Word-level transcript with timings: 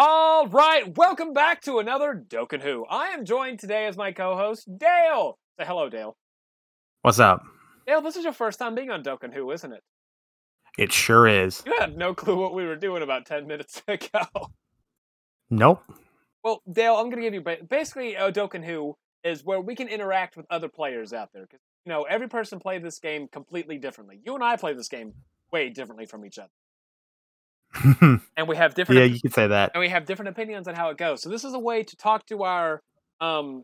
All 0.00 0.46
right, 0.46 0.96
welcome 0.96 1.32
back 1.32 1.60
to 1.62 1.80
another 1.80 2.24
Dokkan 2.28 2.62
Who. 2.62 2.86
I 2.88 3.08
am 3.08 3.24
joined 3.24 3.58
today 3.58 3.86
as 3.86 3.96
my 3.96 4.12
co-host 4.12 4.68
Dale. 4.78 5.40
Say 5.58 5.66
hello, 5.66 5.88
Dale. 5.88 6.16
What's 7.02 7.18
up? 7.18 7.42
Dale, 7.84 8.00
this 8.00 8.14
is 8.14 8.22
your 8.22 8.32
first 8.32 8.60
time 8.60 8.76
being 8.76 8.92
on 8.92 9.02
Dokkan 9.02 9.34
Who, 9.34 9.50
isn't 9.50 9.72
it? 9.72 9.82
It 10.78 10.92
sure 10.92 11.26
is. 11.26 11.64
You 11.66 11.74
had 11.80 11.98
no 11.98 12.14
clue 12.14 12.36
what 12.36 12.54
we 12.54 12.64
were 12.64 12.76
doing 12.76 13.02
about 13.02 13.26
ten 13.26 13.48
minutes 13.48 13.82
ago. 13.88 14.52
Nope. 15.50 15.82
Well, 16.44 16.62
Dale, 16.70 16.94
I'm 16.94 17.10
going 17.10 17.20
to 17.20 17.28
give 17.28 17.34
you 17.34 17.66
basically 17.68 18.14
a 18.14 18.30
Dokkan 18.30 18.64
Who 18.64 18.94
is 19.24 19.42
where 19.42 19.60
we 19.60 19.74
can 19.74 19.88
interact 19.88 20.36
with 20.36 20.46
other 20.48 20.68
players 20.68 21.12
out 21.12 21.30
there 21.34 21.42
because 21.42 21.58
you 21.84 21.90
know 21.90 22.04
every 22.04 22.28
person 22.28 22.60
plays 22.60 22.84
this 22.84 23.00
game 23.00 23.26
completely 23.26 23.78
differently. 23.78 24.20
You 24.24 24.36
and 24.36 24.44
I 24.44 24.54
play 24.58 24.74
this 24.74 24.88
game 24.88 25.14
way 25.50 25.70
differently 25.70 26.06
from 26.06 26.24
each 26.24 26.38
other, 26.38 26.52
and 28.36 28.48
we 28.48 28.56
have 28.56 28.74
different 28.74 29.00
yeah, 29.00 29.06
you 29.06 29.20
could 29.20 29.34
say 29.34 29.46
that. 29.46 29.72
and 29.74 29.80
we 29.80 29.88
have 29.88 30.06
different 30.06 30.30
opinions 30.30 30.68
on 30.68 30.74
how 30.74 30.90
it 30.90 30.96
goes. 30.96 31.22
So 31.22 31.28
this 31.28 31.44
is 31.44 31.54
a 31.54 31.58
way 31.58 31.82
to 31.82 31.96
talk 31.96 32.26
to 32.26 32.42
our 32.42 32.80
um 33.20 33.62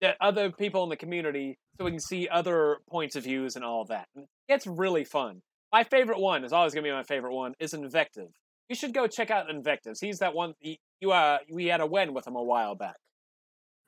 the 0.00 0.14
other 0.20 0.50
people 0.52 0.84
in 0.84 0.90
the 0.90 0.96
community 0.96 1.58
so 1.76 1.84
we 1.84 1.90
can 1.90 2.00
see 2.00 2.28
other 2.28 2.78
points 2.88 3.16
of 3.16 3.24
views 3.24 3.56
and 3.56 3.64
all 3.64 3.84
that. 3.86 4.06
It's 4.48 4.66
really 4.66 5.04
fun. 5.04 5.42
My 5.72 5.84
favorite 5.84 6.20
one 6.20 6.44
is 6.44 6.52
always 6.52 6.74
gonna 6.74 6.84
be 6.84 6.92
my 6.92 7.02
favorite 7.02 7.34
one 7.34 7.54
is 7.58 7.74
Invective. 7.74 8.28
You 8.68 8.76
should 8.76 8.94
go 8.94 9.06
check 9.06 9.30
out 9.30 9.50
Invectives. 9.50 10.00
He's 10.00 10.18
that 10.20 10.34
one 10.34 10.54
he, 10.60 10.78
you 11.00 11.12
uh 11.12 11.38
we 11.50 11.66
had 11.66 11.80
a 11.80 11.86
win 11.86 12.14
with 12.14 12.26
him 12.26 12.36
a 12.36 12.42
while 12.42 12.74
back. 12.74 12.96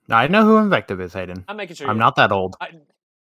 I 0.08 0.26
know 0.26 0.44
who 0.44 0.56
Invective 0.56 1.00
is, 1.00 1.12
Hayden. 1.12 1.44
I'm 1.46 1.56
making 1.56 1.76
sure 1.76 1.88
I'm 1.88 1.98
not 1.98 2.16
that 2.16 2.32
old. 2.32 2.56
I, 2.60 2.70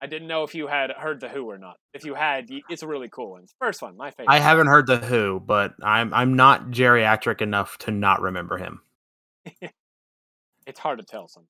I 0.03 0.07
didn't 0.07 0.29
know 0.29 0.45
if 0.45 0.55
you 0.55 0.67
had 0.67 0.91
heard 0.93 1.21
the 1.21 1.29
Who 1.29 1.51
or 1.51 1.59
not. 1.59 1.77
If 1.93 2.05
you 2.05 2.15
had, 2.15 2.47
it's 2.71 2.83
a 2.83 2.87
really 2.87 3.09
cool 3.11 3.33
one. 3.33 3.47
First 3.59 3.83
one, 3.83 3.97
my 3.97 4.11
favorite. 4.11 4.33
I 4.33 4.39
haven't 4.39 4.69
heard 4.69 4.87
the 4.87 4.97
Who, 4.97 5.41
but 5.41 5.75
I'm 5.83 6.15
I'm 6.15 6.35
not 6.35 6.71
geriatric 6.71 7.43
enough 7.43 7.77
to 7.79 7.91
not 7.91 8.23
remember 8.23 8.59
him. 8.59 8.81
It's 10.67 10.79
hard 10.79 11.01
to 11.01 11.05
tell 11.05 11.27
sometimes. 11.27 11.49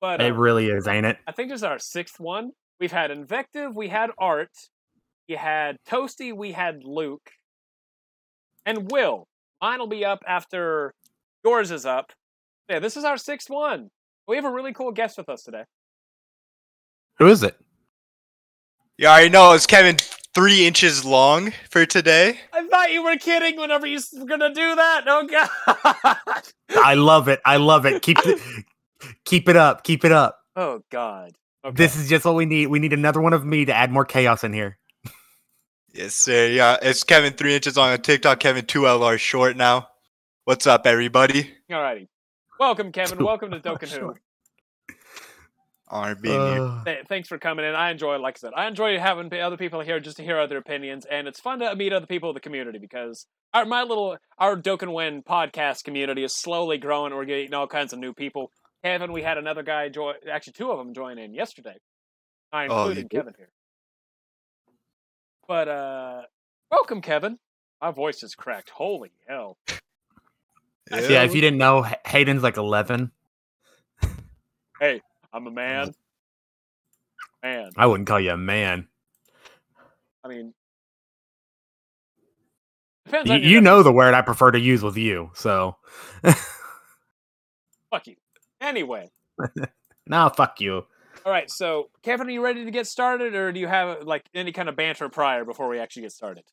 But 0.00 0.20
It 0.20 0.32
uh, 0.32 0.36
really 0.36 0.68
is, 0.68 0.86
ain't 0.86 1.06
it? 1.06 1.16
I 1.26 1.32
think 1.32 1.50
this 1.50 1.60
is 1.60 1.64
our 1.64 1.80
sixth 1.80 2.20
one. 2.20 2.52
We've 2.78 2.92
had 2.92 3.10
Invective, 3.10 3.74
we 3.74 3.88
had 3.88 4.10
Art, 4.16 4.52
you 5.26 5.36
had 5.36 5.76
Toasty, 5.88 6.32
we 6.32 6.52
had 6.52 6.84
Luke, 6.84 7.30
and 8.64 8.92
Will. 8.92 9.26
Mine 9.60 9.80
will 9.80 9.88
be 9.88 10.04
up 10.04 10.20
after 10.26 10.94
yours 11.44 11.72
is 11.72 11.84
up. 11.84 12.12
Yeah, 12.70 12.78
this 12.78 12.96
is 12.96 13.02
our 13.02 13.16
sixth 13.16 13.50
one. 13.50 13.88
We 14.28 14.36
have 14.36 14.44
a 14.44 14.52
really 14.52 14.72
cool 14.72 14.92
guest 14.92 15.18
with 15.18 15.28
us 15.28 15.42
today. 15.42 15.64
Who 17.18 17.26
is 17.26 17.42
it? 17.42 17.58
You 18.96 19.08
already 19.08 19.28
know 19.28 19.52
it's 19.52 19.66
Kevin 19.66 19.96
three 20.34 20.66
inches 20.66 21.04
long 21.04 21.52
for 21.70 21.84
today. 21.84 22.38
I 22.52 22.66
thought 22.68 22.92
you 22.92 23.02
were 23.02 23.16
kidding 23.16 23.58
whenever 23.58 23.86
you 23.86 24.00
were 24.16 24.26
gonna 24.26 24.54
do 24.54 24.76
that. 24.76 25.04
Oh 25.06 25.26
god. 25.26 26.42
I 26.76 26.94
love 26.94 27.26
it. 27.28 27.40
I 27.44 27.56
love 27.56 27.86
it. 27.86 28.02
Keep 28.02 28.18
it, 28.24 28.40
keep 29.24 29.48
it 29.48 29.56
up. 29.56 29.82
Keep 29.82 30.04
it 30.04 30.12
up. 30.12 30.38
oh 30.54 30.84
god. 30.90 31.32
Okay. 31.64 31.74
This 31.74 31.96
is 31.96 32.08
just 32.08 32.24
what 32.24 32.36
we 32.36 32.46
need. 32.46 32.68
We 32.68 32.78
need 32.78 32.92
another 32.92 33.20
one 33.20 33.32
of 33.32 33.44
me 33.44 33.64
to 33.64 33.74
add 33.74 33.90
more 33.90 34.04
chaos 34.04 34.44
in 34.44 34.52
here. 34.52 34.78
Yes, 35.92 36.14
sir. 36.14 36.46
Yeah, 36.46 36.76
it's 36.80 37.02
Kevin 37.02 37.32
three 37.32 37.54
inches 37.56 37.76
long 37.76 37.90
on 37.90 38.00
TikTok. 38.00 38.38
Kevin 38.38 38.64
two 38.64 38.82
LR 38.82 39.18
short 39.18 39.56
now. 39.56 39.88
What's 40.44 40.68
up, 40.68 40.86
everybody? 40.86 41.50
Alrighty. 41.68 42.06
Welcome, 42.60 42.92
Kevin. 42.92 43.24
Welcome 43.24 43.50
to 43.50 43.56
hours 43.56 43.80
Dokkan 43.80 43.98
Who. 43.98 44.14
Short. 45.90 46.02
Honor 46.04 46.14
being 46.14 46.34
here. 46.52 46.62
Uh, 46.62 46.84
Th- 46.84 47.06
thanks 47.08 47.28
for 47.28 47.38
coming 47.38 47.64
in. 47.64 47.74
I 47.74 47.90
enjoy, 47.90 48.18
like 48.18 48.36
I 48.36 48.40
said, 48.40 48.52
I 48.56 48.66
enjoy 48.68 48.98
having 48.98 49.32
other 49.32 49.56
people 49.56 49.80
here 49.80 50.00
just 50.00 50.16
to 50.18 50.22
hear 50.22 50.38
other 50.38 50.56
opinions, 50.56 51.06
and 51.10 51.26
it's 51.28 51.40
fun 51.40 51.58
to 51.60 51.74
meet 51.76 51.92
other 51.92 52.06
people 52.06 52.30
in 52.30 52.34
the 52.34 52.40
community 52.40 52.78
because 52.78 53.26
our 53.54 53.64
my 53.64 53.82
little 53.82 54.16
our 54.38 54.56
Dokkan 54.56 54.92
Win 54.92 55.22
podcast 55.22 55.84
community 55.84 56.24
is 56.24 56.36
slowly 56.36 56.78
growing. 56.78 57.14
We're 57.14 57.24
getting 57.24 57.54
all 57.54 57.66
kinds 57.66 57.92
of 57.92 57.98
new 57.98 58.12
people. 58.12 58.50
Kevin, 58.84 59.12
we 59.12 59.22
had 59.22 59.38
another 59.38 59.62
guy 59.62 59.88
join, 59.88 60.14
actually 60.30 60.52
two 60.52 60.70
of 60.70 60.78
them 60.78 60.94
join 60.94 61.18
in 61.18 61.34
yesterday. 61.34 61.76
I 62.52 62.66
Oh, 62.66 62.84
you 62.84 62.90
included 62.90 63.08
did? 63.08 63.16
Kevin 63.18 63.34
here. 63.36 63.48
But 65.48 65.68
uh 65.68 66.22
welcome, 66.70 67.00
Kevin. 67.00 67.38
My 67.80 67.90
voice 67.90 68.22
is 68.22 68.34
cracked. 68.34 68.70
Holy 68.70 69.10
hell! 69.28 69.56
yeah, 70.90 71.22
if 71.22 71.34
you 71.34 71.40
didn't 71.40 71.58
know, 71.58 71.84
H- 71.86 71.94
Hayden's 72.06 72.42
like 72.42 72.56
11. 72.56 73.12
I'm 75.32 75.46
a 75.46 75.50
man. 75.50 75.94
Man, 77.42 77.70
I 77.76 77.86
wouldn't 77.86 78.08
call 78.08 78.20
you 78.20 78.32
a 78.32 78.36
man. 78.36 78.88
I 80.24 80.28
mean, 80.28 80.54
depends 83.06 83.30
You, 83.30 83.36
on 83.36 83.42
you 83.42 83.60
know 83.60 83.82
the 83.82 83.92
word 83.92 84.14
I 84.14 84.22
prefer 84.22 84.50
to 84.50 84.58
use 84.60 84.82
with 84.82 84.96
you. 84.96 85.30
So, 85.34 85.76
Fuck 87.90 88.06
you. 88.06 88.16
Anyway, 88.60 89.08
no, 90.06 90.28
fuck 90.36 90.60
you. 90.60 90.84
all 91.24 91.32
right. 91.32 91.50
So, 91.50 91.90
Kevin, 92.02 92.26
are 92.26 92.30
you 92.30 92.42
ready 92.44 92.64
to 92.64 92.70
get 92.70 92.86
started, 92.86 93.34
or 93.34 93.52
do 93.52 93.60
you 93.60 93.68
have 93.68 94.02
like 94.02 94.24
any 94.34 94.52
kind 94.52 94.68
of 94.68 94.76
banter 94.76 95.08
prior 95.08 95.44
before 95.44 95.68
we 95.68 95.78
actually 95.78 96.02
get 96.02 96.12
started? 96.12 96.44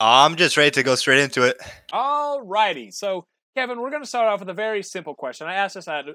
I'm 0.00 0.36
just 0.36 0.56
ready 0.56 0.70
to 0.72 0.82
go 0.82 0.94
straight 0.96 1.20
into 1.20 1.44
it. 1.44 1.56
All 1.92 2.42
righty. 2.42 2.90
So, 2.90 3.24
Kevin, 3.56 3.80
we're 3.80 3.90
going 3.90 4.02
to 4.02 4.08
start 4.08 4.28
off 4.28 4.40
with 4.40 4.48
a 4.50 4.54
very 4.54 4.82
simple 4.82 5.14
question. 5.14 5.46
I 5.46 5.54
asked 5.54 5.76
this 5.76 5.88
at 5.88 6.06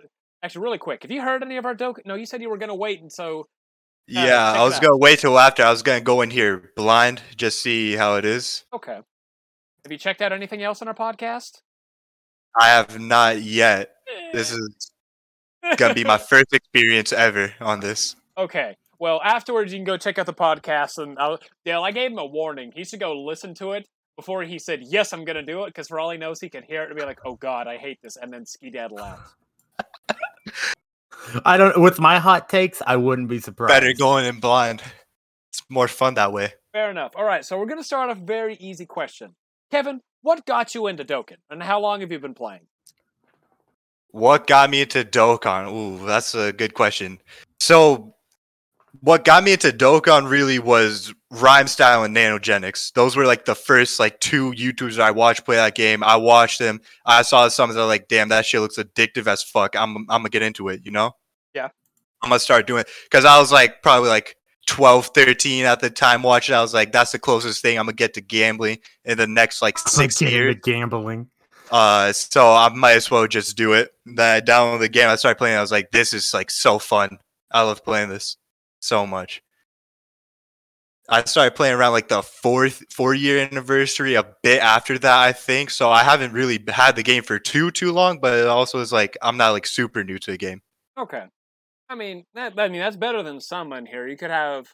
actually 0.43 0.63
really 0.63 0.77
quick. 0.77 1.03
Have 1.03 1.11
you 1.11 1.21
heard 1.21 1.43
any 1.43 1.57
of 1.57 1.65
our 1.65 1.73
doc? 1.73 1.99
No, 2.05 2.15
you 2.15 2.25
said 2.25 2.41
you 2.41 2.49
were 2.49 2.57
going 2.57 2.69
to 2.69 2.75
wait, 2.75 3.01
and 3.01 3.11
so 3.11 3.41
uh, 3.41 3.43
Yeah, 4.07 4.53
I 4.53 4.63
was 4.63 4.79
gonna 4.79 4.97
wait 4.97 5.19
till 5.19 5.37
after. 5.37 5.63
I 5.63 5.69
was 5.69 5.83
gonna 5.83 6.01
go 6.01 6.21
in 6.21 6.29
here 6.29 6.71
blind, 6.75 7.21
just 7.35 7.61
see 7.61 7.93
how 7.95 8.15
it 8.15 8.25
is. 8.25 8.63
okay. 8.73 8.99
Have 9.83 9.91
you 9.91 9.97
checked 9.97 10.21
out 10.21 10.33
anything 10.33 10.61
else 10.63 10.81
on 10.81 10.87
our 10.89 10.93
podcast? 10.93 11.61
I 12.59 12.67
have 12.69 12.99
not 12.99 13.41
yet. 13.41 13.91
This 14.33 14.51
is 14.51 14.91
gonna 15.77 15.93
be 15.93 16.03
my 16.03 16.17
first 16.29 16.53
experience 16.53 17.11
ever 17.13 17.53
on 17.59 17.79
this. 17.79 18.15
Okay. 18.37 18.75
Well, 18.99 19.21
afterwards 19.23 19.71
you 19.71 19.77
can 19.79 19.85
go 19.85 19.97
check 19.97 20.17
out 20.17 20.25
the 20.25 20.33
podcast, 20.33 20.97
and 20.97 21.19
I'll, 21.19 21.39
Dale, 21.65 21.83
I 21.83 21.91
gave 21.91 22.11
him 22.11 22.17
a 22.17 22.25
warning. 22.25 22.71
He 22.75 22.83
should 22.83 22.99
go 22.99 23.13
listen 23.21 23.53
to 23.55 23.73
it 23.73 23.87
before 24.15 24.43
he 24.43 24.57
said 24.57 24.81
yes, 24.83 25.13
I'm 25.13 25.23
going 25.23 25.35
to 25.35 25.43
do 25.43 25.63
it, 25.63 25.67
because 25.67 25.87
for 25.87 25.99
all 25.99 26.09
he 26.09 26.17
knows, 26.17 26.39
he 26.41 26.49
could 26.49 26.63
hear 26.63 26.81
it 26.83 26.89
and 26.89 26.97
be 26.97 27.05
like, 27.05 27.19
"Oh 27.23 27.35
God, 27.35 27.67
I 27.67 27.77
hate 27.77 27.99
this," 28.01 28.17
and 28.17 28.33
then 28.33 28.45
ski 28.45 28.71
daddle 28.71 28.99
out. 28.99 29.19
I 31.45 31.57
don't. 31.57 31.79
With 31.81 31.99
my 31.99 32.19
hot 32.19 32.49
takes, 32.49 32.81
I 32.85 32.95
wouldn't 32.95 33.27
be 33.27 33.39
surprised. 33.39 33.69
Better 33.69 33.93
going 33.93 34.25
in 34.25 34.39
blind. 34.39 34.81
It's 35.49 35.61
more 35.69 35.87
fun 35.87 36.13
that 36.15 36.31
way. 36.31 36.53
Fair 36.73 36.91
enough. 36.91 37.13
All 37.15 37.23
right, 37.23 37.43
so 37.43 37.57
we're 37.57 37.65
going 37.65 37.79
to 37.79 37.83
start 37.83 38.09
off 38.09 38.17
a 38.17 38.21
very 38.21 38.55
easy 38.55 38.85
question. 38.85 39.35
Kevin, 39.71 40.01
what 40.21 40.45
got 40.45 40.75
you 40.75 40.87
into 40.87 41.03
Dokkan, 41.03 41.37
and 41.49 41.61
how 41.61 41.79
long 41.79 42.01
have 42.01 42.11
you 42.11 42.19
been 42.19 42.33
playing? 42.33 42.61
What 44.11 44.47
got 44.47 44.69
me 44.69 44.81
into 44.81 45.03
Dokkan? 45.03 45.71
Ooh, 45.71 46.05
that's 46.05 46.33
a 46.35 46.53
good 46.53 46.73
question. 46.73 47.19
So, 47.59 48.15
what 49.01 49.25
got 49.25 49.43
me 49.43 49.53
into 49.53 49.71
Dokkan 49.71 50.29
really 50.29 50.59
was 50.59 51.13
Rhyme 51.29 51.67
Style 51.67 52.03
and 52.03 52.15
Nanogenix. 52.15 52.93
Those 52.93 53.15
were 53.15 53.25
like 53.25 53.45
the 53.45 53.55
first 53.55 53.99
like 53.99 54.19
two 54.19 54.51
YouTubers 54.53 54.99
I 54.99 55.11
watched 55.11 55.45
play 55.45 55.57
that 55.57 55.75
game. 55.75 56.03
I 56.03 56.15
watched 56.15 56.59
them. 56.59 56.79
I 57.05 57.21
saw 57.21 57.47
some 57.49 57.69
of 57.69 57.75
that 57.75 57.85
like, 57.85 58.07
damn, 58.07 58.29
that 58.29 58.45
shit 58.45 58.61
looks 58.61 58.77
addictive 58.77 59.27
as 59.27 59.43
fuck. 59.43 59.75
I'm 59.75 59.97
I'm 59.97 60.05
gonna 60.21 60.29
get 60.29 60.41
into 60.41 60.69
it, 60.69 60.81
you 60.85 60.91
know? 60.91 61.11
Yeah. 61.53 61.69
I'm 62.21 62.29
gonna 62.29 62.39
start 62.39 62.65
doing 62.67 62.81
it 62.81 62.89
because 63.09 63.25
I 63.25 63.39
was 63.39 63.51
like 63.51 63.81
probably 63.81 64.09
like 64.09 64.35
12, 64.67 65.07
13 65.13 65.65
at 65.65 65.79
the 65.81 65.89
time 65.89 66.23
watching. 66.23 66.55
I 66.55 66.61
was 66.61 66.73
like, 66.73 66.91
that's 66.91 67.11
the 67.11 67.19
closest 67.19 67.61
thing 67.61 67.77
I'm 67.77 67.85
gonna 67.85 67.95
get 67.95 68.13
to 68.15 68.21
gambling 68.21 68.79
in 69.03 69.17
the 69.17 69.27
next 69.27 69.61
like 69.61 69.77
six 69.77 70.19
Getting 70.19 70.33
years. 70.35 70.55
gambling. 70.63 71.29
Uh, 71.69 72.13
so 72.13 72.53
I 72.53 72.69
might 72.69 72.93
as 72.95 73.11
well 73.11 73.27
just 73.27 73.57
do 73.57 73.73
it. 73.73 73.91
Then 74.05 74.37
I 74.37 74.39
downloaded 74.39 74.79
the 74.79 74.89
game. 74.89 75.09
I 75.09 75.17
started 75.17 75.37
playing. 75.37 75.57
I 75.57 75.61
was 75.61 75.71
like, 75.71 75.91
this 75.91 76.13
is 76.13 76.33
like 76.33 76.49
so 76.49 76.79
fun. 76.79 77.17
I 77.51 77.63
love 77.63 77.83
playing 77.83 78.07
this 78.07 78.37
so 78.79 79.05
much. 79.05 79.41
I 81.09 81.23
started 81.23 81.55
playing 81.55 81.75
around 81.75 81.93
like 81.93 82.09
the 82.09 82.21
fourth 82.21 82.83
four 82.91 83.13
year 83.13 83.39
anniversary, 83.39 84.15
a 84.15 84.25
bit 84.43 84.61
after 84.61 84.99
that, 84.99 85.19
I 85.19 85.31
think. 85.31 85.69
So 85.69 85.89
I 85.89 86.03
haven't 86.03 86.33
really 86.33 86.61
had 86.67 86.95
the 86.95 87.03
game 87.03 87.23
for 87.23 87.39
too 87.39 87.71
too 87.71 87.93
long, 87.93 88.19
but 88.19 88.37
it 88.37 88.47
also 88.47 88.79
is 88.79 88.91
like 88.91 89.17
I'm 89.21 89.37
not 89.37 89.51
like 89.51 89.65
super 89.65 90.03
new 90.03 90.19
to 90.19 90.31
the 90.31 90.37
game. 90.37 90.61
Okay. 90.97 91.23
I 91.89 91.95
mean, 91.95 92.25
that, 92.33 92.53
I 92.59 92.67
mean 92.67 92.81
that's 92.81 92.97
better 92.97 93.23
than 93.23 93.39
some 93.39 93.71
in 93.71 93.85
here. 93.85 94.07
You 94.07 94.17
could 94.17 94.31
have. 94.31 94.67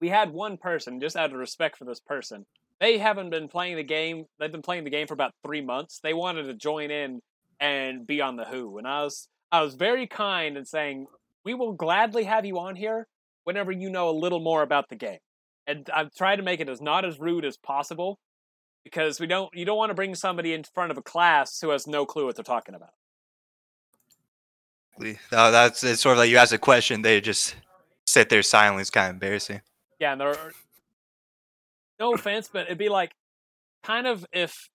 We 0.00 0.08
had 0.08 0.32
one 0.32 0.56
person, 0.56 1.00
just 1.00 1.16
out 1.16 1.32
of 1.32 1.38
respect 1.38 1.76
for 1.76 1.84
this 1.84 1.98
person. 1.98 2.46
They 2.78 2.98
haven't 2.98 3.30
been 3.30 3.48
playing 3.48 3.74
the 3.74 3.82
game. 3.82 4.26
They've 4.38 4.52
been 4.52 4.62
playing 4.62 4.84
the 4.84 4.90
game 4.90 5.08
for 5.08 5.14
about 5.14 5.32
three 5.44 5.60
months. 5.60 5.98
They 6.00 6.14
wanted 6.14 6.44
to 6.44 6.54
join 6.54 6.92
in 6.92 7.20
and 7.58 8.06
be 8.06 8.20
on 8.20 8.36
the 8.36 8.44
Who, 8.44 8.78
and 8.78 8.86
I 8.86 9.02
was 9.02 9.26
I 9.50 9.62
was 9.62 9.74
very 9.74 10.06
kind 10.06 10.56
in 10.56 10.64
saying 10.64 11.06
we 11.44 11.54
will 11.54 11.72
gladly 11.72 12.22
have 12.24 12.44
you 12.46 12.60
on 12.60 12.76
here 12.76 13.08
whenever 13.48 13.72
you 13.72 13.88
know 13.88 14.10
a 14.10 14.12
little 14.12 14.40
more 14.40 14.60
about 14.60 14.90
the 14.90 14.94
game. 14.94 15.20
And 15.66 15.88
I've 15.94 16.14
tried 16.14 16.36
to 16.36 16.42
make 16.42 16.60
it 16.60 16.68
as 16.68 16.82
not 16.82 17.06
as 17.06 17.18
rude 17.18 17.46
as 17.46 17.56
possible 17.56 18.18
because 18.84 19.18
we 19.18 19.26
don't 19.26 19.48
you 19.54 19.64
don't 19.64 19.78
want 19.78 19.88
to 19.88 19.94
bring 19.94 20.14
somebody 20.14 20.52
in 20.52 20.64
front 20.64 20.90
of 20.90 20.98
a 20.98 21.02
class 21.02 21.58
who 21.58 21.70
has 21.70 21.86
no 21.86 22.04
clue 22.04 22.26
what 22.26 22.36
they're 22.36 22.42
talking 22.42 22.74
about. 22.74 22.90
Uh, 25.32 25.50
that's 25.50 25.82
it's 25.82 26.02
sort 26.02 26.12
of 26.12 26.18
like 26.18 26.28
you 26.28 26.36
ask 26.36 26.52
a 26.52 26.58
question, 26.58 27.00
they 27.00 27.22
just 27.22 27.54
sit 28.06 28.28
there 28.28 28.42
silently. 28.42 28.82
It's 28.82 28.90
kind 28.90 29.08
of 29.08 29.14
embarrassing. 29.14 29.62
Yeah, 29.98 30.12
and 30.12 30.20
there 30.20 30.28
are 30.28 30.52
no 31.98 32.12
offense, 32.12 32.50
but 32.52 32.66
it'd 32.66 32.76
be 32.76 32.90
like 32.90 33.12
kind 33.82 34.06
of 34.06 34.26
if 34.30 34.68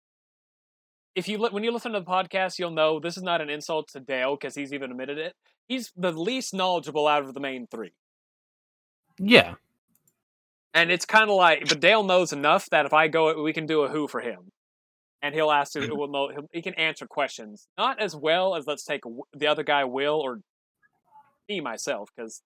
if 1.14 1.28
you 1.28 1.38
li- 1.38 1.50
when 1.52 1.64
you 1.64 1.72
listen 1.72 1.92
to 1.92 2.00
the 2.00 2.06
podcast, 2.06 2.58
you'll 2.58 2.72
know 2.72 3.00
this 3.00 3.18
is 3.18 3.24
not 3.24 3.40
an 3.40 3.52
insult 3.52 3.90
to 3.90 4.00
Dale 4.00 4.36
because 4.36 4.56
he's 4.56 4.74
even 4.74 4.90
admitted 4.90 5.20
it. 5.20 5.36
He's 5.68 5.92
the 5.96 6.12
least 6.12 6.56
knowledgeable 6.56 7.08
out 7.08 7.24
of 7.24 7.36
the 7.36 7.40
main 7.40 7.68
three, 7.68 7.94
Yeah. 9.20 9.56
and 10.74 10.92
it's 10.92 11.06
kind 11.06 11.30
of 11.30 11.36
like, 11.36 11.68
but 11.70 11.80
Dale 11.80 12.04
knows 12.04 12.34
enough 12.34 12.70
that 12.72 12.86
if 12.86 12.94
I 12.94 13.08
go, 13.08 13.42
we 13.44 13.54
can 13.54 13.66
do 13.66 13.84
a 13.84 13.90
who 13.90 14.08
for 14.08 14.22
him, 14.22 14.52
and 15.22 15.34
he'll 15.36 15.52
ask, 15.52 15.76
it 15.76 15.96
will 15.96 16.08
know, 16.08 16.30
he'll, 16.30 16.48
he 16.52 16.62
can 16.62 16.74
answer 16.76 17.06
questions 17.08 17.68
not 17.78 18.00
as 18.02 18.16
well 18.16 18.56
as 18.56 18.66
let's 18.68 18.84
take 18.84 19.02
the 19.34 19.48
other 19.48 19.64
guy 19.64 19.84
will 19.84 20.20
or 20.20 20.40
me 21.50 21.62
myself 21.62 22.10
because 22.16 22.42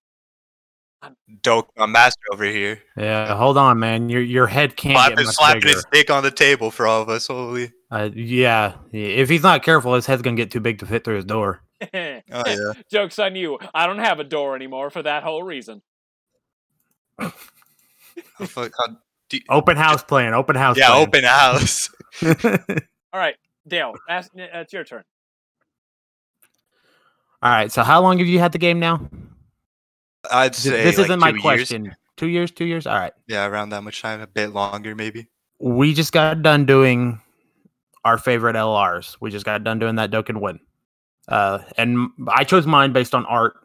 Doke, 1.43 1.69
my 1.77 1.85
master 1.85 2.19
over 2.33 2.43
here. 2.43 2.81
Yeah. 2.97 3.35
Hold 3.37 3.55
on, 3.57 3.77
man. 3.79 4.09
Your 4.09 4.21
your 4.21 4.47
head 4.47 4.75
can't 4.75 4.95
Slapping, 4.97 5.17
get 5.17 5.25
much 5.27 5.35
slapping 5.35 5.61
bigger. 5.61 5.73
his 5.75 5.85
dick 5.91 6.09
on 6.09 6.23
the 6.23 6.31
table 6.31 6.71
for 6.71 6.87
all 6.87 7.03
of 7.03 7.09
us. 7.09 7.27
Holy. 7.27 7.71
Uh, 7.91 8.09
yeah. 8.15 8.73
If 8.91 9.29
he's 9.29 9.43
not 9.43 9.61
careful, 9.61 9.93
his 9.93 10.07
head's 10.07 10.23
gonna 10.23 10.35
get 10.35 10.49
too 10.49 10.59
big 10.59 10.79
to 10.79 10.87
fit 10.87 11.03
through 11.03 11.17
his 11.17 11.25
door. 11.25 11.61
Oh 11.93 12.43
yeah. 12.47 12.73
jokes 12.91 13.19
on 13.19 13.35
you. 13.35 13.59
I 13.75 13.85
don't 13.85 13.99
have 13.99 14.19
a 14.19 14.23
door 14.23 14.55
anymore 14.55 14.89
for 14.89 15.03
that 15.03 15.21
whole 15.21 15.43
reason. 15.43 15.83
Fuck, 18.45 18.71
do- 19.29 19.39
Open 19.49 19.77
house 19.77 20.03
plan. 20.03 20.33
Open 20.33 20.55
house. 20.55 20.77
yeah, 20.77 20.87
plan. 20.89 21.07
open 21.07 21.23
house. 21.23 21.89
All 23.13 23.19
right, 23.19 23.35
Dale, 23.67 23.93
ask, 24.09 24.31
uh, 24.37 24.43
it's 24.53 24.73
your 24.73 24.83
turn. 24.83 25.03
All 27.41 27.51
right. 27.51 27.71
So 27.71 27.83
how 27.83 28.01
long 28.01 28.17
have 28.17 28.27
you 28.27 28.39
had 28.39 28.51
the 28.51 28.57
game 28.57 28.79
now? 28.79 29.07
I'd 30.31 30.53
Th- 30.53 30.73
say 30.73 30.83
this 30.83 30.97
like 30.97 31.05
isn't 31.05 31.19
my 31.19 31.29
years. 31.29 31.41
question. 31.41 31.95
Two 32.15 32.27
years. 32.27 32.49
Two 32.51 32.65
years. 32.65 32.87
All 32.87 32.97
right. 32.97 33.13
Yeah, 33.27 33.45
around 33.45 33.69
that 33.69 33.83
much 33.83 34.01
time, 34.01 34.21
a 34.21 34.27
bit 34.27 34.53
longer 34.53 34.95
maybe. 34.95 35.27
We 35.59 35.93
just 35.93 36.11
got 36.11 36.41
done 36.41 36.65
doing 36.65 37.21
our 38.03 38.17
favorite 38.17 38.55
LRs. 38.55 39.17
We 39.21 39.29
just 39.29 39.45
got 39.45 39.63
done 39.63 39.77
doing 39.79 39.95
that 39.95 40.09
Dokkan 40.11 40.41
win. 40.41 40.59
Uh, 41.27 41.59
and 41.77 42.09
I 42.27 42.43
chose 42.43 42.65
mine 42.65 42.91
based 42.93 43.13
on 43.13 43.25
art 43.25 43.55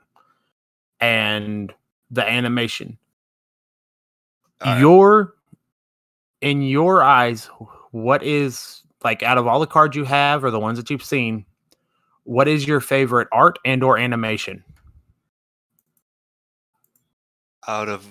and 1.00 1.72
the 2.10 2.28
animation. 2.28 2.98
Your 4.78 5.34
in 6.40 6.62
your 6.62 7.02
eyes 7.02 7.46
what 7.90 8.22
is 8.22 8.82
like 9.04 9.22
out 9.22 9.38
of 9.38 9.46
all 9.46 9.60
the 9.60 9.66
cards 9.66 9.96
you 9.96 10.04
have 10.04 10.42
or 10.44 10.50
the 10.50 10.58
ones 10.60 10.78
that 10.78 10.90
you've 10.90 11.04
seen 11.04 11.44
what 12.24 12.48
is 12.48 12.66
your 12.66 12.80
favorite 12.80 13.28
art 13.32 13.58
and 13.64 13.82
or 13.82 13.98
animation 13.98 14.62
Out 17.68 17.88
of 17.88 18.06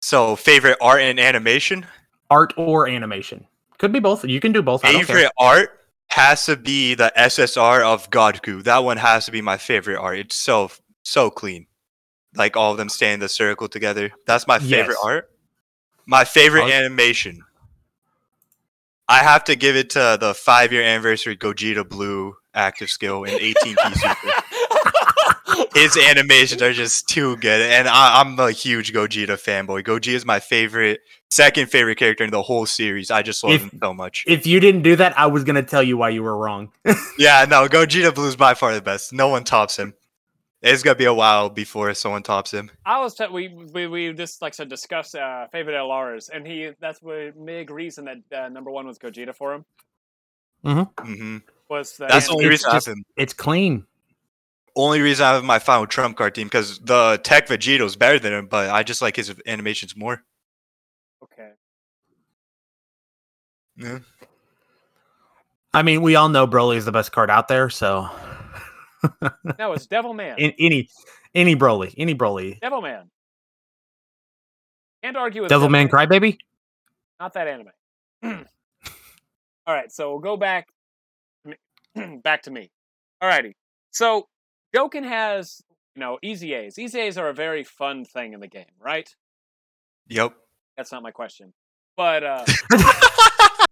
so 0.00 0.34
favorite 0.36 0.76
art 0.80 1.00
and 1.00 1.20
animation. 1.20 1.86
art 2.30 2.52
or 2.56 2.88
animation 2.88 3.46
could 3.78 3.92
be 3.92 4.00
both 4.00 4.24
you 4.24 4.40
can 4.40 4.52
do 4.52 4.62
both 4.62 4.84
I 4.84 4.92
don't 4.92 5.04
care. 5.06 5.16
Favorite 5.16 5.32
art 5.38 5.78
has 6.08 6.44
to 6.46 6.56
be 6.56 6.94
the 6.94 7.12
SSR 7.16 7.82
of 7.82 8.10
Godku. 8.10 8.62
That 8.64 8.78
one 8.84 8.96
has 8.96 9.24
to 9.26 9.32
be 9.32 9.40
my 9.40 9.56
favorite 9.56 9.98
art. 9.98 10.18
It's 10.18 10.36
so 10.36 10.70
so 11.04 11.30
clean. 11.30 11.66
Like 12.34 12.56
all 12.56 12.72
of 12.72 12.78
them 12.78 12.88
stay 12.88 13.12
in 13.12 13.20
the 13.20 13.28
circle 13.28 13.68
together. 13.68 14.10
That's 14.26 14.46
my 14.46 14.58
favorite 14.58 14.94
Yes. 14.94 15.04
art. 15.04 15.30
My 16.06 16.24
favorite 16.24 16.62
Art- 16.62 16.72
animation. 16.72 17.42
I 19.08 19.18
have 19.18 19.44
to 19.44 19.56
give 19.56 19.76
it 19.76 19.90
to 19.90 20.16
the 20.20 20.34
five 20.34 20.72
year 20.72 20.82
anniversary 20.82 21.36
Gogeta 21.36 21.86
Blue 21.88 22.34
active 22.54 22.88
skill 22.90 23.24
in 23.24 23.34
18P 23.38 23.94
Super. 23.96 25.68
His 25.74 25.96
animations 25.96 26.60
are 26.62 26.72
just 26.72 27.08
too 27.08 27.36
good, 27.38 27.60
and 27.62 27.88
I, 27.88 28.20
I'm 28.20 28.38
a 28.38 28.50
huge 28.52 28.92
Gogeta 28.92 29.36
fanboy. 29.38 29.82
Gogeta 29.84 30.14
is 30.14 30.24
my 30.24 30.38
favorite, 30.40 31.00
second 31.30 31.70
favorite 31.70 31.96
character 31.96 32.24
in 32.24 32.30
the 32.30 32.42
whole 32.42 32.66
series. 32.66 33.10
I 33.10 33.22
just 33.22 33.42
love 33.42 33.54
If- 33.54 33.62
him 33.62 33.78
so 33.82 33.94
much. 33.94 34.24
if 34.26 34.46
you 34.46 34.60
didn't 34.60 34.82
do 34.82 34.96
that 34.96 35.18
i 35.18 35.26
was 35.26 35.44
going 35.44 35.56
to 35.56 35.62
tell 35.62 35.82
you 35.82 35.96
why 35.96 36.10
you 36.10 36.22
were 36.22 36.36
wrong 36.36 36.72
Yeah, 37.18 37.44
no, 37.48 37.68
Gogeta 37.68 38.14
Blue 38.14 38.28
is 38.28 38.36
by 38.36 38.54
far 38.54 38.74
the 38.74 38.82
best. 38.82 39.12
No 39.12 39.28
one 39.28 39.44
tops 39.44 39.76
him. 39.78 39.94
It's 40.62 40.82
gonna 40.82 40.94
be 40.96 41.06
a 41.06 41.14
while 41.14 41.50
before 41.50 41.92
someone 41.94 42.22
tops 42.22 42.52
him. 42.52 42.70
I 42.86 43.00
was 43.00 43.14
t- 43.14 43.26
we 43.26 43.48
we 43.48 43.86
we 43.88 44.12
just 44.12 44.40
like 44.42 44.52
I 44.52 44.56
said 44.56 44.68
discussed 44.68 45.14
uh, 45.16 45.48
favorite 45.48 45.74
LRs, 45.74 46.30
and 46.32 46.46
he 46.46 46.70
that's 46.80 47.00
the 47.00 47.32
big 47.44 47.70
reason 47.70 48.04
that 48.04 48.18
uh, 48.44 48.48
number 48.48 48.70
one 48.70 48.86
was 48.86 48.98
Gogeta 48.98 49.34
for 49.34 49.54
him 49.54 49.64
Mm 50.64 50.88
hmm 51.00 51.36
was 51.68 51.96
the 51.96 52.06
That's 52.06 52.26
the 52.28 52.32
only 52.34 52.44
animation. 52.44 52.50
reason 52.50 52.70
I 52.70 52.74
have 52.74 52.76
just- 52.84 52.88
him. 52.88 53.04
it's 53.16 53.32
clean 53.32 53.86
Only 54.76 55.00
reason 55.00 55.26
I 55.26 55.32
have 55.34 55.42
my 55.44 55.58
final 55.58 55.86
trump 55.86 56.16
card 56.16 56.34
team 56.36 56.46
because 56.46 56.78
the 56.78 57.20
Tech 57.24 57.48
Vegeta 57.48 57.82
is 57.84 57.96
better 57.96 58.18
than 58.20 58.32
him, 58.32 58.46
but 58.46 58.70
I 58.70 58.82
just 58.84 59.02
like 59.02 59.16
his 59.16 59.34
animations 59.46 59.96
more. 59.96 60.22
Okay, 61.24 61.50
Yeah. 63.76 63.98
i 65.74 65.82
mean 65.82 66.02
we 66.02 66.14
all 66.14 66.28
know 66.28 66.46
broly 66.46 66.76
is 66.76 66.84
the 66.84 66.92
best 66.92 67.10
card 67.12 67.30
out 67.30 67.48
there 67.48 67.68
so 67.70 68.08
no, 69.58 69.72
it's 69.72 69.86
Devil 69.86 70.14
Man. 70.14 70.38
in, 70.38 70.52
any 70.58 70.88
any 71.34 71.56
broly 71.56 71.94
any 71.96 72.14
broly 72.14 72.60
Devil 72.60 72.82
Man. 72.82 73.10
Can't 75.02 75.16
argue 75.16 75.42
with 75.42 75.50
devilman 75.50 75.88
crybaby 75.88 76.38
Not 77.18 77.32
that 77.34 77.48
anime. 77.48 77.70
All 79.66 79.74
right, 79.74 79.90
so 79.90 80.10
we'll 80.10 80.20
go 80.20 80.36
back 80.36 80.68
back 82.22 82.42
to 82.42 82.50
me. 82.50 82.70
All 83.20 83.28
righty. 83.28 83.56
So 83.90 84.28
Dokkan 84.74 85.04
has, 85.04 85.62
you 85.94 86.00
know, 86.00 86.18
easy 86.22 86.54
A's. 86.54 86.78
Easy 86.78 87.00
A's 87.00 87.18
are 87.18 87.28
a 87.28 87.34
very 87.34 87.64
fun 87.64 88.04
thing 88.04 88.32
in 88.32 88.40
the 88.40 88.48
game, 88.48 88.64
right? 88.80 89.12
Yep. 90.08 90.34
That's 90.76 90.92
not 90.92 91.02
my 91.02 91.10
question. 91.10 91.52
But 91.96 92.24
uh 92.24 92.44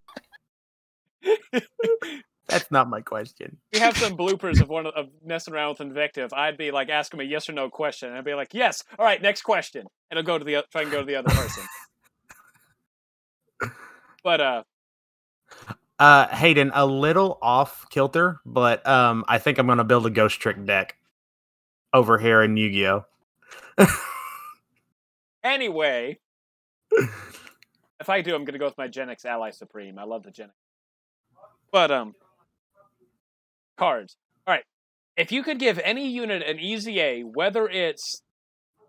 that's 2.50 2.70
not 2.70 2.88
my 2.88 3.00
question 3.00 3.56
we 3.72 3.78
have 3.78 3.96
some 3.96 4.16
bloopers 4.16 4.60
of 4.60 4.68
one 4.68 4.86
of, 4.86 4.94
of 4.94 5.08
messing 5.24 5.54
around 5.54 5.70
with 5.70 5.80
invective. 5.80 6.32
I'd 6.32 6.56
be 6.56 6.70
like 6.70 6.88
ask 6.88 7.12
him 7.12 7.20
a 7.20 7.24
yes 7.24 7.48
or 7.48 7.52
no 7.52 7.70
question, 7.70 8.08
and 8.08 8.18
I'd 8.18 8.24
be 8.24 8.34
like, 8.34 8.54
yes. 8.54 8.84
All 8.98 9.04
right, 9.04 9.20
next 9.20 9.42
question, 9.42 9.86
and 10.10 10.18
I'll 10.18 10.24
go 10.24 10.38
to 10.38 10.44
the 10.44 10.64
try 10.70 10.82
and 10.82 10.90
go 10.90 11.00
to 11.00 11.06
the 11.06 11.16
other 11.16 11.30
person. 11.30 11.64
but 14.24 14.40
uh, 14.40 14.62
Uh, 15.98 16.28
Hayden, 16.28 16.70
a 16.74 16.86
little 16.86 17.38
off 17.42 17.86
kilter, 17.90 18.40
but 18.46 18.86
um, 18.86 19.24
I 19.28 19.38
think 19.38 19.58
I'm 19.58 19.66
gonna 19.66 19.84
build 19.84 20.06
a 20.06 20.10
ghost 20.10 20.40
trick 20.40 20.64
deck 20.64 20.96
over 21.92 22.18
here 22.18 22.42
in 22.42 22.56
Yu-Gi-Oh. 22.56 23.04
anyway, 25.44 26.18
if 28.00 28.08
I 28.08 28.22
do, 28.22 28.34
I'm 28.34 28.44
gonna 28.44 28.58
go 28.58 28.66
with 28.66 28.78
my 28.78 28.88
Genex 28.88 29.24
Ally 29.24 29.50
Supreme. 29.50 29.98
I 29.98 30.04
love 30.04 30.22
the 30.22 30.30
Genex. 30.30 30.50
But 31.72 31.90
um, 31.90 32.14
cards. 33.80 34.16
All 34.46 34.54
right, 34.54 34.64
if 35.16 35.32
you 35.32 35.42
could 35.42 35.58
give 35.58 35.80
any 35.82 36.08
unit 36.08 36.42
an 36.42 36.60
easy 36.60 37.00
A, 37.00 37.22
whether 37.22 37.66
it's 37.66 38.22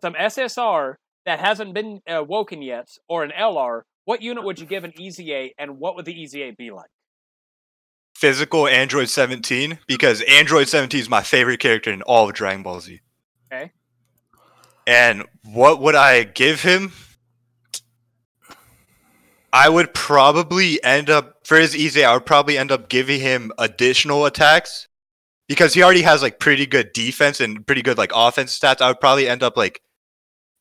some 0.01 0.13
SSR 0.13 0.95
that 1.25 1.39
hasn't 1.39 1.73
been 1.73 2.01
uh, 2.07 2.23
woken 2.23 2.61
yet 2.61 2.89
or 3.07 3.23
an 3.23 3.31
LR, 3.31 3.81
what 4.05 4.21
unit 4.21 4.43
would 4.43 4.59
you 4.59 4.65
give 4.65 4.83
an 4.83 4.93
easy 4.99 5.33
A, 5.33 5.53
and 5.57 5.79
what 5.79 5.95
would 5.95 6.05
the 6.05 6.13
easy 6.13 6.41
A 6.43 6.51
be 6.51 6.71
like? 6.71 6.89
Physical 8.15 8.67
Android 8.67 9.09
17 9.09 9.79
because 9.87 10.21
Android 10.27 10.67
17 10.67 10.99
is 10.99 11.09
my 11.09 11.23
favorite 11.23 11.59
character 11.59 11.91
in 11.91 12.01
all 12.01 12.27
of 12.27 12.35
Dragon 12.35 12.61
Ball 12.61 12.81
Z. 12.81 12.99
Okay. 13.51 13.71
And 14.85 15.23
what 15.45 15.81
would 15.81 15.95
I 15.95 16.23
give 16.23 16.61
him? 16.61 16.91
I 19.53 19.69
would 19.69 19.93
probably 19.93 20.81
end 20.83 21.09
up 21.09 21.45
for 21.45 21.57
his 21.57 21.75
easy. 21.75 22.03
I 22.03 22.13
would 22.13 22.25
probably 22.25 22.57
end 22.57 22.71
up 22.71 22.89
giving 22.89 23.19
him 23.19 23.51
additional 23.57 24.25
attacks 24.25 24.87
because 25.47 25.73
he 25.73 25.83
already 25.83 26.03
has 26.03 26.21
like 26.21 26.39
pretty 26.39 26.65
good 26.65 26.93
defense 26.93 27.41
and 27.41 27.65
pretty 27.65 27.81
good 27.81 27.97
like 27.97 28.11
offense 28.15 28.57
stats. 28.57 28.81
I 28.81 28.87
would 28.87 29.01
probably 29.01 29.27
end 29.27 29.43
up 29.43 29.57
like 29.57 29.81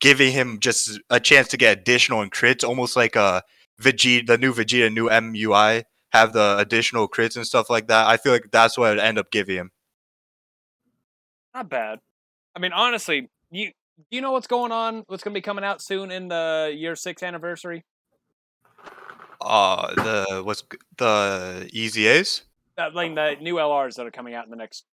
giving 0.00 0.32
him 0.32 0.58
just 0.58 0.98
a 1.08 1.20
chance 1.20 1.48
to 1.48 1.56
get 1.56 1.78
additional 1.78 2.22
and 2.22 2.32
crits, 2.32 2.66
almost 2.66 2.96
like 2.96 3.14
a 3.14 3.42
Vegeta, 3.80 4.26
the 4.26 4.38
new 4.38 4.52
Vegeta, 4.52 4.92
new 4.92 5.08
MUI 5.08 5.84
have 6.12 6.32
the 6.32 6.56
additional 6.58 7.08
crits 7.08 7.36
and 7.36 7.46
stuff 7.46 7.70
like 7.70 7.86
that. 7.88 8.06
I 8.06 8.16
feel 8.16 8.32
like 8.32 8.50
that's 8.50 8.76
what 8.76 8.90
I'd 8.90 8.98
end 8.98 9.18
up 9.18 9.30
giving 9.30 9.56
him. 9.56 9.70
Not 11.54 11.68
bad. 11.68 12.00
I 12.54 12.60
mean, 12.60 12.72
honestly, 12.72 13.28
you 13.50 13.70
you 14.10 14.20
know 14.20 14.32
what's 14.32 14.46
going 14.46 14.72
on? 14.72 15.04
What's 15.06 15.22
going 15.22 15.34
to 15.34 15.38
be 15.38 15.42
coming 15.42 15.64
out 15.64 15.80
soon 15.82 16.10
in 16.10 16.28
the 16.28 16.72
year 16.74 16.96
six 16.96 17.22
anniversary? 17.22 17.84
Uh, 19.40 19.94
the 19.94 20.42
what's 20.44 20.62
the 20.98 21.68
easy 21.72 22.06
A's? 22.06 22.42
That 22.76 22.94
like 22.94 23.14
the 23.14 23.36
new 23.40 23.56
LRs 23.56 23.96
that 23.96 24.06
are 24.06 24.10
coming 24.10 24.34
out 24.34 24.44
in 24.44 24.50
the 24.50 24.56
next 24.56 24.84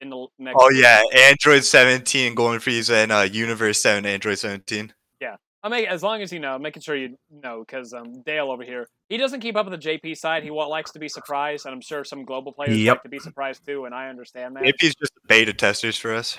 in 0.00 0.10
the 0.10 0.26
next. 0.38 0.56
Oh 0.60 0.70
yeah, 0.70 1.02
Android 1.14 1.64
17 1.64 2.34
Golden 2.34 2.60
Frieza 2.60 3.02
and 3.02 3.12
uh, 3.12 3.20
Universe 3.30 3.80
7 3.80 4.04
Android 4.06 4.38
17. 4.38 4.92
Yeah, 5.20 5.36
I 5.62 5.68
make 5.68 5.86
as 5.88 6.02
long 6.02 6.22
as 6.22 6.32
you 6.32 6.40
know, 6.40 6.58
making 6.58 6.82
sure 6.82 6.96
you 6.96 7.16
know, 7.30 7.60
because 7.60 7.92
um, 7.92 8.22
Dale 8.22 8.50
over 8.50 8.62
here, 8.62 8.88
he 9.08 9.16
doesn't 9.16 9.40
keep 9.40 9.56
up 9.56 9.68
with 9.68 9.80
the 9.80 9.88
JP 9.88 10.16
side. 10.16 10.42
He 10.42 10.50
likes 10.50 10.92
to 10.92 10.98
be 10.98 11.08
surprised, 11.08 11.66
and 11.66 11.74
I'm 11.74 11.80
sure 11.80 12.04
some 12.04 12.24
global 12.24 12.52
players 12.52 12.76
Yep. 12.76 12.94
like 12.96 13.02
to 13.04 13.08
be 13.08 13.18
surprised 13.18 13.64
too, 13.66 13.84
and 13.84 13.94
I 13.94 14.08
understand 14.08 14.56
that. 14.56 14.66
If 14.66 14.76
he's 14.80 14.94
just 14.94 15.12
beta 15.26 15.52
testers 15.52 15.96
for 15.96 16.14
us. 16.14 16.38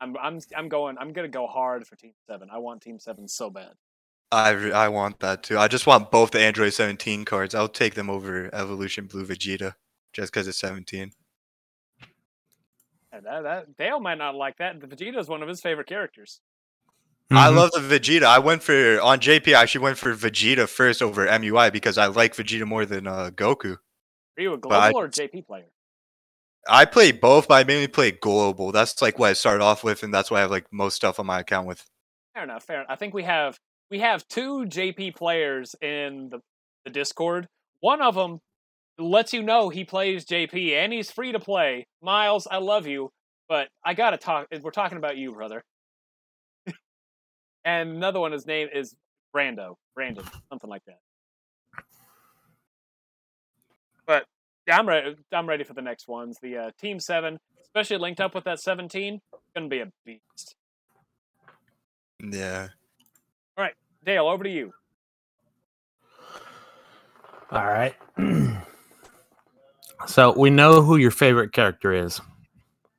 I'm 0.00 0.16
I'm 0.20 0.40
I'm 0.56 0.68
going. 0.68 0.98
I'm 0.98 1.12
gonna 1.12 1.28
go 1.28 1.46
hard 1.46 1.86
for 1.86 1.94
Team 1.94 2.12
Seven. 2.26 2.48
I 2.52 2.58
want 2.58 2.82
Team 2.82 2.98
Seven 2.98 3.28
so 3.28 3.50
bad. 3.50 3.72
I, 4.32 4.70
I 4.70 4.88
want 4.88 5.20
that 5.20 5.42
too. 5.42 5.58
I 5.58 5.68
just 5.68 5.86
want 5.86 6.10
both 6.10 6.30
the 6.30 6.40
Android 6.40 6.72
17 6.72 7.24
cards. 7.26 7.54
I'll 7.54 7.68
take 7.68 7.94
them 7.94 8.08
over 8.10 8.48
Evolution 8.54 9.06
Blue 9.06 9.24
Vegeta. 9.26 9.74
just 10.14 10.32
because 10.32 10.48
it's 10.48 10.58
17. 10.58 11.12
Yeah, 13.12 13.20
that, 13.20 13.42
that 13.42 13.76
Dale 13.76 14.00
might 14.00 14.18
not 14.18 14.34
like 14.34 14.56
that. 14.58 14.80
The 14.80 14.86
Vegeta 14.86 15.18
is 15.18 15.28
one 15.28 15.42
of 15.42 15.48
his 15.48 15.60
favorite 15.60 15.86
characters. 15.86 16.40
I 17.30 17.48
Mhm. 17.48 17.56
love 17.56 17.70
the 17.72 17.80
Vegeta. 17.80 18.24
I 18.24 18.38
went 18.38 18.62
for 18.62 19.00
on 19.00 19.20
JP. 19.20 19.54
I 19.54 19.62
actually 19.62 19.84
went 19.84 19.98
for 19.98 20.14
Vegeta 20.14 20.68
first 20.68 21.00
over 21.02 21.26
MUI 21.26 21.70
because 21.70 21.96
I 21.98 22.06
like 22.06 22.34
Vegeta 22.34 22.66
more 22.66 22.84
than 22.84 23.06
uh, 23.06 23.30
Goku. 23.34 23.76
Are 24.38 24.42
you 24.42 24.52
a 24.54 24.58
But 24.58 24.72
I- 24.72 24.90
global 24.92 25.06
or 25.06 25.08
JP 25.08 25.46
player? 25.46 25.66
I 26.68 26.84
play 26.84 27.10
both, 27.10 27.48
but 27.48 27.54
I 27.54 27.64
mainly 27.64 27.88
play 27.88 28.12
global. 28.12 28.70
That's 28.70 29.00
like 29.02 29.18
what 29.18 29.30
I 29.30 29.32
started 29.32 29.64
off 29.64 29.82
with, 29.82 30.02
and 30.02 30.12
that's 30.14 30.30
why 30.30 30.38
I 30.38 30.40
have 30.42 30.50
like 30.50 30.66
most 30.72 30.94
stuff 30.94 31.18
on 31.18 31.26
my 31.26 31.40
account 31.40 31.66
with. 31.66 31.84
Fair 32.34 32.44
enough. 32.44 32.64
Fair. 32.64 32.86
I 32.88 32.96
think 32.96 33.14
we 33.14 33.24
have 33.24 33.58
we 33.92 33.98
have 33.98 34.26
two 34.26 34.64
JP 34.64 35.16
players 35.16 35.76
in 35.82 36.30
the 36.30 36.40
the 36.84 36.90
Discord. 36.90 37.46
One 37.80 38.00
of 38.00 38.14
them 38.14 38.40
lets 38.98 39.34
you 39.34 39.42
know 39.42 39.68
he 39.68 39.84
plays 39.84 40.24
JP 40.24 40.72
and 40.72 40.92
he's 40.92 41.10
free 41.10 41.30
to 41.32 41.38
play. 41.38 41.86
Miles, 42.00 42.48
I 42.50 42.56
love 42.56 42.86
you, 42.86 43.10
but 43.48 43.68
I 43.84 43.92
gotta 43.92 44.16
talk. 44.16 44.46
We're 44.62 44.70
talking 44.70 44.96
about 44.96 45.18
you, 45.18 45.32
brother. 45.32 45.62
and 47.66 47.90
another 47.90 48.18
one, 48.18 48.32
his 48.32 48.46
name 48.46 48.68
is 48.74 48.96
Brando, 49.36 49.74
Brandon, 49.94 50.24
something 50.48 50.70
like 50.70 50.82
that. 50.86 50.98
But 54.06 54.24
yeah, 54.66 54.78
I'm 54.78 54.88
ready. 54.88 55.16
I'm 55.32 55.46
ready 55.46 55.64
for 55.64 55.74
the 55.74 55.82
next 55.82 56.08
ones. 56.08 56.38
The 56.42 56.56
uh, 56.56 56.70
Team 56.80 56.98
Seven, 56.98 57.38
especially 57.62 57.98
linked 57.98 58.22
up 58.22 58.34
with 58.34 58.44
that 58.44 58.58
17, 58.58 59.20
gonna 59.54 59.68
be 59.68 59.80
a 59.80 59.90
beast. 60.06 60.56
Yeah. 62.18 62.68
Dale, 64.04 64.26
over 64.26 64.44
to 64.44 64.50
you. 64.50 64.72
All 67.50 67.64
right. 67.64 67.94
so 70.06 70.32
we 70.36 70.50
know 70.50 70.82
who 70.82 70.96
your 70.96 71.10
favorite 71.10 71.52
character 71.52 71.92
is. 71.92 72.20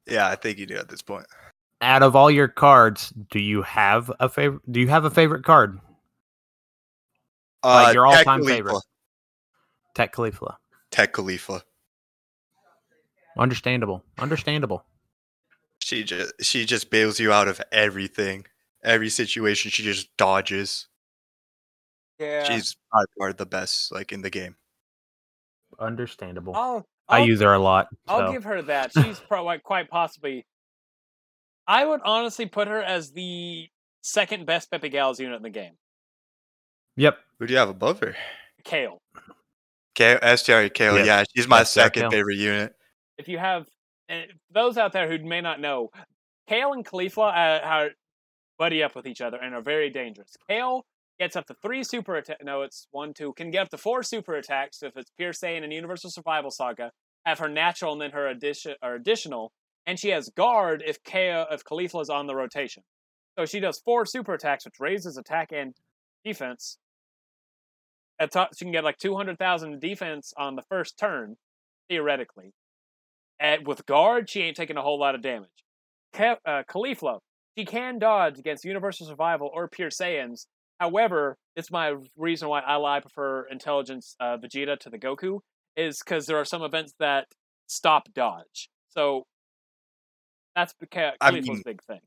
Yeah, 0.08 0.28
I 0.28 0.36
think 0.36 0.60
you 0.60 0.66
do 0.66 0.76
at 0.76 0.90
this 0.90 1.02
point. 1.02 1.26
Out 1.82 2.04
of 2.04 2.16
all 2.16 2.30
your 2.30 2.48
cards, 2.48 3.12
do 3.32 3.40
you 3.40 3.62
have 3.64 4.12
a 4.20 4.30
favorite? 4.30 4.62
Do 4.72 4.80
you 4.80 4.88
have 4.88 5.06
a 5.06 5.10
favorite 5.10 5.44
card? 5.44 5.80
Like 7.64 7.90
uh, 7.90 7.92
your 7.92 8.06
all-time 8.06 8.42
Kefla. 8.42 8.48
favorite. 8.48 8.84
Tech 9.96 10.14
Kefla. 10.14 10.56
Tech 10.92 11.14
Kefla. 11.14 11.62
Understandable. 13.38 14.04
Understandable. 14.20 14.86
She 15.80 16.04
just 16.04 16.34
she 16.42 16.66
just 16.66 16.90
bails 16.90 17.20
you 17.20 17.34
out 17.34 17.48
of 17.48 17.62
everything. 17.72 18.46
Every 18.84 19.10
situation 19.10 19.72
she 19.72 19.84
just 19.84 20.16
dodges. 20.18 20.88
Yeah. 22.20 22.44
She's 22.44 22.76
by 22.92 23.04
far 23.18 23.34
the 23.34 23.46
best 23.46 23.92
like 23.92 24.12
in 24.12 24.22
the 24.22 24.30
game. 24.30 24.56
Understandable. 25.80 26.56
I'll, 26.56 26.86
I 27.10 27.20
I'll, 27.20 27.26
use 27.26 27.42
her 27.42 27.54
a 27.54 27.60
lot. 27.60 27.88
I'll 28.08 28.28
so. 28.28 28.32
give 28.32 28.44
her 28.44 28.62
that. 28.64 28.92
She's 29.04 29.20
probably 29.20 29.60
quite 29.60 29.90
possibly. 29.90 30.46
I 31.68 31.86
would 31.86 32.02
honestly 32.04 32.46
put 32.46 32.68
her 32.68 32.82
as 32.82 33.12
the 33.12 33.68
second 34.02 34.46
best 34.46 34.70
Peppy 34.70 34.90
Gals 34.90 35.20
unit 35.20 35.38
in 35.38 35.44
the 35.44 35.50
game. 35.50 35.74
Yep. 36.98 37.18
Who 37.40 37.48
do 37.48 37.54
you 37.54 37.60
have 37.60 37.70
above 37.70 38.00
her? 38.00 38.16
Kale. 38.64 39.02
K 39.96 40.18
STR 40.36 40.68
Kale, 40.70 40.98
Yes, 40.98 41.06
yeah, 41.06 41.24
she's 41.36 41.48
my 41.48 41.64
STR 41.64 41.80
second 41.82 42.02
Kale. 42.04 42.12
favorite 42.12 42.38
unit. 42.38 42.74
If 43.18 43.28
you 43.28 43.38
have 43.38 43.68
and 44.10 44.26
those 44.52 44.78
out 44.78 44.92
there 44.92 45.10
who 45.10 45.24
may 45.24 45.42
not 45.42 45.60
know, 45.60 45.90
Kale 46.48 46.74
and 46.74 46.86
Kefla 46.86 47.28
uh, 47.28 47.66
are 47.66 47.90
buddy 48.58 48.84
up 48.84 48.96
with 48.96 49.08
each 49.08 49.22
other 49.22 49.38
and 49.38 49.54
are 49.54 49.62
very 49.62 49.90
dangerous. 49.90 50.36
Kale 50.50 50.86
gets 51.24 51.38
up 51.38 51.48
to 51.48 51.56
three 51.62 51.84
super 51.84 52.16
attack. 52.16 52.38
No, 52.44 52.64
it's 52.64 52.88
one, 52.92 53.14
two. 53.14 53.32
Can 53.34 53.50
get 53.50 53.62
up 53.62 53.70
to 53.70 53.78
four 53.78 54.04
super 54.04 54.36
attacks 54.36 54.84
if 54.84 54.98
it's 54.98 55.10
Pure 55.18 55.32
Saiyan 55.32 55.64
and 55.64 55.72
Universal 55.72 56.10
Survival 56.12 56.52
Saga. 56.52 56.92
Have 57.26 57.40
her 57.40 57.48
natural 57.48 57.94
and 57.94 58.02
then 58.02 58.12
her 58.12 58.28
addition 58.28 58.76
or 58.84 58.96
additional, 58.96 59.54
and 59.86 59.98
she 59.98 60.10
has 60.10 60.30
guard 60.36 60.84
if 60.86 61.02
Kale 61.04 61.46
if 61.50 61.64
Kefla 61.64 62.02
is 62.02 62.10
on 62.10 62.28
the 62.28 62.36
rotation. 62.36 62.84
So 63.40 63.46
she 63.46 63.62
does 63.62 63.80
four 63.80 64.06
super 64.06 64.34
attacks, 64.34 64.66
which 64.66 64.76
raises 64.80 65.18
attack 65.18 65.54
and 65.54 65.74
defense. 66.26 66.78
At 68.20 68.32
top, 68.32 68.50
she 68.58 68.66
can 68.66 68.74
get 68.74 68.84
like 68.84 68.98
two 68.98 69.16
hundred 69.16 69.40
thousand 69.40 69.80
defense 69.80 70.34
on 70.38 70.58
the 70.58 70.64
first 70.64 71.00
turn, 71.00 71.38
theoretically. 71.90 72.52
And 73.40 73.66
with 73.66 73.86
guard, 73.86 74.30
she 74.30 74.42
ain't 74.42 74.58
taking 74.58 74.76
a 74.78 74.82
whole 74.82 75.00
lot 75.00 75.16
of 75.16 75.22
damage. 75.22 75.50
Ke- 76.14 76.42
uh, 76.46 76.64
Kefla, 76.70 77.20
she 77.58 77.64
can 77.64 78.00
dodge 78.00 78.38
against 78.38 78.66
Universal 78.66 79.08
Survival 79.08 79.50
or 79.54 79.70
Pure 79.70 79.90
Saiyans. 79.92 80.48
However, 80.84 81.38
it's 81.56 81.72
my 81.72 81.96
reason 82.18 82.50
why 82.50 82.60
I, 82.60 82.98
I 82.98 83.00
prefer 83.00 83.44
Intelligence 83.44 84.18
uh, 84.20 84.36
Vegeta 84.38 84.78
to 84.80 84.90
the 84.90 85.00
Goku 85.00 85.40
is 85.78 86.00
because 86.04 86.26
there 86.26 86.36
are 86.36 86.44
some 86.44 86.62
events 86.62 86.94
that 87.00 87.28
stop 87.68 88.14
dodge. 88.14 88.68
So 88.90 89.24
that's 90.58 90.74
Ke- 90.92 91.16
I 91.22 91.32
mean- 91.32 91.62
big 91.64 91.82
thing. 91.84 92.02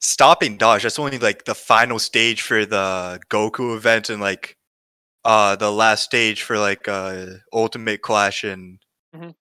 Stopping 0.00 0.56
dodge, 0.56 0.82
that's 0.82 0.98
only 0.98 1.18
like 1.18 1.44
the 1.44 1.54
final 1.54 1.98
stage 2.00 2.42
for 2.42 2.64
the 2.66 3.20
Goku 3.30 3.76
event 3.76 4.10
and 4.10 4.20
like 4.20 4.56
uh 5.24 5.54
the 5.54 5.70
last 5.70 6.02
stage 6.02 6.42
for 6.42 6.58
like 6.58 6.88
uh 6.88 7.26
Ultimate 7.52 8.00
Clash 8.02 8.42
and 8.42 8.78
Mhm. 9.14 9.34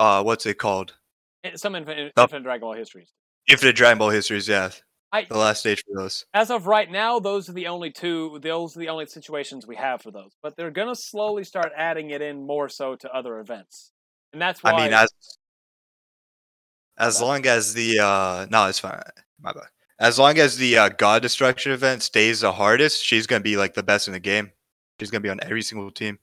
uh 0.00 0.22
what's 0.24 0.46
it 0.46 0.54
called? 0.58 0.94
Eh, 1.44 1.52
Some 1.56 1.76
Infinite. 1.76 2.12
Infinite 2.16 2.42
Dragon 2.42 2.60
Ball 2.62 2.72
histories. 2.72 3.12
Infinite 3.46 3.76
Dragon 3.76 3.98
Ball 3.98 4.10
Histories, 4.10 4.48
yeah. 4.48 4.70
I, 5.10 5.24
The 5.24 5.38
last 5.38 5.60
stage 5.60 5.82
for 5.86 6.02
those. 6.02 6.26
as 6.34 6.50
of 6.50 6.66
right 6.66 6.90
now, 6.90 7.18
those 7.18 7.48
are 7.48 7.54
the 7.54 7.68
only 7.68 7.90
two. 7.90 8.38
Those 8.42 8.76
are 8.76 8.80
the 8.80 8.90
only 8.90 9.06
situations 9.06 9.66
we 9.66 9.76
have 9.76 10.02
for 10.02 10.10
those. 10.10 10.32
But 10.42 10.56
they're 10.56 10.70
gonna 10.70 10.94
slowly 10.94 11.44
start 11.44 11.72
adding 11.76 12.10
it 12.10 12.20
in 12.20 12.46
more 12.46 12.68
so 12.68 12.94
to 12.96 13.10
other 13.14 13.38
events, 13.38 13.92
and 14.32 14.42
that's 14.42 14.62
why. 14.62 14.72
I 14.72 14.84
mean 14.84 14.92
as 14.92 15.08
as 16.98 17.22
long 17.22 17.46
as 17.46 17.74
the 17.74 18.00
uh 18.00 18.46
no, 18.50 18.66
it's 18.66 18.80
fine. 18.80 19.00
My 19.40 19.52
bad. 19.52 19.62
As 20.00 20.18
long 20.18 20.38
as 20.38 20.56
the 20.56 20.78
uh, 20.78 20.88
God 20.90 21.22
Destruction 21.22 21.72
event 21.72 22.04
stays 22.04 22.40
the 22.40 22.52
hardest, 22.52 23.04
she's 23.04 23.26
gonna 23.26 23.42
be 23.42 23.56
like 23.56 23.74
the 23.74 23.82
best 23.82 24.06
in 24.06 24.12
the 24.12 24.20
game. 24.20 24.52
She's 25.00 25.10
gonna 25.10 25.22
be 25.22 25.30
on 25.30 25.40
every 25.42 25.62
single 25.62 25.90
team. 25.90 26.18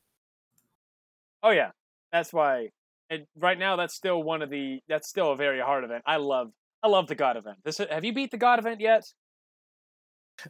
oh 1.44 1.51
yeah, 1.51 1.72
that's 2.12 2.32
why. 2.32 2.70
And 3.10 3.27
right 3.38 3.58
now, 3.60 3.75
that's 3.75 3.94
still 3.94 4.24
one 4.24 4.42
of 4.42 4.50
the. 4.50 4.80
That's 4.88 5.08
still 5.08 5.32
a 5.32 5.36
very 5.36 5.60
hard 5.60 5.84
event. 5.84 6.04
I 6.06 6.18
love. 6.18 6.51
I 6.86 6.88
love 6.88 7.08
the 7.08 7.15
God 7.15 7.36
event. 7.36 7.58
This 7.63 7.80
have 7.80 8.06
you 8.06 8.13
beat 8.13 8.30
the 8.30 8.38
God 8.38 8.60
event 8.60 8.80
yet? 8.80 9.12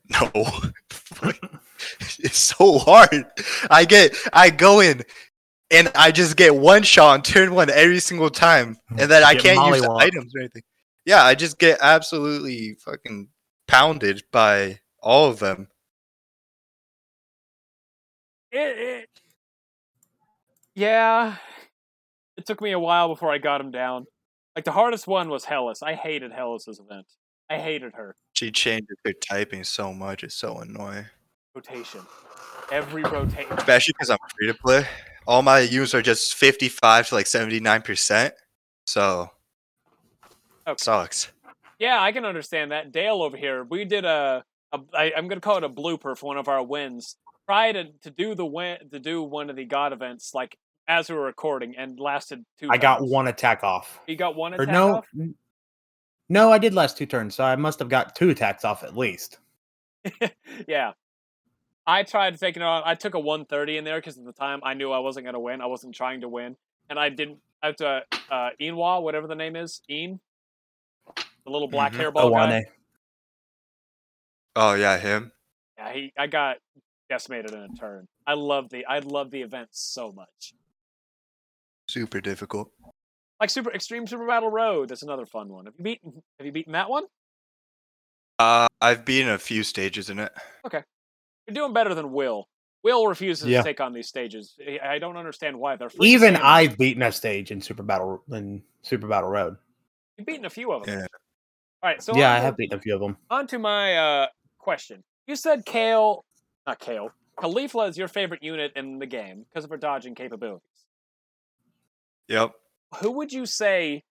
No. 0.09 0.29
it's 2.19 2.37
so 2.37 2.77
hard. 2.77 3.25
I 3.69 3.85
get 3.85 4.13
I 4.33 4.49
go 4.49 4.81
in 4.81 5.03
and 5.71 5.89
I 5.95 6.11
just 6.11 6.35
get 6.35 6.53
one 6.53 6.83
shot 6.83 7.13
on 7.13 7.21
turn 7.21 7.55
one 7.55 7.69
every 7.69 8.01
single 8.01 8.29
time. 8.29 8.75
Hmm. 8.89 8.99
And 8.99 9.11
then 9.11 9.23
I 9.23 9.35
can't 9.35 9.65
use 9.73 9.81
the 9.81 9.91
items 9.91 10.35
or 10.35 10.39
anything. 10.39 10.63
Yeah, 11.05 11.23
I 11.23 11.35
just 11.35 11.57
get 11.57 11.79
absolutely 11.81 12.75
fucking 12.83 13.29
pounded 13.69 14.23
by 14.33 14.79
all 15.01 15.29
of 15.29 15.39
them. 15.39 15.69
It, 18.51 18.77
it, 18.77 19.09
yeah, 20.73 21.37
it 22.35 22.45
took 22.45 22.59
me 22.59 22.73
a 22.73 22.79
while 22.79 23.07
before 23.07 23.31
I 23.31 23.37
got 23.37 23.61
him 23.61 23.71
down. 23.71 24.05
Like 24.55 24.65
the 24.65 24.71
hardest 24.71 25.07
one 25.07 25.29
was 25.29 25.45
Heles. 25.45 25.83
I 25.83 25.95
hated 25.95 26.31
Heles's 26.31 26.79
event. 26.79 27.05
I 27.49 27.57
hated 27.57 27.93
her 27.93 28.15
She 28.33 28.51
changes 28.51 28.97
her 29.05 29.13
typing 29.13 29.63
so 29.63 29.93
much, 29.93 30.23
it's 30.23 30.35
so 30.35 30.57
annoying. 30.57 31.05
rotation. 31.53 32.01
Every 32.71 33.03
rotation. 33.03 33.51
Especially 33.57 33.93
because 33.93 34.09
I'm 34.09 34.17
free 34.37 34.47
to 34.47 34.53
play. 34.55 34.87
All 35.27 35.41
my 35.41 35.59
units 35.59 35.93
are 35.93 36.01
just 36.01 36.35
55 36.35 37.09
to 37.09 37.15
like 37.15 37.25
79%. 37.25 38.31
So 38.87 39.29
Okay. 40.67 40.75
sucks. 40.79 41.31
Yeah, 41.77 42.01
I 42.01 42.11
can 42.11 42.25
understand 42.25 42.71
that. 42.71 42.91
Dale 42.91 43.21
over 43.21 43.37
here, 43.37 43.63
we 43.63 43.85
did 43.85 44.05
a, 44.05 44.43
a 44.71 44.79
I, 44.93 45.13
I'm 45.15 45.27
going 45.27 45.39
to 45.39 45.41
call 45.41 45.57
it 45.57 45.63
a 45.63 45.69
blooper 45.69 46.17
for 46.17 46.25
one 46.25 46.37
of 46.37 46.47
our 46.47 46.63
wins. 46.63 47.17
Try 47.47 47.71
to, 47.73 47.91
to 48.01 48.09
do 48.09 48.33
the 48.33 48.45
win 48.45 48.77
to 48.91 48.99
do 48.99 49.21
one 49.21 49.49
of 49.51 49.55
the 49.55 49.65
god 49.65 49.93
events 49.93 50.33
like 50.33 50.57
as 50.87 51.09
we 51.09 51.15
were 51.15 51.23
recording 51.23 51.75
and 51.77 51.99
lasted 51.99 52.45
two. 52.59 52.69
I 52.69 52.77
got 52.77 53.01
one 53.07 53.27
attack 53.27 53.63
off. 53.63 53.99
You 54.07 54.15
got 54.15 54.35
one 54.35 54.53
Or 54.53 54.63
attack 54.63 54.73
no, 54.73 54.95
off. 54.97 55.07
n- 55.19 55.35
no, 56.29 56.51
I 56.51 56.57
did 56.57 56.73
last 56.73 56.97
two 56.97 57.05
turns, 57.05 57.35
so 57.35 57.43
I 57.43 57.55
must 57.55 57.79
have 57.79 57.89
got 57.89 58.15
two 58.15 58.29
attacks 58.29 58.63
off 58.65 58.83
at 58.83 58.95
least. 58.97 59.39
yeah. 60.67 60.91
I 61.87 62.03
tried 62.03 62.33
to 62.33 62.39
take 62.39 62.55
it 62.55 62.63
on. 62.63 62.81
I 62.85 62.95
took 62.95 63.13
a 63.13 63.19
130 63.19 63.77
in 63.77 63.83
there 63.83 63.99
because 63.99 64.17
at 64.17 64.25
the 64.25 64.33
time 64.33 64.59
I 64.63 64.73
knew 64.73 64.91
I 64.91 64.99
wasn't 64.99 65.25
going 65.25 65.33
to 65.35 65.39
win. 65.39 65.61
I 65.61 65.67
wasn't 65.67 65.93
trying 65.93 66.21
to 66.21 66.29
win, 66.29 66.55
and 66.89 66.97
I 66.99 67.09
didn't. 67.09 67.37
I 67.61 67.67
have 67.67 67.75
to 67.77 68.03
uh, 68.31 68.49
Enwa, 68.59 69.01
whatever 69.03 69.27
the 69.27 69.35
name 69.35 69.55
is, 69.55 69.81
Een, 69.89 70.19
the 71.15 71.51
little 71.51 71.67
black 71.67 71.93
Mhm. 71.93 72.11
hairball 72.11 72.31
guy. 72.31 72.63
Oh 74.55 74.73
yeah, 74.73 74.97
him. 74.97 75.31
Yeah, 75.77 75.91
he. 75.93 76.13
I 76.17 76.25
got 76.27 76.57
decimated 77.09 77.51
in 77.53 77.59
a 77.59 77.69
turn. 77.79 78.07
I 78.25 78.33
love 78.33 78.69
the. 78.69 78.85
I 78.85 78.99
love 78.99 79.29
the 79.29 79.41
event 79.41 79.69
so 79.71 80.11
much. 80.11 80.53
Super 81.87 82.21
difficult. 82.21 82.71
Like 83.39 83.49
Super 83.49 83.71
Extreme 83.73 84.07
Super 84.07 84.25
Battle 84.27 84.49
Road. 84.49 84.89
That's 84.89 85.03
another 85.03 85.25
fun 85.25 85.49
one. 85.49 85.65
Have 85.65 85.73
you 85.77 85.83
beaten? 85.83 86.13
Have 86.39 86.45
you 86.45 86.51
beaten 86.51 86.73
that 86.73 86.89
one? 86.89 87.03
Uh 88.39 88.67
I've 88.81 89.05
beaten 89.05 89.29
a 89.31 89.37
few 89.37 89.63
stages 89.63 90.09
in 90.09 90.19
it. 90.19 90.31
Okay, 90.65 90.81
you're 91.47 91.53
doing 91.53 91.73
better 91.73 91.93
than 91.93 92.11
Will. 92.11 92.47
Will 92.83 93.07
refuses 93.07 93.47
Yeah. 93.47 93.59
to 93.59 93.63
take 93.63 93.79
on 93.81 93.93
these 93.93 94.07
stages. 94.07 94.55
I- 94.65 94.79
I 94.95 94.99
don't 94.99 95.17
understand 95.17 95.57
why. 95.59 95.75
They're 95.75 95.89
Even 96.01 96.35
say. 96.35 96.41
I've 96.41 96.77
beaten 96.77 97.01
a 97.01 97.11
stage 97.11 97.51
in 97.51 97.61
Super 97.61 97.83
Battle 97.83 98.23
in 98.31 98.63
Super 98.83 99.07
Battle 99.07 99.29
Road. 99.29 99.57
You've 100.17 100.27
beaten 100.27 100.45
a 100.45 100.49
few 100.49 100.71
of 100.71 100.85
them. 100.85 100.99
Yeah. 100.99 101.05
All 101.83 101.89
right, 101.89 102.01
so 102.01 102.15
yeah, 102.15 102.29
on 102.31 102.35
I 102.35 102.39
to- 102.39 102.45
have 102.45 102.57
beaten 102.57 102.77
a 102.77 102.81
few 102.81 102.93
of 102.95 102.99
them. 103.01 103.17
on 103.29 103.47
to 103.47 103.59
my 103.59 103.95
uh, 103.97 104.27
question. 104.59 105.03
You 105.27 105.35
said 105.35 105.65
Kale, 105.65 106.23
not 106.67 106.79
Kale. 106.79 107.11
Kefla 107.37 107.89
is 107.89 107.97
your 107.97 108.07
favorite 108.07 108.41
unit 108.43 108.71
in 108.75 108.97
the 108.99 109.05
game 109.05 109.45
because 109.49 109.63
of 109.65 109.69
her 109.71 109.77
dodging 109.77 110.15
capabilities. 110.15 110.74
Yep. 112.27 112.51
Who 113.01 113.11
would 113.11 113.31
you 113.31 113.45
say? 113.45 114.03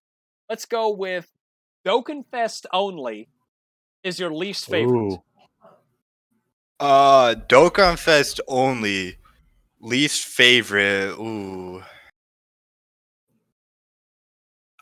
Let's 0.48 0.66
go 0.66 0.90
with 0.90 1.28
Dokkan 1.86 2.24
Fest 2.30 2.66
only. 2.72 3.28
Is 4.02 4.18
your 4.18 4.32
least 4.32 4.66
favorite? 4.66 5.14
Ooh. 5.14 5.22
Uh, 6.78 7.34
Dokkan 7.48 7.98
Fest 7.98 8.40
only. 8.46 9.16
Least 9.80 10.24
favorite. 10.24 11.18
Ooh. 11.18 11.82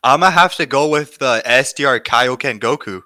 I'm 0.05 0.21
gonna 0.21 0.33
have 0.33 0.57
to 0.57 0.67
go 0.67 0.89
with 0.89 1.19
the 1.19 1.43
SDR 1.47 2.01
Kaioken 2.01 2.59
Goku. 2.59 3.03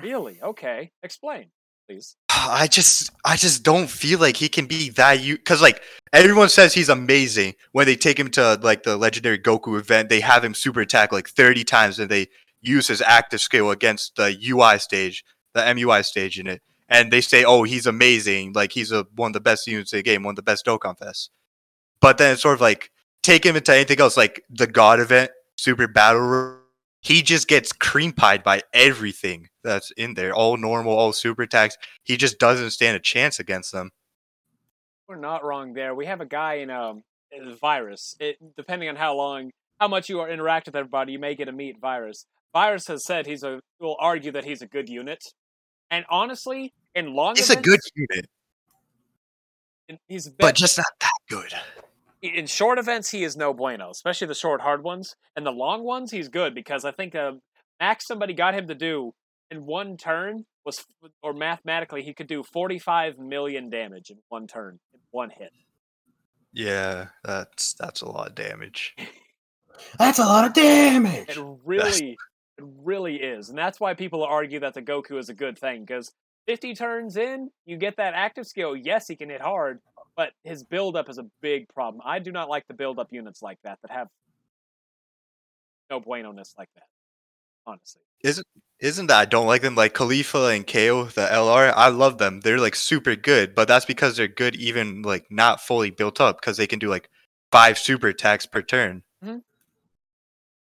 Really? 0.00 0.40
Okay. 0.40 0.92
Explain, 1.02 1.46
please. 1.88 2.16
I 2.36 2.68
just, 2.70 3.10
I 3.24 3.36
just 3.36 3.62
don't 3.62 3.88
feel 3.88 4.18
like 4.18 4.36
he 4.36 4.48
can 4.48 4.66
be 4.66 4.90
that 4.90 5.20
you. 5.20 5.38
Cause 5.38 5.62
like 5.62 5.82
everyone 6.12 6.48
says 6.48 6.74
he's 6.74 6.88
amazing 6.88 7.54
when 7.72 7.86
they 7.86 7.96
take 7.96 8.18
him 8.18 8.30
to 8.32 8.58
like 8.62 8.82
the 8.82 8.96
legendary 8.96 9.38
Goku 9.38 9.78
event. 9.78 10.08
They 10.08 10.20
have 10.20 10.44
him 10.44 10.54
super 10.54 10.80
attack 10.80 11.12
like 11.12 11.28
30 11.28 11.64
times, 11.64 11.98
and 11.98 12.10
they 12.10 12.28
use 12.60 12.88
his 12.88 13.00
active 13.02 13.40
skill 13.40 13.70
against 13.70 14.16
the 14.16 14.36
UI 14.48 14.78
stage, 14.78 15.24
the 15.54 15.60
MUI 15.60 16.04
stage 16.04 16.38
in 16.38 16.46
it. 16.46 16.62
And 16.88 17.12
they 17.12 17.20
say, 17.20 17.44
oh, 17.44 17.64
he's 17.64 17.86
amazing. 17.86 18.52
Like 18.52 18.72
he's 18.72 18.92
a, 18.92 19.06
one 19.16 19.30
of 19.30 19.34
the 19.34 19.40
best 19.40 19.66
units 19.66 19.92
in 19.92 19.98
the 19.98 20.02
game, 20.02 20.22
one 20.22 20.32
of 20.32 20.36
the 20.36 20.42
best 20.42 20.66
Dokkan 20.66 20.98
Fest. 20.98 21.30
But 22.00 22.18
then 22.18 22.34
it's 22.34 22.42
sort 22.42 22.54
of 22.54 22.60
like 22.60 22.90
take 23.22 23.44
him 23.44 23.56
into 23.56 23.74
anything 23.74 24.00
else, 24.00 24.16
like 24.16 24.42
the 24.50 24.66
God 24.66 25.00
event, 25.00 25.30
Super 25.56 25.88
Battle. 25.88 26.60
He 27.06 27.22
just 27.22 27.46
gets 27.46 27.72
cream 27.72 28.10
pied 28.10 28.42
by 28.42 28.62
everything 28.72 29.48
that's 29.62 29.92
in 29.92 30.14
there, 30.14 30.34
all 30.34 30.56
normal, 30.56 30.92
all 30.98 31.12
super 31.12 31.42
attacks. 31.42 31.76
He 32.02 32.16
just 32.16 32.40
doesn't 32.40 32.70
stand 32.70 32.96
a 32.96 32.98
chance 32.98 33.38
against 33.38 33.70
them. 33.70 33.92
We're 35.06 35.14
not 35.14 35.44
wrong 35.44 35.72
there. 35.72 35.94
We 35.94 36.06
have 36.06 36.20
a 36.20 36.26
guy 36.26 36.54
in 36.54 36.70
um 36.70 37.04
in 37.30 37.54
virus. 37.58 38.16
It 38.18 38.38
depending 38.56 38.88
on 38.88 38.96
how 38.96 39.14
long, 39.14 39.52
how 39.78 39.86
much 39.86 40.08
you 40.08 40.18
are 40.18 40.28
interact 40.28 40.66
with 40.66 40.74
everybody, 40.74 41.12
you 41.12 41.20
may 41.20 41.36
get 41.36 41.46
a 41.46 41.52
meet 41.52 41.78
virus. 41.80 42.26
Virus 42.52 42.88
has 42.88 43.04
said 43.04 43.24
he's 43.24 43.44
a 43.44 43.60
will 43.78 43.96
argue 44.00 44.32
that 44.32 44.44
he's 44.44 44.62
a 44.62 44.66
good 44.66 44.88
unit, 44.88 45.22
and 45.92 46.04
honestly, 46.10 46.72
in 46.96 47.14
long 47.14 47.36
He's 47.36 47.50
a 47.50 47.54
good 47.54 47.78
unit, 47.94 48.26
he's 50.08 50.28
but 50.28 50.56
just 50.56 50.76
not 50.76 50.86
that 50.98 51.10
good. 51.28 51.54
In 52.34 52.46
short 52.46 52.78
events 52.78 53.10
he 53.10 53.24
is 53.24 53.36
no 53.36 53.52
bueno, 53.52 53.90
especially 53.90 54.26
the 54.26 54.34
short 54.34 54.60
hard 54.60 54.82
ones. 54.82 55.16
And 55.36 55.44
the 55.44 55.52
long 55.52 55.82
ones 55.82 56.10
he's 56.10 56.28
good 56.28 56.54
because 56.54 56.84
I 56.84 56.92
think 56.92 57.14
uh, 57.14 57.32
max 57.80 58.06
somebody 58.06 58.34
got 58.34 58.54
him 58.54 58.68
to 58.68 58.74
do 58.74 59.12
in 59.50 59.64
one 59.64 59.96
turn 59.96 60.44
was, 60.64 60.84
or 61.22 61.32
mathematically 61.32 62.02
he 62.02 62.12
could 62.14 62.26
do 62.26 62.42
forty 62.42 62.78
five 62.78 63.18
million 63.18 63.70
damage 63.70 64.10
in 64.10 64.18
one 64.28 64.46
turn, 64.46 64.78
in 64.92 65.00
one 65.10 65.30
hit. 65.30 65.52
Yeah, 66.52 67.08
that's 67.24 67.74
that's 67.74 68.00
a 68.00 68.08
lot 68.08 68.28
of 68.28 68.34
damage. 68.34 68.94
That's 69.98 70.18
a 70.18 70.24
lot 70.24 70.46
of 70.46 70.54
damage. 70.54 71.28
It 71.28 71.36
really, 71.62 72.16
it 72.56 72.64
really 72.82 73.16
is, 73.16 73.50
and 73.50 73.58
that's 73.58 73.78
why 73.78 73.92
people 73.92 74.24
argue 74.24 74.58
that 74.60 74.72
the 74.72 74.80
Goku 74.80 75.18
is 75.18 75.28
a 75.28 75.34
good 75.34 75.58
thing 75.58 75.84
because 75.84 76.12
fifty 76.46 76.74
turns 76.74 77.18
in, 77.18 77.50
you 77.66 77.76
get 77.76 77.98
that 77.98 78.14
active 78.14 78.46
skill. 78.46 78.74
Yes, 78.74 79.06
he 79.06 79.16
can 79.16 79.28
hit 79.28 79.42
hard, 79.42 79.80
but 80.16 80.32
his 80.44 80.64
buildup 80.64 81.08
is 81.08 81.18
a 81.18 81.26
big 81.40 81.68
problem. 81.68 82.02
I 82.04 82.18
do 82.18 82.32
not 82.32 82.48
like 82.48 82.66
the 82.66 82.74
buildup 82.74 83.12
units 83.12 83.42
like 83.42 83.58
that 83.62 83.78
that 83.82 83.90
have 83.90 84.08
no 85.90 86.00
bueno 86.00 86.32
ness 86.32 86.54
like 86.58 86.70
that. 86.74 86.86
Honestly, 87.66 88.02
Isn't 88.22 88.46
isn't 88.78 89.06
that 89.08 89.18
I 89.18 89.24
don't 89.24 89.46
like 89.46 89.62
them 89.62 89.74
like 89.74 89.92
Kefla 89.94 90.54
and 90.54 90.66
KO, 90.66 91.06
the 91.06 91.26
LR? 91.26 91.72
I 91.74 91.88
love 91.88 92.18
them. 92.18 92.40
They're 92.40 92.60
like 92.60 92.76
super 92.76 93.16
good, 93.16 93.54
but 93.54 93.66
that's 93.66 93.84
because 93.84 94.16
they're 94.16 94.28
good 94.28 94.54
even 94.56 95.02
like 95.02 95.26
not 95.30 95.60
fully 95.60 95.90
built 95.90 96.20
up 96.20 96.40
because 96.40 96.56
they 96.56 96.68
can 96.68 96.78
do 96.78 96.88
like 96.88 97.10
five 97.50 97.76
super 97.76 98.08
attacks 98.08 98.46
per 98.46 98.62
turn. 98.62 99.02
Mm-hmm. 99.24 99.38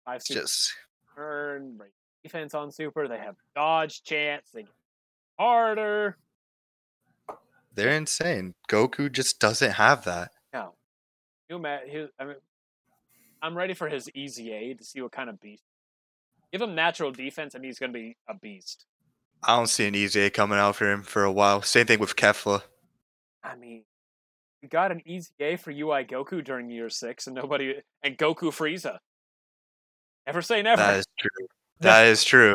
five 0.04 0.22
super 0.22 0.40
just 0.42 0.74
turn, 1.16 1.80
defense 2.22 2.54
on 2.54 2.70
super. 2.70 3.08
They 3.08 3.18
have 3.18 3.34
dodge 3.56 4.04
chance. 4.04 4.50
They 4.54 4.62
get 4.62 4.70
harder. 5.38 6.16
They're 7.76 7.96
insane. 7.96 8.54
Goku 8.68 9.12
just 9.12 9.38
doesn't 9.38 9.72
have 9.72 10.04
that. 10.04 10.30
No, 10.52 10.74
you 11.48 11.58
met 11.58 11.88
his. 11.88 12.08
I 12.18 12.24
mean, 12.24 12.36
I'm 13.42 13.56
ready 13.56 13.74
for 13.74 13.88
his 13.88 14.10
easy 14.14 14.52
A 14.52 14.74
to 14.74 14.84
see 14.84 15.00
what 15.00 15.12
kind 15.12 15.30
of 15.30 15.40
beast. 15.40 15.62
Give 16.52 16.62
him 16.62 16.74
natural 16.74 17.12
defense, 17.12 17.54
and 17.54 17.64
he's 17.64 17.78
going 17.78 17.92
to 17.92 17.98
be 17.98 18.16
a 18.28 18.34
beast. 18.34 18.86
I 19.42 19.56
don't 19.56 19.68
see 19.68 19.86
an 19.86 19.94
easy 19.94 20.22
A 20.22 20.30
coming 20.30 20.58
out 20.58 20.76
for 20.76 20.90
him 20.90 21.02
for 21.02 21.24
a 21.24 21.32
while. 21.32 21.62
Same 21.62 21.86
thing 21.86 22.00
with 22.00 22.16
Kefla. 22.16 22.62
I 23.44 23.54
mean, 23.56 23.84
we 24.62 24.68
got 24.68 24.90
an 24.90 25.02
easy 25.04 25.30
A 25.38 25.56
for 25.56 25.70
UI 25.70 26.04
Goku 26.04 26.42
during 26.42 26.70
year 26.70 26.88
six, 26.88 27.26
and 27.26 27.36
nobody 27.36 27.74
and 28.02 28.16
Goku 28.16 28.50
Frieza. 28.50 28.98
Never 30.26 30.42
say 30.42 30.62
never. 30.62 30.82
That 30.82 30.96
is 30.98 31.06
true. 31.18 31.46
That 31.80 32.06
is 32.06 32.24
true. 32.24 32.54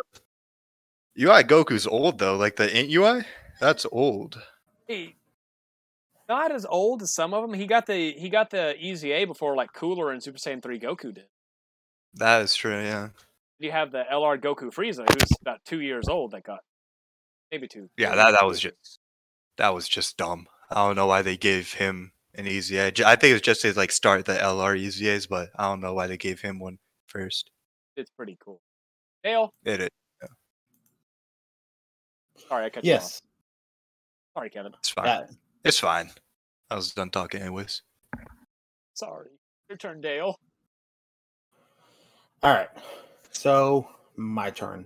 UI 1.15 1.43
Goku's 1.43 1.85
old 1.85 2.17
though. 2.17 2.37
Like 2.37 2.55
the 2.55 2.75
Int 2.75 2.91
UI, 2.91 3.23
that's 3.59 3.85
old. 3.91 4.41
He- 4.91 5.15
not 6.29 6.51
as 6.51 6.65
old 6.65 7.01
as 7.01 7.13
some 7.13 7.33
of 7.33 7.41
them. 7.41 7.53
He 7.59 7.67
got 7.67 7.85
the 7.87 8.13
he 8.13 8.29
got 8.29 8.49
the 8.51 8.75
easy 8.77 9.11
A 9.11 9.25
before 9.25 9.55
like 9.55 9.73
Cooler 9.73 10.11
and 10.11 10.23
Super 10.23 10.37
Saiyan 10.37 10.61
three 10.63 10.79
Goku 10.79 11.13
did. 11.13 11.25
That 12.13 12.41
is 12.41 12.55
true. 12.55 12.81
Yeah. 12.81 13.09
You 13.59 13.71
have 13.71 13.91
the 13.91 14.03
LR 14.11 14.39
Goku 14.39 14.73
Frieza, 14.73 15.05
who's 15.09 15.29
about 15.41 15.59
two 15.65 15.81
years 15.81 16.07
old. 16.07 16.31
That 16.31 16.43
got 16.43 16.59
maybe 17.51 17.67
two. 17.67 17.89
Yeah. 17.97 18.15
That 18.15 18.31
that 18.31 18.45
was 18.45 18.59
just 18.59 18.99
that 19.57 19.73
was 19.73 19.87
just 19.89 20.15
dumb. 20.17 20.47
I 20.69 20.75
don't 20.75 20.95
know 20.95 21.07
why 21.07 21.21
they 21.21 21.35
gave 21.35 21.73
him 21.73 22.13
an 22.35 22.47
easy 22.47 22.77
A. 22.77 22.91
J- 22.91 23.03
I 23.03 23.17
think 23.17 23.35
it's 23.35 23.45
just 23.45 23.61
to 23.63 23.73
like 23.73 23.91
start 23.91 24.23
the 24.25 24.35
LR 24.35 24.77
easy 24.77 25.09
A's, 25.09 25.27
but 25.27 25.49
I 25.57 25.67
don't 25.67 25.81
know 25.81 25.93
why 25.93 26.07
they 26.07 26.17
gave 26.17 26.39
him 26.39 26.59
one 26.59 26.77
first. 27.07 27.51
It's 27.97 28.09
pretty 28.11 28.37
cool. 28.43 28.61
Dale, 29.23 29.51
It 29.65 29.81
is. 29.81 29.89
sorry 32.47 32.65
I 32.65 32.69
cut 32.69 32.85
you 32.85 32.93
off. 32.93 33.01
Yes. 33.01 33.21
Sorry, 34.33 34.49
Kevin. 34.49 34.73
It's 34.79 34.89
fine. 34.89 35.05
That- 35.05 35.29
It's 35.63 35.79
fine. 35.79 36.09
I 36.69 36.75
was 36.75 36.93
done 36.93 37.09
talking 37.09 37.41
anyways. 37.41 37.81
Sorry. 38.93 39.29
Your 39.69 39.77
turn, 39.77 40.01
Dale. 40.01 40.35
all 42.43 42.53
right. 42.53 42.69
So 43.31 43.87
my 44.15 44.49
turn. 44.49 44.85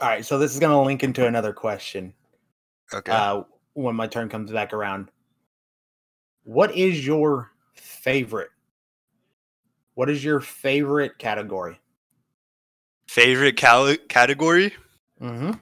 All 0.00 0.08
right. 0.08 0.24
So 0.24 0.38
this 0.38 0.52
is 0.52 0.60
going 0.60 0.72
to 0.72 0.78
link 0.80 1.02
into 1.02 1.26
another 1.26 1.52
question. 1.52 2.14
Okay. 2.92 3.12
uh, 3.12 3.42
when 3.72 3.96
my 3.96 4.06
turn 4.06 4.28
comes 4.28 4.50
back 4.52 4.72
around. 4.72 5.10
What 6.44 6.76
is 6.76 7.04
your 7.06 7.50
favorite? 7.74 8.50
What 9.94 10.10
is 10.10 10.22
your 10.22 10.40
favorite 10.40 11.18
category? 11.18 11.80
Favorite 13.08 13.56
cal- 13.56 13.96
category? 14.08 14.72
Mm-hmm. 15.20 15.52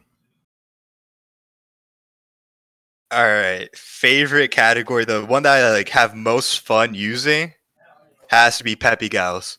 All 3.10 3.22
right. 3.24 3.68
Favorite 3.76 4.50
category, 4.50 5.04
the 5.04 5.24
one 5.24 5.42
that 5.42 5.62
I 5.62 5.70
like 5.70 5.90
have 5.90 6.14
most 6.14 6.60
fun 6.60 6.94
using 6.94 7.52
has 8.28 8.56
to 8.58 8.64
be 8.64 8.74
Peppy 8.74 9.08
Gals. 9.10 9.58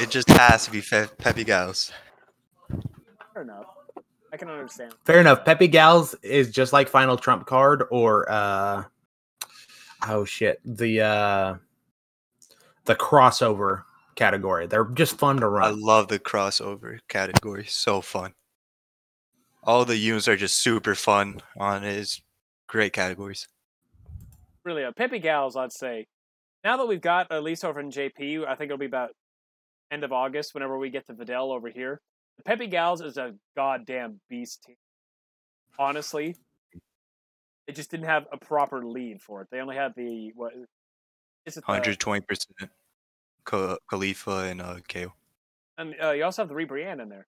It 0.00 0.10
just 0.10 0.28
has 0.28 0.64
to 0.66 0.70
be 0.70 0.80
Fe- 0.80 1.08
Peppy 1.18 1.42
Gals. 1.42 1.90
Fair 3.34 3.42
enough. 3.42 3.66
I 4.32 4.36
can 4.36 4.48
understand. 4.48 4.94
Fair 5.04 5.20
enough. 5.20 5.44
Peppy 5.44 5.66
Gals 5.66 6.14
is 6.22 6.52
just 6.52 6.72
like 6.72 6.88
Final 6.88 7.16
Trump 7.16 7.46
Card 7.46 7.82
or 7.90 8.30
uh 8.30 8.84
oh 10.08 10.24
shit. 10.24 10.60
The 10.64 11.00
uh 11.00 11.54
the 12.84 12.94
crossover 12.94 13.82
category. 14.18 14.66
They're 14.66 14.84
just 14.84 15.16
fun 15.16 15.38
to 15.38 15.48
run. 15.48 15.64
I 15.64 15.74
love 15.74 16.08
the 16.08 16.18
crossover 16.18 16.98
category. 17.08 17.64
So 17.66 18.00
fun. 18.00 18.34
All 19.62 19.84
the 19.84 19.96
units 19.96 20.28
are 20.28 20.36
just 20.36 20.56
super 20.56 20.94
fun 20.94 21.40
on 21.56 21.84
it. 21.84 21.96
It's 21.96 22.20
great 22.66 22.92
categories. 22.92 23.48
Really, 24.64 24.84
uh, 24.84 24.92
Peppy 24.92 25.20
Gals, 25.20 25.56
I'd 25.56 25.72
say. 25.72 26.06
Now 26.64 26.76
that 26.76 26.86
we've 26.86 27.00
got 27.00 27.30
at 27.30 27.44
least 27.44 27.64
over 27.64 27.78
in 27.78 27.90
JP, 27.90 28.44
I 28.46 28.56
think 28.56 28.68
it'll 28.68 28.78
be 28.78 28.86
about 28.86 29.10
end 29.90 30.04
of 30.04 30.12
August 30.12 30.52
whenever 30.52 30.76
we 30.76 30.90
get 30.90 31.06
to 31.06 31.14
Videl 31.14 31.54
over 31.54 31.68
here. 31.68 32.00
The 32.38 32.42
Peppy 32.42 32.66
Gals 32.66 33.00
is 33.00 33.16
a 33.16 33.34
goddamn 33.56 34.20
beast 34.28 34.64
team. 34.64 34.76
Honestly, 35.78 36.34
they 37.66 37.72
just 37.72 37.90
didn't 37.90 38.06
have 38.06 38.26
a 38.32 38.36
proper 38.36 38.84
lead 38.84 39.22
for 39.22 39.42
it. 39.42 39.48
They 39.52 39.60
only 39.60 39.76
had 39.76 39.92
the 39.96 40.32
what 40.34 40.52
is 41.46 41.56
it? 41.56 41.64
the- 41.64 41.72
120%. 41.72 42.68
Kefla 43.48 44.50
and 44.50 44.60
uh, 44.60 44.76
KO. 44.88 45.12
and 45.76 45.94
uh, 46.02 46.10
you 46.10 46.24
also 46.24 46.42
have 46.42 46.48
the 46.48 46.54
Ribrianne 46.54 47.00
in 47.00 47.08
there. 47.08 47.26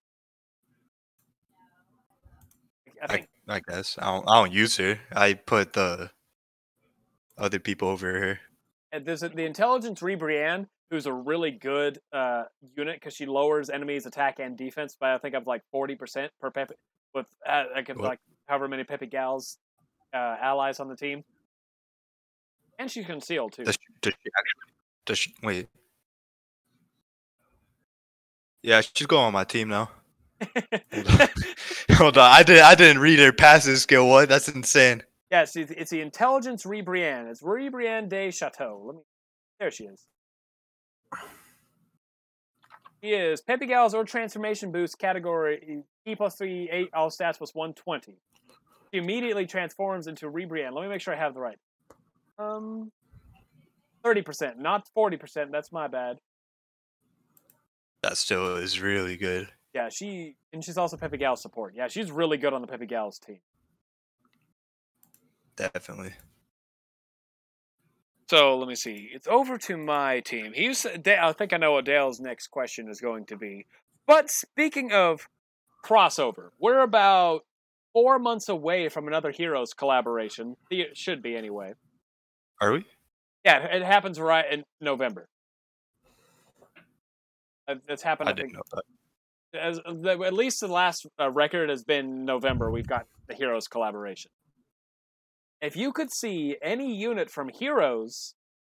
I 3.02 3.06
think 3.06 3.28
I 3.48 3.60
guess 3.66 3.96
I 3.98 4.06
don't. 4.12 4.28
I 4.28 4.34
don't 4.42 4.52
use 4.52 4.76
her. 4.76 4.98
I 5.12 5.34
put 5.34 5.72
the 5.72 6.10
other 7.38 7.58
people 7.58 7.88
over 7.88 8.20
her. 8.20 8.40
and 8.92 9.06
there's 9.06 9.22
a, 9.22 9.30
the 9.30 9.44
intelligence 9.44 10.00
Ribrianne, 10.00 10.66
who's 10.90 11.06
a 11.06 11.12
really 11.12 11.50
good 11.50 11.98
uh, 12.12 12.44
unit 12.76 12.96
because 12.96 13.14
she 13.14 13.24
lowers 13.24 13.70
enemies' 13.70 14.04
attack 14.06 14.38
and 14.38 14.56
defense 14.56 14.96
by 15.00 15.14
I 15.14 15.18
think 15.18 15.34
of 15.34 15.46
like 15.46 15.62
forty 15.72 15.94
percent 15.94 16.30
per 16.40 16.50
Pepe 16.50 16.74
with 17.14 17.26
uh, 17.48 17.64
What? 17.86 17.98
like 17.98 18.18
however 18.46 18.68
many 18.68 18.84
Peppy 18.84 19.06
Gals 19.06 19.56
uh, 20.12 20.36
allies 20.40 20.78
on 20.78 20.88
the 20.88 20.96
team, 20.96 21.24
and 22.78 22.90
she's 22.90 23.06
concealed 23.06 23.54
too. 23.54 23.64
Does 23.64 23.76
she, 23.76 23.94
does 24.02 24.12
she 24.22 24.30
actually? 24.38 24.74
Does 25.06 25.18
she 25.18 25.34
wait? 25.42 25.68
Yeah, 28.62 28.80
she's 28.80 29.06
going 29.06 29.24
on 29.24 29.32
my 29.32 29.44
team 29.44 29.68
now. 29.68 29.90
Hold 31.92 32.18
on, 32.18 32.30
I 32.30 32.42
did. 32.42 32.60
I 32.60 32.74
didn't 32.74 33.00
read 33.00 33.18
her 33.18 33.32
passive 33.32 33.78
skill. 33.78 34.08
What? 34.08 34.28
That's 34.28 34.48
insane. 34.48 35.02
Yes, 35.30 35.54
it's, 35.56 35.70
it's 35.70 35.90
the 35.90 36.00
intelligence 36.00 36.64
Ribrianne. 36.64 37.30
It's 37.30 37.42
Rebrienne 37.42 38.08
de 38.08 38.30
Chateau. 38.30 38.82
Let 38.84 38.96
me. 38.96 39.02
There 39.58 39.70
she 39.70 39.84
is. 39.84 40.06
She 43.02 43.10
is 43.10 43.40
Peppy 43.40 43.66
Gals 43.66 43.94
or 43.94 44.04
transformation 44.04 44.72
boost 44.72 44.98
category 44.98 45.82
E 46.06 46.14
plus 46.14 46.34
three 46.34 46.68
eight 46.70 46.90
all 46.92 47.10
stats 47.10 47.38
plus 47.38 47.54
one 47.54 47.72
twenty. 47.72 48.16
She 48.92 48.98
immediately 48.98 49.46
transforms 49.46 50.06
into 50.06 50.26
Ribrianne. 50.26 50.72
Let 50.72 50.82
me 50.82 50.88
make 50.88 51.00
sure 51.00 51.14
I 51.14 51.18
have 51.18 51.34
the 51.34 51.40
right. 51.40 51.58
Um, 52.38 52.90
thirty 54.02 54.22
percent, 54.22 54.58
not 54.58 54.86
forty 54.94 55.16
percent. 55.16 55.50
That's 55.52 55.72
my 55.72 55.88
bad. 55.88 56.18
That 58.02 58.16
still 58.16 58.56
is 58.56 58.80
really 58.80 59.16
good. 59.16 59.48
Yeah, 59.74 59.88
she 59.88 60.36
and 60.52 60.64
she's 60.64 60.78
also 60.78 60.96
Peppy 60.96 61.18
Gals 61.18 61.42
support. 61.42 61.74
Yeah, 61.76 61.88
she's 61.88 62.10
really 62.10 62.38
good 62.38 62.52
on 62.52 62.60
the 62.60 62.66
Peppy 62.66 62.86
Gals 62.86 63.18
team. 63.18 63.40
Definitely. 65.56 66.12
So 68.28 68.56
let 68.56 68.68
me 68.68 68.76
see. 68.76 69.10
It's 69.12 69.26
over 69.26 69.58
to 69.58 69.76
my 69.76 70.20
team. 70.20 70.52
He's. 70.54 70.86
I 70.86 71.32
think 71.32 71.52
I 71.52 71.56
know 71.56 71.72
what 71.72 71.84
Dale's 71.84 72.20
next 72.20 72.48
question 72.48 72.88
is 72.88 73.00
going 73.00 73.26
to 73.26 73.36
be. 73.36 73.66
But 74.06 74.30
speaking 74.30 74.92
of 74.92 75.28
crossover, 75.84 76.50
we're 76.58 76.80
about 76.80 77.44
four 77.92 78.18
months 78.18 78.48
away 78.48 78.88
from 78.88 79.08
another 79.08 79.30
Heroes 79.30 79.74
collaboration. 79.74 80.56
It 80.70 80.96
should 80.96 81.22
be 81.22 81.36
anyway. 81.36 81.74
Are 82.60 82.72
we? 82.72 82.84
Yeah, 83.44 83.64
it 83.64 83.82
happens 83.82 84.20
right 84.20 84.44
in 84.50 84.64
November. 84.80 85.28
It's 87.88 88.02
happened. 88.02 88.28
I 88.28 88.32
I 88.32 88.34
didn't 88.34 88.50
think, 88.52 88.58
know 88.72 88.82
that. 89.52 89.62
as 89.62 89.76
the, 89.78 90.22
at 90.24 90.32
least 90.34 90.60
the 90.60 90.68
last 90.68 91.06
uh, 91.20 91.30
record 91.30 91.70
has 91.70 91.82
been 91.84 92.24
November. 92.24 92.70
We've 92.70 92.86
got 92.86 93.06
the 93.28 93.34
Heroes 93.34 93.68
collaboration. 93.68 94.30
If 95.60 95.76
you 95.76 95.92
could 95.92 96.10
see 96.12 96.56
any 96.62 96.94
unit 96.94 97.30
from 97.30 97.48
Heroes 97.48 98.34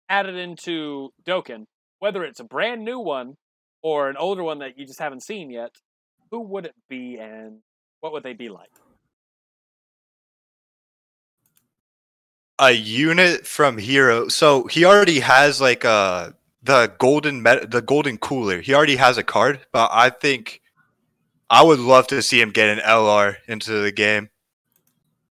added 0.10 0.36
into 0.36 1.12
Dokkan, 1.26 1.66
whether 2.00 2.24
it's 2.24 2.40
a 2.40 2.44
brand 2.44 2.84
new 2.84 3.00
one 3.00 3.36
or 3.82 4.10
an 4.10 4.18
older 4.18 4.44
one 4.44 4.60
that 4.60 4.78
you 4.78 4.86
just 4.86 5.00
haven't 5.00 5.24
seen 5.24 5.50
yet, 5.50 5.72
who 6.32 6.42
would 6.42 6.66
it 6.66 6.76
be 6.90 7.18
and 7.18 7.60
what 8.02 8.12
would 8.12 8.24
they 8.24 8.34
be 8.34 8.50
like? 8.50 8.70
A 12.60 12.72
unit 12.72 13.48
from 13.48 13.78
Hero. 13.78 14.28
So 14.28 14.66
he 14.68 14.86
already 14.86 15.20
has 15.22 15.60
like 15.62 15.86
uh 15.86 16.32
the 16.64 16.94
golden 16.98 17.42
met- 17.42 17.72
the 17.72 17.82
golden 17.82 18.18
cooler. 18.18 18.62
He 18.62 18.74
already 18.74 18.96
has 18.96 19.18
a 19.18 19.24
card, 19.24 19.66
but 19.72 19.90
I 19.92 20.10
think 20.10 20.62
I 21.50 21.62
would 21.64 21.80
love 21.80 22.08
to 22.08 22.22
see 22.22 22.40
him 22.42 22.52
get 22.52 22.70
an 22.70 22.80
LR 22.84 23.36
into 23.48 23.72
the 23.82 23.92
game. 23.92 24.30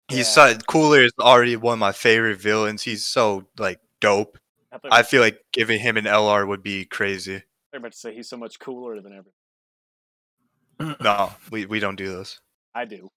He's 0.10 0.36
Yeah. 0.36 0.54
so, 0.54 0.58
cooler 0.68 1.02
is 1.02 1.14
already 1.20 1.56
one 1.56 1.74
of 1.74 1.80
my 1.80 1.92
favorite 1.94 2.40
villains. 2.40 2.84
He's 2.84 3.06
so 3.06 3.48
like 3.58 3.80
dope. 4.02 4.38
I 4.72 5.00
I 5.00 5.04
feel 5.04 5.22
like 5.22 5.40
giving 5.54 5.80
him 5.80 5.98
an 5.98 6.06
LR 6.06 6.46
would 6.48 6.62
be 6.64 6.86
crazy. 6.86 7.44
very 7.72 7.82
much 7.82 7.94
say 7.96 8.14
he's 8.14 8.30
so 8.30 8.38
much 8.38 8.60
cooler 8.60 9.00
than 9.02 9.14
everything. 9.14 10.98
No, 11.04 11.32
we, 11.52 11.66
we 11.66 11.80
don't 11.80 11.96
do 11.96 12.08
those. 12.12 12.42
I 12.76 12.86
do. 12.86 13.10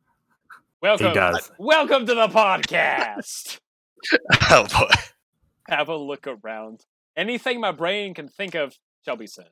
Welcome, 0.83 1.07
He 1.12 1.19
Welcome, 1.19 1.33
does. 1.35 1.51
welcome 1.59 2.07
to 2.07 2.14
the 2.14 2.29
podcast. 2.29 3.59
oh 4.51 4.66
boy. 4.79 4.95
Have 5.69 5.88
a 5.88 5.97
look 5.97 6.27
around. 6.27 6.85
Anything 7.16 7.61
my 7.61 7.72
brain 7.72 8.14
can 8.14 8.29
think 8.29 8.55
of 8.55 8.74
shall 9.05 9.16
be 9.16 9.26
said. 9.26 9.50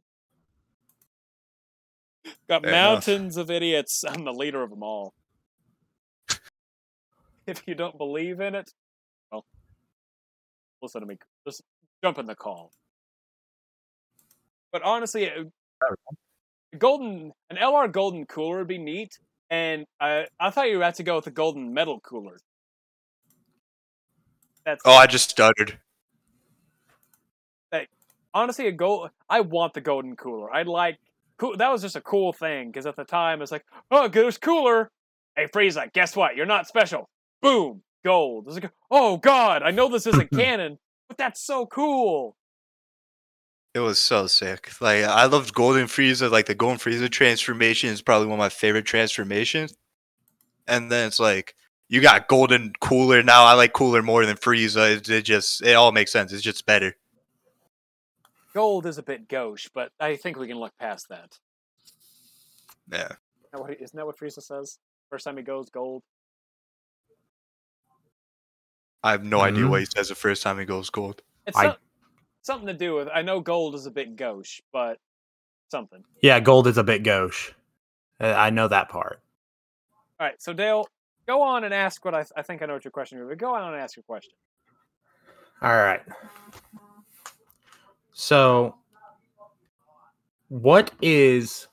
Got 2.48 2.62
Fair 2.62 2.70
enough. 2.70 3.07
mountains 3.07 3.37
of 3.37 3.50
idiots. 3.50 4.05
I'm 4.07 4.24
the 4.24 4.33
leader 4.33 4.62
of 4.62 4.70
them 4.70 4.83
all. 4.83 5.14
if 7.46 7.62
you 7.66 7.74
don't 7.74 7.96
believe 7.96 8.40
in 8.40 8.55
it, 8.55 8.70
well, 9.31 9.44
listen 10.83 11.00
to 11.00 11.07
me. 11.07 11.16
Just 11.46 11.62
jump 12.03 12.18
in 12.18 12.27
the 12.27 12.35
call. 12.35 12.72
But 14.72 14.83
honestly, 14.83 15.31
golden 16.79 17.33
an 17.50 17.57
LR 17.57 17.90
golden 17.90 18.27
cooler 18.27 18.59
would 18.59 18.68
be 18.68 18.79
neat. 18.79 19.18
And 19.50 19.87
I 20.00 20.27
I 20.40 20.50
thought 20.50 20.68
you 20.68 20.77
were 20.79 20.83
about 20.83 20.96
to 20.96 21.03
go 21.03 21.16
with 21.16 21.27
the 21.27 21.31
golden 21.31 21.72
metal 21.72 22.00
cooler. 22.00 22.38
That's 24.66 24.83
Oh, 24.85 24.94
I 24.94 25.07
just 25.07 25.31
stuttered. 25.31 25.79
Honestly 28.35 28.66
a 28.66 28.73
gold 28.73 29.11
i 29.31 29.40
want 29.40 29.73
the 29.73 29.81
golden 29.81 30.16
cooler 30.16 30.53
i 30.53 30.62
like 30.62 30.99
cool 31.38 31.57
that 31.57 31.70
was 31.73 31.83
just 31.83 31.97
a 31.97 32.01
cool 32.01 32.33
thing 32.33 32.68
because 32.68 32.87
at 32.87 32.97
the 32.97 33.05
time 33.05 33.40
it's 33.40 33.53
like 33.53 33.64
oh 33.90 34.09
there's 34.09 34.38
cooler 34.38 34.90
hey 35.37 35.47
frieza 35.47 35.90
guess 35.92 36.14
what 36.16 36.37
you're 36.37 36.47
not 36.47 36.66
special 36.66 37.09
boom 37.40 37.83
gold 38.05 38.44
it's 38.47 38.55
like 38.61 38.70
oh 38.90 39.16
god 39.16 39.62
i 39.62 39.70
know 39.70 39.88
this 39.88 40.07
isn't 40.07 40.31
canon 40.35 40.79
but 41.09 41.16
that's 41.16 41.40
so 41.40 41.64
cool 41.66 42.37
It 43.75 43.81
was 43.81 43.99
so 43.99 44.29
sick. 44.29 44.70
Like 44.81 45.03
I 45.05 45.27
loved 45.27 45.53
Golden 45.53 45.87
Frieza. 45.87 46.31
Like 46.31 46.47
the 46.47 46.55
Golden 46.55 46.79
Frieza 46.79 47.11
transformation 47.11 47.90
is 47.90 48.03
probably 48.03 48.29
one 48.29 48.38
of 48.38 48.44
my 48.44 48.49
favorite 48.49 48.87
transformations. 48.87 49.75
And 50.68 50.90
then 50.92 51.09
it's 51.09 51.18
like 51.18 51.55
you 51.88 52.01
got 52.01 52.29
Golden 52.29 52.73
Cooler 52.81 53.23
now. 53.25 53.44
I 53.44 53.55
like 53.55 53.73
Cooler 53.73 54.03
more 54.03 54.25
than 54.27 54.37
Frieza. 54.37 54.97
It, 54.97 55.09
it 55.09 55.23
just 55.25 55.62
it 55.62 55.75
all 55.75 55.90
makes 55.92 56.12
sense. 56.12 56.33
It's 56.33 56.42
just 56.42 56.66
better. 56.66 56.97
Gold 58.55 58.87
is 58.87 58.99
a 58.99 59.03
bit 59.03 59.29
gauche 59.29 59.69
but 59.75 59.90
i 60.01 60.17
think 60.17 60.37
we 60.38 60.47
can 60.49 60.59
look 60.59 60.73
past 60.79 61.09
that 61.09 61.38
Yeah. 62.90 63.05
Isn't 63.07 63.19
that 63.53 63.61
what, 63.61 63.81
isn't 63.81 63.97
that 63.97 64.07
what 64.07 64.19
frieza 64.19 64.43
says 64.43 64.79
first 65.11 65.25
time 65.25 65.37
he 65.37 65.43
goes 65.43 65.71
gold 65.71 66.03
I 69.03 69.11
have 69.11 69.25
no 69.25 69.40
idea 69.40 69.64
Mhm. 69.64 69.71
what 69.71 69.81
he 69.81 69.87
says 69.87 70.09
the 70.09 70.14
first 70.14 70.43
time 70.43 70.59
he 70.59 70.64
goes 70.64 70.88
gold. 70.90 71.23
it's 71.47 71.59
I- 71.59 71.64
some- 71.69 71.77
something 72.43 72.67
to 72.69 72.75
do 72.75 72.95
with 72.95 73.09
i 73.12 73.21
know 73.23 73.40
gold 73.40 73.75
is 73.75 73.87
a 73.87 73.90
bit 73.90 74.17
gauche 74.17 74.61
but 74.73 74.99
something 75.71 76.03
Yeah, 76.23 76.40
gold 76.40 76.67
is 76.67 76.79
a 76.79 76.85
bit 76.85 77.03
gauche. 77.03 77.53
Uh, 78.21 78.33
I 78.37 78.51
know 78.51 78.69
that 78.69 78.88
part. 78.88 79.21
all 80.21 80.27
right 80.29 80.40
so 80.40 80.53
dale 80.53 80.87
go 81.27 81.43
on 81.43 81.64
and 81.64 81.75
ask 81.75 82.05
what 82.05 82.14
i, 82.14 82.25
I 82.37 82.43
think 82.43 82.62
i 82.62 82.67
know 82.67 82.75
what 82.75 82.85
your 82.85 82.93
question 82.93 83.19
is 83.19 83.29
but 83.29 83.37
go 83.38 83.55
on 83.55 83.73
and 83.75 83.83
ask 83.83 83.97
your 83.97 84.05
question 84.05 84.33
All 85.62 85.75
right. 85.77 86.03
So, 88.14 88.77
what 90.48 90.92
is 91.03 91.66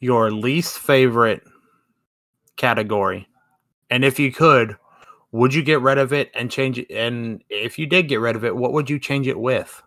your 0.00 0.30
least 0.30 0.78
favorite 0.78 1.42
category? 2.56 3.26
And 3.90 4.04
if 4.04 4.18
you 4.18 4.30
could, 4.30 4.76
would 5.32 5.54
you 5.54 5.62
get 5.62 5.80
rid 5.80 5.96
of 5.96 6.12
it 6.12 6.30
and 6.34 6.50
change 6.50 6.78
it? 6.78 6.92
And 6.92 7.42
if 7.48 7.78
you 7.78 7.86
did 7.86 8.06
get 8.08 8.20
rid 8.20 8.36
of 8.36 8.44
it, 8.44 8.54
what 8.54 8.74
would 8.74 8.90
you 8.90 8.98
change 8.98 9.26
it 9.26 9.40
with? 9.40 9.82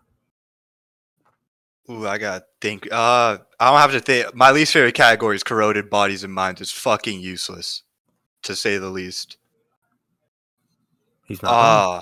Ooh, 1.88 2.08
I 2.08 2.18
gotta 2.18 2.44
think. 2.60 2.88
Uh, 2.90 3.38
I 3.60 3.70
don't 3.70 3.78
have 3.78 3.92
to 3.92 4.00
think. 4.00 4.34
My 4.34 4.50
least 4.50 4.72
favorite 4.72 4.96
category 4.96 5.36
is 5.36 5.44
corroded 5.44 5.88
bodies 5.88 6.24
and 6.24 6.34
minds. 6.34 6.60
It's 6.60 6.72
fucking 6.72 7.20
useless, 7.20 7.84
to 8.42 8.56
say 8.56 8.76
the 8.78 8.90
least. 8.90 9.36
He's 11.26 11.40
not. 11.44 11.52
wrong. 11.52 12.00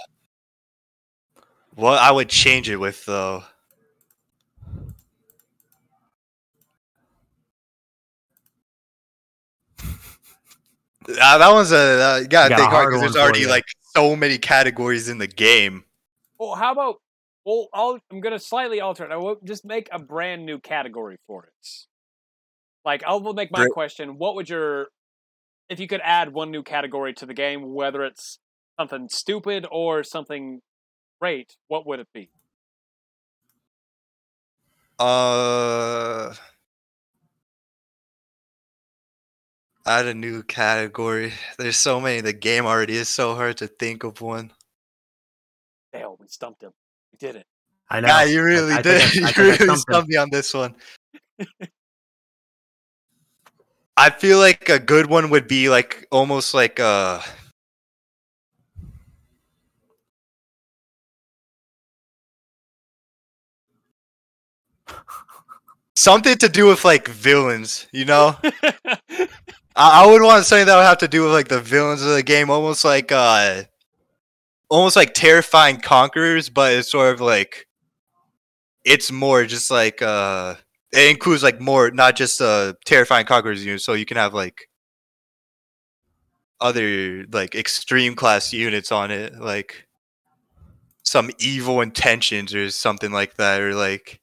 Ah, 1.76 1.80
what 1.80 1.98
I 1.98 2.10
would 2.12 2.28
change 2.28 2.68
it 2.70 2.76
with 2.76 3.04
though. 3.04 3.44
Uh, 11.06 11.38
that 11.38 11.52
one's 11.52 11.70
a 11.70 11.76
uh, 11.76 12.16
you 12.18 12.28
gotta 12.28 12.48
Got 12.48 12.60
a 12.60 12.62
think 12.62 12.70
hard 12.70 12.84
hard 12.84 12.94
because 12.94 13.14
there's 13.14 13.24
already 13.24 13.46
like 13.46 13.64
so 13.94 14.16
many 14.16 14.38
categories 14.38 15.08
in 15.08 15.18
the 15.18 15.26
game. 15.26 15.84
Well, 16.38 16.54
how 16.54 16.72
about? 16.72 16.96
Well, 17.44 17.68
I'll, 17.74 17.98
I'm 18.10 18.20
going 18.20 18.32
to 18.32 18.38
slightly 18.38 18.80
alter 18.80 19.04
it. 19.04 19.12
I 19.12 19.18
will 19.18 19.37
just 19.44 19.66
make 19.66 19.90
a 19.92 19.98
brand 19.98 20.46
new 20.46 20.58
category 20.58 21.18
for 21.26 21.44
it. 21.44 21.68
Like, 22.87 23.04
I 23.04 23.14
will 23.16 23.34
make 23.34 23.52
my 23.52 23.60
Great. 23.60 23.72
question: 23.72 24.16
What 24.16 24.34
would 24.34 24.48
your, 24.48 24.88
if 25.68 25.78
you 25.78 25.87
could 25.87 26.00
add 26.02 26.32
one 26.32 26.50
new 26.50 26.62
category 26.62 27.12
to 27.14 27.26
the 27.26 27.34
game, 27.34 27.74
whether 27.74 28.02
it's 28.02 28.38
something 28.80 29.08
stupid 29.10 29.66
or 29.70 30.02
something 30.02 30.60
great, 31.24 31.56
what 31.68 31.87
would 31.87 32.00
it 32.00 32.08
be? 32.12 32.28
Uh, 34.98 36.34
Add 39.87 40.04
a 40.04 40.12
new 40.12 40.42
category. 40.42 41.32
There's 41.58 41.78
so 41.78 41.98
many. 41.98 42.20
The 42.20 42.34
game 42.34 42.66
already 42.66 42.96
is 42.96 43.08
so 43.08 43.34
hard 43.34 43.56
to 43.58 43.66
think 43.66 44.04
of 44.04 44.20
one. 44.20 44.52
Hell, 45.94 46.18
we 46.20 46.28
stumped 46.28 46.62
him. 46.62 46.72
We 47.12 47.16
did 47.26 47.37
it. 47.37 47.46
I 47.88 48.00
know. 48.00 48.08
Yeah, 48.08 48.24
you 48.24 48.42
really 48.42 48.74
I 48.74 48.82
did. 48.82 49.00
I- 49.00 49.04
I 49.04 49.10
you 49.14 49.26
I 49.26 49.32
really 49.38 49.56
stumped 49.56 49.80
stumped 49.80 50.08
me 50.10 50.16
on 50.16 50.28
this 50.30 50.52
one. 50.52 50.74
I 53.96 54.10
feel 54.10 54.38
like 54.38 54.68
a 54.68 54.78
good 54.78 55.06
one 55.06 55.30
would 55.30 55.48
be 55.48 55.70
like 55.70 56.06
almost 56.10 56.52
like 56.52 56.78
uh 56.80 57.22
something 65.96 66.37
to 66.38 66.48
do 66.48 66.66
with 66.66 66.85
like 66.85 67.09
villains, 67.09 67.87
you 67.92 68.04
know? 68.04 68.37
I, 69.76 70.04
I 70.04 70.07
would 70.07 70.22
want 70.22 70.44
something 70.44 70.66
that 70.66 70.76
would 70.76 70.85
have 70.85 70.98
to 70.98 71.09
do 71.09 71.22
with 71.24 71.33
like 71.33 71.48
the 71.48 71.61
villains 71.61 72.02
of 72.02 72.11
the 72.11 72.22
game, 72.22 72.50
almost 72.50 72.85
like 72.85 73.12
uh 73.12 73.64
almost 74.68 74.96
like 74.96 75.14
terrifying 75.14 75.80
conquerors, 75.80 76.48
but 76.48 76.72
it's 76.72 76.90
sort 76.90 77.14
of 77.14 77.20
like 77.20 77.66
it's 78.85 79.11
more 79.11 79.44
just 79.44 79.70
like 79.70 80.02
uh 80.02 80.54
it 80.92 81.11
includes 81.11 81.42
like 81.42 81.61
more 81.61 81.90
not 81.90 82.16
just 82.16 82.40
uh 82.40 82.74
terrifying 82.85 83.26
conquerors 83.26 83.64
units, 83.64 83.85
so 83.85 83.94
you 83.94 84.07
can 84.07 84.16
have 84.16 84.35
like 84.35 84.68
other 86.61 87.24
like 87.33 87.54
extreme 87.54 88.14
class 88.14 88.52
units 88.52 88.92
on 88.92 89.11
it, 89.11 89.35
like 89.40 89.87
some 91.04 91.30
evil 91.38 91.80
intentions 91.80 92.54
or 92.54 92.70
something 92.70 93.12
like 93.12 93.35
that, 93.37 93.61
or 93.61 93.74
like 93.74 94.20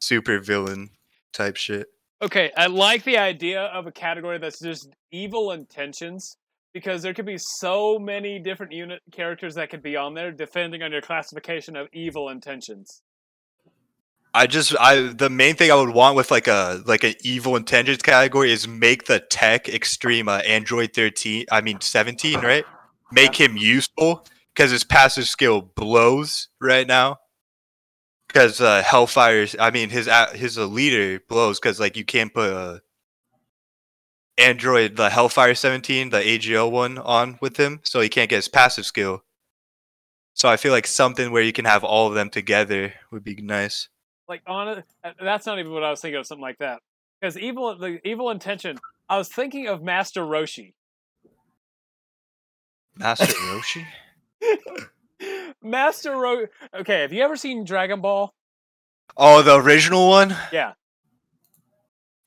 super 0.00 0.38
villain 0.38 0.90
type 1.32 1.56
shit. 1.56 1.88
Okay, 2.20 2.50
I 2.56 2.66
like 2.66 3.04
the 3.04 3.18
idea 3.18 3.62
of 3.62 3.86
a 3.86 3.92
category 3.92 4.38
that's 4.38 4.58
just 4.58 4.88
evil 5.12 5.52
intentions 5.52 6.36
because 6.74 7.02
there 7.02 7.14
could 7.14 7.26
be 7.26 7.38
so 7.38 7.98
many 7.98 8.38
different 8.38 8.72
unit 8.72 9.00
characters 9.12 9.54
that 9.54 9.70
could 9.70 9.82
be 9.82 9.96
on 9.96 10.14
there 10.14 10.32
depending 10.32 10.82
on 10.82 10.92
your 10.92 11.00
classification 11.00 11.76
of 11.76 11.88
evil 11.92 12.28
intentions. 12.28 13.02
I 14.34 14.46
just 14.46 14.76
I 14.78 15.00
the 15.00 15.30
main 15.30 15.54
thing 15.54 15.70
I 15.70 15.74
would 15.74 15.94
want 15.94 16.16
with 16.16 16.30
like 16.30 16.48
a 16.48 16.82
like 16.86 17.02
an 17.02 17.14
evil 17.22 17.56
intentions 17.56 18.02
category 18.02 18.52
is 18.52 18.68
make 18.68 19.06
the 19.06 19.20
tech 19.20 19.68
extreme 19.68 20.28
uh, 20.28 20.38
Android 20.38 20.92
13 20.92 21.46
I 21.50 21.60
mean 21.60 21.80
17 21.80 22.40
right 22.40 22.64
make 23.10 23.34
him 23.34 23.56
useful 23.56 24.26
because 24.54 24.70
his 24.70 24.84
passive 24.84 25.26
skill 25.26 25.62
blows 25.62 26.48
right 26.60 26.86
now 26.86 27.18
because 28.28 28.60
uh, 28.60 28.82
Hellfire's 28.82 29.56
I 29.58 29.70
mean 29.70 29.90
his 29.90 30.08
his 30.34 30.56
uh, 30.56 30.66
leader 30.66 31.20
blows 31.28 31.58
because 31.58 31.80
like 31.80 31.96
you 31.96 32.04
can't 32.04 32.32
put 32.32 32.52
uh, 32.52 32.78
Android 34.36 34.96
the 34.96 35.10
Hellfire 35.10 35.54
17 35.54 36.10
the 36.10 36.18
AGO 36.18 36.68
one 36.68 36.98
on 36.98 37.38
with 37.40 37.56
him 37.56 37.80
so 37.82 38.00
he 38.00 38.08
can't 38.08 38.30
get 38.30 38.36
his 38.36 38.48
passive 38.48 38.86
skill 38.86 39.22
so 40.38 40.48
I 40.48 40.56
feel 40.56 40.70
like 40.70 40.86
something 40.86 41.32
where 41.32 41.42
you 41.42 41.52
can 41.52 41.64
have 41.64 41.82
all 41.82 42.06
of 42.06 42.14
them 42.14 42.30
together 42.30 42.94
would 43.10 43.24
be 43.24 43.34
nice. 43.34 43.88
Like 44.28 44.42
on 44.46 44.68
uh, 44.68 45.10
that's 45.20 45.46
not 45.46 45.58
even 45.58 45.72
what 45.72 45.82
I 45.82 45.90
was 45.90 46.00
thinking 46.00 46.20
of. 46.20 46.26
Something 46.28 46.42
like 46.42 46.58
that 46.58 46.78
because 47.20 47.36
evil, 47.36 47.76
the 47.76 47.98
evil 48.06 48.30
intention. 48.30 48.78
I 49.08 49.18
was 49.18 49.28
thinking 49.28 49.66
of 49.66 49.82
Master 49.82 50.20
Roshi. 50.22 50.74
Master 52.94 53.26
Roshi? 53.26 53.84
Master 55.62 56.16
Ro. 56.16 56.46
Okay, 56.74 57.00
have 57.02 57.12
you 57.12 57.22
ever 57.22 57.36
seen 57.36 57.64
Dragon 57.64 58.00
Ball? 58.00 58.32
Oh, 59.16 59.42
the 59.42 59.56
original 59.56 60.08
one? 60.08 60.36
Yeah, 60.52 60.72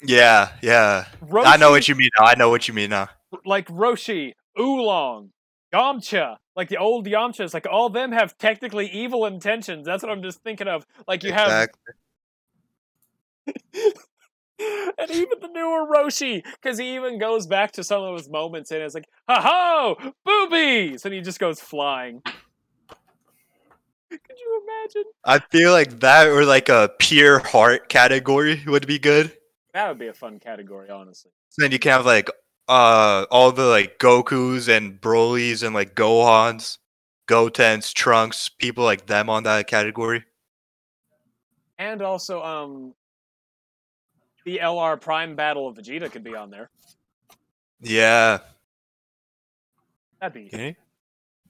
Yeah, 0.01 0.51
yeah. 0.61 1.05
Roshi, 1.23 1.45
I 1.45 1.57
know 1.57 1.71
what 1.71 1.87
you 1.87 1.95
mean 1.95 2.09
now. 2.19 2.25
I 2.25 2.35
know 2.35 2.49
what 2.49 2.67
you 2.67 2.73
mean 2.73 2.89
now. 2.89 3.09
like 3.45 3.67
Roshi, 3.67 4.33
Oolong, 4.59 5.31
Yamcha, 5.73 6.37
like 6.55 6.69
the 6.69 6.77
old 6.77 7.05
Yamchas, 7.05 7.53
like 7.53 7.67
all 7.69 7.89
them 7.89 8.11
have 8.11 8.37
technically 8.37 8.87
evil 8.87 9.25
intentions. 9.25 9.85
That's 9.85 10.03
what 10.03 10.11
I'm 10.11 10.23
just 10.23 10.41
thinking 10.43 10.67
of. 10.67 10.85
Like 11.07 11.23
you 11.23 11.31
have, 11.31 11.69
and 13.47 15.11
even 15.11 15.39
the 15.39 15.49
newer 15.53 15.85
Roshi, 15.87 16.43
because 16.61 16.77
he 16.77 16.95
even 16.95 17.19
goes 17.19 17.47
back 17.47 17.71
to 17.73 17.83
some 17.83 18.03
of 18.03 18.17
his 18.17 18.29
moments 18.29 18.71
and 18.71 18.81
it's 18.81 18.95
like, 18.95 19.07
ha 19.29 19.41
ho, 19.41 20.11
boobies, 20.25 21.05
and 21.05 21.13
he 21.13 21.21
just 21.21 21.39
goes 21.39 21.61
flying. 21.61 22.21
Could 24.27 24.37
you 24.39 24.63
imagine? 24.67 25.11
I 25.23 25.39
feel 25.39 25.71
like 25.71 26.01
that 26.01 26.27
or 26.27 26.43
like 26.43 26.67
a 26.67 26.91
pure 26.99 27.39
heart 27.39 27.87
category 27.87 28.61
would 28.67 28.85
be 28.85 28.99
good. 28.99 29.31
That 29.73 29.87
would 29.87 29.99
be 29.99 30.07
a 30.07 30.13
fun 30.13 30.39
category, 30.39 30.89
honestly. 30.89 31.31
So 31.49 31.61
then 31.61 31.71
you 31.71 31.79
can 31.79 31.91
have 31.93 32.05
like 32.05 32.29
uh 32.67 33.25
all 33.31 33.51
the 33.51 33.65
like 33.65 33.99
Gokus 33.99 34.67
and 34.67 34.99
Broly's 34.99 35.63
and 35.63 35.73
like 35.73 35.95
Gohans, 35.95 36.77
Gotens, 37.27 37.93
Trunks, 37.93 38.49
people 38.49 38.83
like 38.83 39.05
them 39.05 39.29
on 39.29 39.43
that 39.43 39.67
category. 39.67 40.25
And 41.79 42.01
also, 42.01 42.43
um, 42.43 42.93
the 44.45 44.59
LR 44.61 44.99
Prime 44.99 45.35
Battle 45.35 45.67
of 45.67 45.77
Vegeta 45.77 46.11
could 46.11 46.23
be 46.23 46.35
on 46.35 46.51
there. 46.51 46.69
Yeah. 47.79 48.39
That'd 50.19 50.33
be. 50.33 50.51
Okay. 50.53 50.75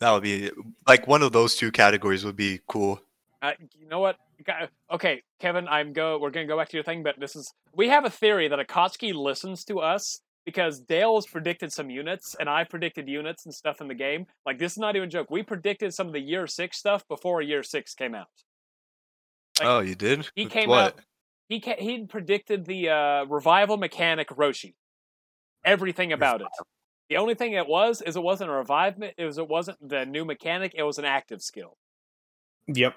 That 0.01 0.11
would 0.11 0.23
be 0.23 0.49
like 0.87 1.07
one 1.07 1.21
of 1.21 1.31
those 1.31 1.55
two 1.55 1.71
categories 1.71 2.25
would 2.25 2.35
be 2.35 2.59
cool. 2.67 2.99
Uh, 3.41 3.51
you 3.79 3.87
know 3.87 3.99
what? 3.99 4.17
Okay, 4.91 5.21
Kevin, 5.39 5.67
I'm 5.67 5.93
go. 5.93 6.17
We're 6.19 6.31
gonna 6.31 6.47
go 6.47 6.57
back 6.57 6.69
to 6.69 6.77
your 6.77 6.83
thing, 6.83 7.03
but 7.03 7.19
this 7.19 7.35
is 7.35 7.53
we 7.75 7.87
have 7.89 8.03
a 8.03 8.09
theory 8.09 8.47
that 8.47 8.57
Akatsuki 8.59 9.13
listens 9.13 9.63
to 9.65 9.79
us 9.79 10.21
because 10.43 10.79
Dale's 10.79 11.27
predicted 11.27 11.71
some 11.71 11.91
units 11.91 12.35
and 12.39 12.49
I 12.49 12.63
predicted 12.63 13.07
units 13.07 13.45
and 13.45 13.53
stuff 13.53 13.79
in 13.79 13.87
the 13.87 13.93
game. 13.93 14.25
Like 14.43 14.57
this 14.57 14.71
is 14.71 14.77
not 14.79 14.95
even 14.95 15.07
a 15.07 15.11
joke. 15.11 15.29
We 15.29 15.43
predicted 15.43 15.93
some 15.93 16.07
of 16.07 16.13
the 16.13 16.19
year 16.19 16.47
six 16.47 16.77
stuff 16.77 17.07
before 17.07 17.43
year 17.43 17.61
six 17.61 17.93
came 17.93 18.15
out. 18.15 18.27
Like, 19.59 19.69
oh, 19.69 19.79
you 19.81 19.93
did? 19.93 20.27
he 20.33 20.47
came 20.47 20.67
what? 20.67 20.95
out- 20.95 20.99
He 21.47 21.59
ca- 21.59 21.77
he 21.77 22.05
predicted 22.07 22.65
the 22.65 22.89
uh, 22.89 23.25
revival 23.25 23.77
mechanic 23.77 24.29
Roshi. 24.29 24.73
Everything 25.63 26.11
about 26.11 26.41
it. 26.41 26.47
The 27.12 27.17
only 27.17 27.36
thing 27.36 27.52
it 27.52 27.67
was 27.67 28.02
is 28.02 28.15
it 28.15 28.24
wasn't 28.24 28.52
a 28.52 28.54
revivement. 28.54 29.15
It 29.17 29.26
was 29.26 29.38
it 29.38 29.50
wasn't 29.50 29.78
the 29.86 30.06
new 30.06 30.24
mechanic. 30.24 30.71
It 30.78 30.84
was 30.84 30.97
an 30.97 31.04
active 31.04 31.41
skill. 31.41 31.76
Yep. 32.67 32.95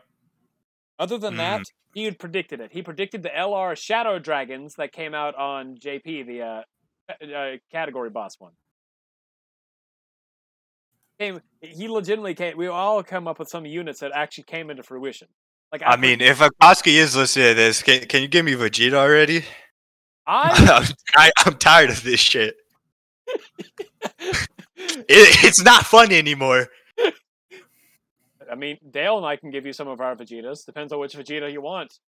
Other 1.01 1.19
than 1.19 1.37
that, 1.39 1.63
Mm. 1.63 1.65
he 1.95 2.05
had 2.05 2.21
predicted 2.21 2.61
it. 2.61 2.71
He 2.71 2.81
predicted 2.81 3.25
the 3.25 3.31
LR 3.37 3.77
Shadow 3.77 4.21
Dragons 4.21 4.75
that 4.77 4.93
came 4.93 5.17
out 5.17 5.35
on 5.35 5.77
JP, 5.79 6.27
the 6.29 6.43
uh, 6.43 6.63
uh, 7.37 7.57
category 7.73 8.09
boss 8.09 8.39
one. 8.39 8.53
Came, 11.19 11.41
he 11.61 11.89
legitimately 11.89 12.35
came. 12.37 12.57
We 12.57 12.69
all 12.69 13.03
come 13.03 13.27
up 13.27 13.41
with 13.41 13.49
some 13.49 13.67
units 13.67 13.99
that 13.99 14.13
actually 14.15 14.45
came 14.45 14.71
into 14.71 14.85
fruition. 14.85 15.27
Like 15.73 15.83
I 15.85 15.97
mean, 15.97 16.21
if 16.21 16.39
Akatsuki 16.39 16.93
is 16.93 17.17
listening 17.17 17.49
to 17.49 17.55
this, 17.55 17.83
can, 17.83 18.07
can 18.07 18.23
you 18.23 18.29
give 18.29 18.45
me 18.45 18.53
Vegeta 18.53 18.95
already? 18.95 19.45
I, 20.25 20.51
I'm, 20.73 20.85
ti- 20.87 21.33
I'm 21.47 21.59
tired 21.59 21.91
of 21.91 22.05
this 22.05 22.21
shit. 22.21 22.55
It, 24.77 25.45
it's 25.45 25.63
not 25.63 25.85
funny 25.85 26.17
anymore. 26.17 26.69
I 28.51 28.55
mean, 28.57 28.79
Dale 28.91 29.17
and 29.17 29.27
I 29.27 29.37
can 29.37 29.51
give 29.51 29.67
you 29.67 29.73
some 29.73 29.89
of 29.89 30.01
our 30.01 30.15
Vegetas. 30.15 30.65
Depends 30.67 30.93
on 30.93 31.01
which 31.01 31.15
Vegeta 31.15 31.51
you 31.51 31.61
want. 31.61 31.99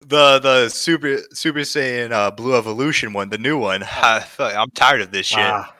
The 0.00 0.38
the 0.38 0.68
Super 0.68 1.18
Super 1.32 1.60
Saiyan 1.60 2.12
uh, 2.12 2.30
Blue 2.30 2.56
Evolution 2.56 3.12
one, 3.12 3.30
the 3.30 3.38
new 3.38 3.58
one. 3.58 3.82
I, 3.86 4.24
am 4.38 4.70
tired 4.70 5.00
of 5.00 5.10
this 5.10 5.26
shit. 5.26 5.40
Ah, 5.40 5.74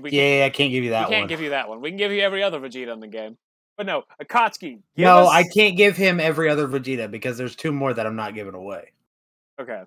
We 0.00 0.10
yeah, 0.10 0.44
I 0.44 0.50
can't 0.50 0.70
give 0.70 0.84
you 0.84 0.90
that. 0.90 1.08
we 1.08 1.14
that 1.14 1.16
can't 1.16 1.22
one. 1.22 1.28
give 1.28 1.40
you 1.40 1.50
that 1.50 1.68
one. 1.68 1.80
We 1.80 1.90
can 1.90 1.96
give 1.96 2.12
you 2.12 2.20
every 2.20 2.42
other 2.42 2.60
Vegeta 2.60 2.92
in 2.92 3.00
the 3.00 3.08
game. 3.08 3.38
But 3.76 3.86
no, 3.86 4.04
Akatsuki. 4.22 4.80
no, 4.96 5.18
us- 5.20 5.30
I 5.30 5.44
can't 5.54 5.76
give 5.76 5.96
him 5.96 6.20
every 6.20 6.48
other 6.50 6.66
Vegeta 6.68 7.10
because 7.10 7.38
there's 7.38 7.56
two 7.56 7.72
more 7.72 7.94
that 7.94 8.06
I'm 8.06 8.16
not 8.16 8.34
giving 8.34 8.54
away. 8.54 8.92
Okay. 9.60 9.82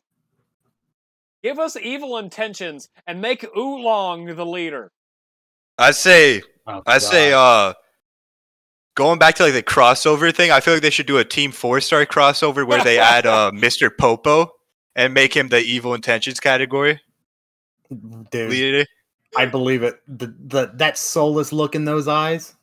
Give 1.44 1.60
us 1.60 1.76
evil 1.76 2.18
intentions 2.18 2.90
and 3.08 3.22
make 3.22 3.46
Oolong 3.58 4.36
the 4.36 4.46
leader. 4.46 4.92
I 5.78 5.92
say 5.92 6.42
Oh, 6.68 6.84
I 6.86 7.00
say 7.00 7.34
uh 7.34 7.74
going 8.96 9.18
back 9.20 9.36
to 9.36 9.44
like 9.44 9.54
the 9.54 9.64
crossover 9.64 10.34
thing, 10.34 10.52
I 10.52 10.60
feel 10.60 10.76
like 10.76 10.84
they 10.84 10.90
should 10.90 11.08
do 11.08 11.18
a 11.18 11.26
team 11.26 11.52
four 11.52 11.82
star 11.82 12.06
crossover 12.06 12.68
where 12.68 12.84
they 12.84 13.00
add 13.00 13.26
uh 13.26 13.52
Mr. 13.54 13.90
Popo 13.96 14.52
and 14.96 15.14
make 15.14 15.36
him 15.36 15.48
the 15.48 15.60
evil 15.60 15.94
intentions 15.94 16.40
category 16.40 17.02
dude, 18.32 18.50
leader. 18.50 18.86
I 19.36 19.46
believe 19.46 19.84
it. 19.84 20.02
The, 20.08 20.28
the 20.28 20.72
that 20.76 20.98
soulless 20.98 21.52
look 21.52 21.76
in 21.76 21.86
those 21.86 22.08
eyes. 22.08 22.56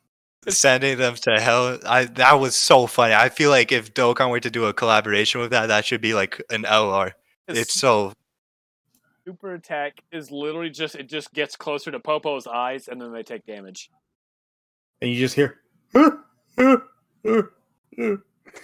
Sending 0.48 0.96
them 0.98 1.14
to 1.16 1.40
hell. 1.40 1.78
I 1.86 2.04
that 2.04 2.34
was 2.34 2.54
so 2.54 2.86
funny. 2.86 3.14
I 3.14 3.28
feel 3.28 3.50
like 3.50 3.72
if 3.72 3.92
Dokkan 3.92 4.30
were 4.30 4.40
to 4.40 4.50
do 4.50 4.66
a 4.66 4.72
collaboration 4.72 5.40
with 5.40 5.50
that, 5.50 5.66
that 5.66 5.84
should 5.84 6.00
be 6.00 6.14
like 6.14 6.40
an 6.50 6.62
LR. 6.62 7.12
His 7.48 7.58
It's 7.58 7.74
so 7.74 8.12
super 9.28 9.52
attack 9.54 9.92
is 10.10 10.30
literally 10.30 10.70
just 10.70 10.94
it 10.94 11.06
just 11.08 11.34
gets 11.34 11.54
closer 11.54 11.90
to 11.90 12.00
Popo's 12.00 12.46
eyes 12.46 12.88
and 12.88 12.98
then 13.00 13.12
they 13.12 13.22
take 13.22 13.44
damage. 13.44 13.90
And 15.02 15.10
you 15.10 15.18
just 15.18 15.34
hear. 15.34 15.60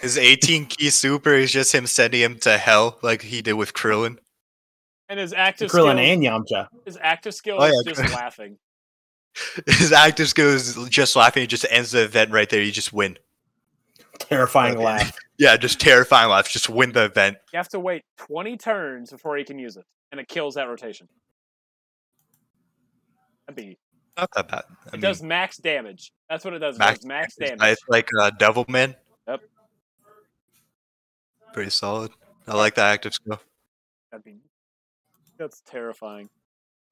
his 0.00 0.16
18 0.18 0.66
key 0.70 0.88
super 0.90 1.34
is 1.34 1.52
just 1.52 1.74
him 1.74 1.86
sending 1.86 2.20
him 2.20 2.38
to 2.40 2.56
hell 2.56 2.98
like 3.02 3.20
he 3.22 3.42
did 3.42 3.52
with 3.54 3.74
Krillin. 3.74 4.16
And 5.10 5.20
his 5.20 5.34
active 5.34 5.70
Krillin 5.70 5.96
skill, 5.96 5.98
and 5.98 6.22
Yamcha. 6.22 6.68
his 6.86 6.98
active 7.00 7.34
skill 7.34 7.58
Oh, 7.60 7.64
is 7.66 7.82
yeah, 7.86 7.92
just 7.92 8.14
laughing. 8.14 8.56
His 9.66 9.90
active 9.92 10.28
skill 10.28 10.50
is 10.50 10.76
just 10.90 11.16
laughing. 11.16 11.42
It 11.42 11.48
just 11.48 11.66
ends 11.68 11.90
the 11.90 12.04
event 12.04 12.30
right 12.30 12.48
there. 12.48 12.62
You 12.62 12.70
just 12.70 12.92
win. 12.92 13.18
Terrifying 14.20 14.76
Okay. 14.76 14.84
laugh. 14.84 15.12
Yeah, 15.40 15.56
just 15.56 15.80
terrifying 15.80 16.30
laugh. 16.30 16.48
Just 16.48 16.68
win 16.70 16.92
the 16.92 17.06
event. 17.06 17.38
You 17.52 17.56
have 17.56 17.68
to 17.70 17.80
wait 17.80 18.02
20 18.18 18.56
turns 18.56 19.10
before 19.10 19.36
he 19.36 19.42
can 19.42 19.58
use 19.58 19.76
it, 19.76 19.84
and 20.14 20.20
it 20.20 20.28
kills 20.28 20.54
that 20.54 20.68
rotation. 20.68 21.08
That'd 23.48 23.56
be. 23.56 23.76
Not 24.16 24.30
that 24.36 24.46
bad. 24.46 24.62
I 24.68 24.86
It 24.86 24.92
mean, 24.92 25.00
does 25.00 25.24
max 25.24 25.56
damage. 25.56 26.12
That's 26.30 26.44
what 26.44 26.54
it 26.54 26.60
does. 26.60 26.76
It 26.76 26.78
max 26.78 26.98
does 27.00 27.06
max 27.06 27.34
damage. 27.34 27.58
It's 27.60 27.82
like 27.88 28.08
uh, 28.20 28.30
Devil 28.38 28.64
Man. 28.68 28.94
Yep. 29.26 29.40
Pretty 31.52 31.70
solid. 31.70 32.12
I 32.46 32.54
like 32.54 32.76
that 32.76 32.92
active 32.92 33.12
skill. 33.14 33.40
That'd 34.12 34.24
be. 34.24 34.36
That's 35.36 35.62
terrifying. 35.66 36.30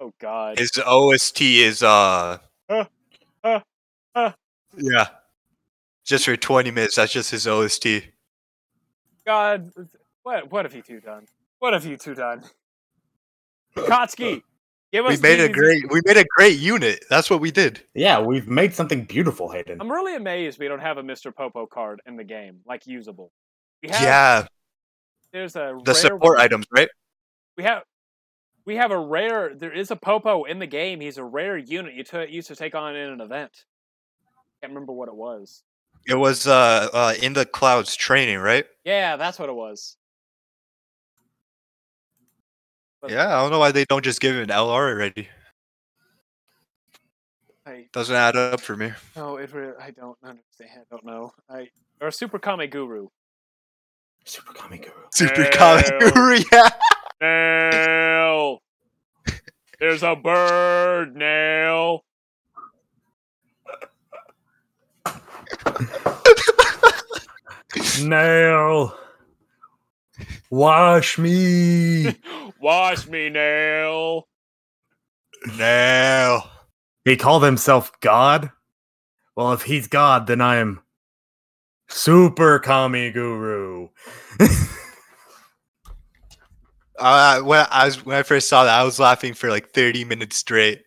Oh 0.00 0.12
God. 0.20 0.58
His 0.58 0.72
OST 0.84 1.42
is 1.42 1.84
uh. 1.84 2.38
Uh, 2.68 2.84
uh, 3.44 3.60
uh. 4.16 4.32
Yeah. 4.76 5.06
Just 6.04 6.24
for 6.24 6.36
20 6.36 6.72
minutes. 6.72 6.96
That's 6.96 7.12
just 7.12 7.30
his 7.30 7.46
OST. 7.46 7.86
God. 9.24 9.70
What? 10.24 10.50
What 10.50 10.64
have 10.64 10.74
you 10.74 10.82
two 10.82 10.98
done? 10.98 11.28
What 11.60 11.72
have 11.72 11.86
you 11.86 11.96
two 11.96 12.16
done? 12.16 12.42
Kotsky, 13.76 14.42
give 14.92 15.04
We 15.06 15.14
us. 15.14 15.22
made 15.22 15.40
a 15.40 15.48
great. 15.48 15.82
We 15.90 16.00
made 16.04 16.16
a 16.16 16.24
great 16.36 16.58
unit. 16.58 17.04
That's 17.10 17.30
what 17.30 17.40
we 17.40 17.50
did. 17.50 17.82
Yeah, 17.94 18.20
we've 18.20 18.48
made 18.48 18.74
something 18.74 19.04
beautiful, 19.04 19.50
Hayden. 19.50 19.80
I'm 19.80 19.90
really 19.90 20.14
amazed 20.16 20.58
we 20.58 20.68
don't 20.68 20.80
have 20.80 20.98
a 20.98 21.02
Mr. 21.02 21.34
Popo 21.34 21.66
card 21.66 22.00
in 22.06 22.16
the 22.16 22.24
game, 22.24 22.60
like 22.66 22.86
usable. 22.86 23.32
We 23.82 23.88
have, 23.90 24.02
yeah. 24.02 24.46
There's 25.32 25.56
a 25.56 25.78
The 25.84 25.92
rare 25.92 25.94
support 25.94 26.36
one- 26.36 26.40
items, 26.40 26.66
right? 26.70 26.88
We 27.56 27.64
have. 27.64 27.82
We 28.64 28.76
have 28.76 28.92
a 28.92 28.98
rare. 28.98 29.54
There 29.54 29.72
is 29.72 29.90
a 29.90 29.96
Popo 29.96 30.44
in 30.44 30.58
the 30.60 30.68
game. 30.68 31.00
He's 31.00 31.18
a 31.18 31.24
rare 31.24 31.56
unit 31.58 31.94
you 31.94 32.04
t- 32.04 32.26
used 32.28 32.46
to 32.48 32.54
take 32.54 32.74
on 32.76 32.94
in 32.94 33.08
an 33.10 33.20
event. 33.20 33.64
I 34.28 34.66
can't 34.66 34.72
remember 34.72 34.92
what 34.92 35.08
it 35.08 35.16
was. 35.16 35.64
It 36.06 36.14
was 36.14 36.46
uh, 36.46 36.88
uh 36.92 37.14
in 37.20 37.32
the 37.32 37.44
clouds 37.44 37.96
training, 37.96 38.38
right? 38.38 38.64
Yeah, 38.84 39.16
that's 39.16 39.38
what 39.38 39.48
it 39.48 39.54
was. 39.54 39.96
Yeah, 43.08 43.36
I 43.36 43.42
don't 43.42 43.50
know 43.50 43.58
why 43.58 43.72
they 43.72 43.84
don't 43.84 44.04
just 44.04 44.20
give 44.20 44.34
him 44.36 44.42
an 44.42 44.48
LR 44.48 44.90
already. 44.90 45.28
I 47.66 47.86
Doesn't 47.92 48.14
add 48.14 48.36
up 48.36 48.60
for 48.60 48.76
me. 48.76 48.92
no, 49.16 49.36
it. 49.36 49.52
Re- 49.52 49.72
I 49.80 49.90
don't 49.90 50.18
understand. 50.22 50.70
I 50.76 50.82
don't 50.90 51.04
know. 51.04 51.32
I 51.48 51.68
or 52.00 52.10
Super 52.10 52.38
Kami 52.38 52.66
Guru. 52.66 53.08
Super 54.24 54.52
Kami 54.52 54.78
Guru. 54.78 54.92
Super 55.12 55.42
Hell. 55.42 55.52
comic 55.82 56.14
guru, 56.14 56.38
yeah. 56.52 56.68
Nail. 57.20 58.58
There's 59.80 60.02
a 60.04 60.14
bird, 60.16 61.16
Nail. 61.16 62.04
Nail. 68.02 68.96
Wash 70.52 71.16
me. 71.16 72.14
Wash 72.60 73.08
me, 73.08 73.30
Nail. 73.30 74.28
No. 75.56 76.42
he 77.06 77.16
called 77.16 77.42
himself 77.42 77.90
God. 78.00 78.50
Well, 79.34 79.54
if 79.54 79.62
he's 79.62 79.88
God, 79.88 80.26
then 80.26 80.42
I 80.42 80.56
am 80.56 80.82
Super 81.88 82.58
Kami 82.58 83.10
Guru. 83.10 83.88
Uh, 86.98 87.40
when 87.40 87.66
I 87.70 87.86
was 87.86 88.04
when 88.04 88.16
I 88.16 88.22
first 88.22 88.48
saw 88.48 88.62
that, 88.64 88.78
I 88.78 88.84
was 88.84 89.00
laughing 89.00 89.34
for 89.34 89.50
like 89.50 89.70
30 89.70 90.04
minutes 90.04 90.36
straight 90.36 90.82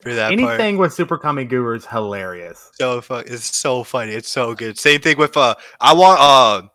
for 0.00 0.12
that 0.12 0.30
part. 0.30 0.40
Anything 0.40 0.78
with 0.78 0.92
Super 0.92 1.16
Kami 1.16 1.44
Guru 1.44 1.76
is 1.76 1.86
hilarious. 1.86 2.70
So 2.72 3.00
fu- 3.00 3.16
it's 3.16 3.56
so 3.56 3.84
funny. 3.84 4.12
It's 4.12 4.30
so 4.30 4.54
good. 4.56 4.78
Same 4.80 5.00
thing 5.00 5.16
with 5.16 5.36
uh, 5.36 5.54
I 5.80 5.92
want 5.92 6.18
uh, 6.18 6.68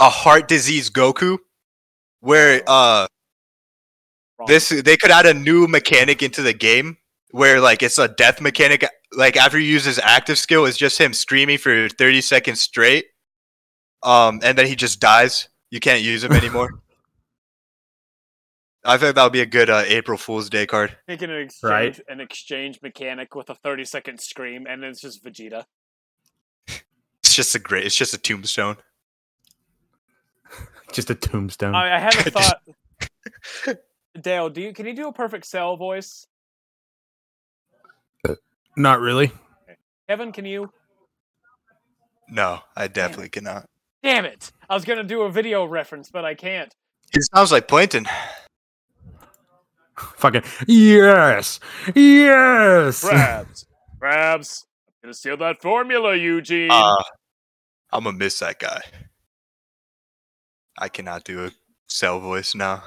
a 0.00 0.08
heart 0.10 0.48
disease 0.48 0.90
Goku, 0.90 1.38
where 2.20 2.62
uh, 2.66 3.06
this 4.46 4.70
they 4.70 4.96
could 4.96 5.10
add 5.10 5.26
a 5.26 5.34
new 5.34 5.66
mechanic 5.68 6.22
into 6.22 6.42
the 6.42 6.52
game 6.54 6.96
where 7.30 7.60
like 7.60 7.82
it's 7.82 7.98
a 7.98 8.08
death 8.08 8.40
mechanic. 8.40 8.84
Like 9.12 9.36
after 9.36 9.58
you 9.58 9.66
use 9.70 9.84
his 9.84 9.98
active 9.98 10.38
skill, 10.38 10.64
it's 10.66 10.76
just 10.76 10.98
him 10.98 11.12
screaming 11.12 11.58
for 11.58 11.88
30 11.88 12.20
seconds 12.20 12.60
straight, 12.60 13.06
um, 14.02 14.40
and 14.42 14.56
then 14.56 14.66
he 14.66 14.74
just 14.76 15.00
dies. 15.00 15.48
You 15.70 15.80
can't 15.80 16.02
use 16.02 16.24
him 16.24 16.32
anymore. 16.42 16.80
I 18.84 18.96
think 18.96 19.14
that 19.14 19.22
would 19.24 19.32
be 19.34 19.42
a 19.42 19.46
good 19.46 19.68
uh, 19.68 19.82
April 19.86 20.16
Fool's 20.16 20.48
Day 20.48 20.66
card. 20.66 20.96
Making 21.06 21.30
an 21.30 21.36
exchange, 21.36 21.70
Right. 21.70 22.00
an 22.08 22.20
exchange 22.20 22.80
mechanic 22.82 23.34
with 23.34 23.50
a 23.50 23.54
30 23.56 23.84
second 23.84 24.20
scream, 24.20 24.66
and 24.66 24.82
then 24.82 24.90
it's 24.90 25.00
just 25.02 25.22
Vegeta. 25.24 25.64
It's 27.22 27.34
just 27.36 27.54
a 27.54 27.58
great. 27.58 27.84
It's 27.84 27.94
just 27.94 28.14
a 28.14 28.18
tombstone. 28.18 28.76
Just 30.92 31.10
a 31.10 31.14
tombstone. 31.14 31.74
I, 31.74 31.96
I 31.96 31.98
had 31.98 32.14
a 32.26 32.30
thought. 32.30 32.60
Dale, 34.20 34.50
do 34.50 34.60
you 34.60 34.72
can 34.72 34.86
you 34.86 34.94
do 34.94 35.08
a 35.08 35.12
perfect 35.12 35.46
cell 35.46 35.76
voice? 35.76 36.26
Not 38.76 39.00
really. 39.00 39.32
Kevin, 40.08 40.32
can 40.32 40.44
you? 40.44 40.70
No, 42.28 42.60
I 42.76 42.88
definitely 42.88 43.28
cannot. 43.28 43.66
Damn 44.02 44.24
it! 44.24 44.52
I 44.68 44.74
was 44.74 44.84
gonna 44.84 45.04
do 45.04 45.22
a 45.22 45.30
video 45.30 45.64
reference, 45.64 46.10
but 46.10 46.24
I 46.24 46.34
can't. 46.34 46.72
It 47.12 47.22
sounds 47.34 47.52
like 47.52 47.68
Plankton. 47.68 48.06
Fucking 50.16 50.42
yes, 50.66 51.60
yes. 51.94 53.04
Crabs, 53.04 53.66
crabs. 53.98 54.66
I'm 54.88 55.08
gonna 55.08 55.14
steal 55.14 55.36
that 55.38 55.60
formula, 55.60 56.16
Eugene. 56.16 56.70
Uh, 56.70 56.94
I'm 57.92 58.04
gonna 58.04 58.16
miss 58.16 58.38
that 58.38 58.58
guy. 58.58 58.80
I 60.78 60.88
cannot 60.88 61.24
do 61.24 61.44
a 61.44 61.50
cell 61.88 62.20
voice 62.20 62.54
now. 62.54 62.82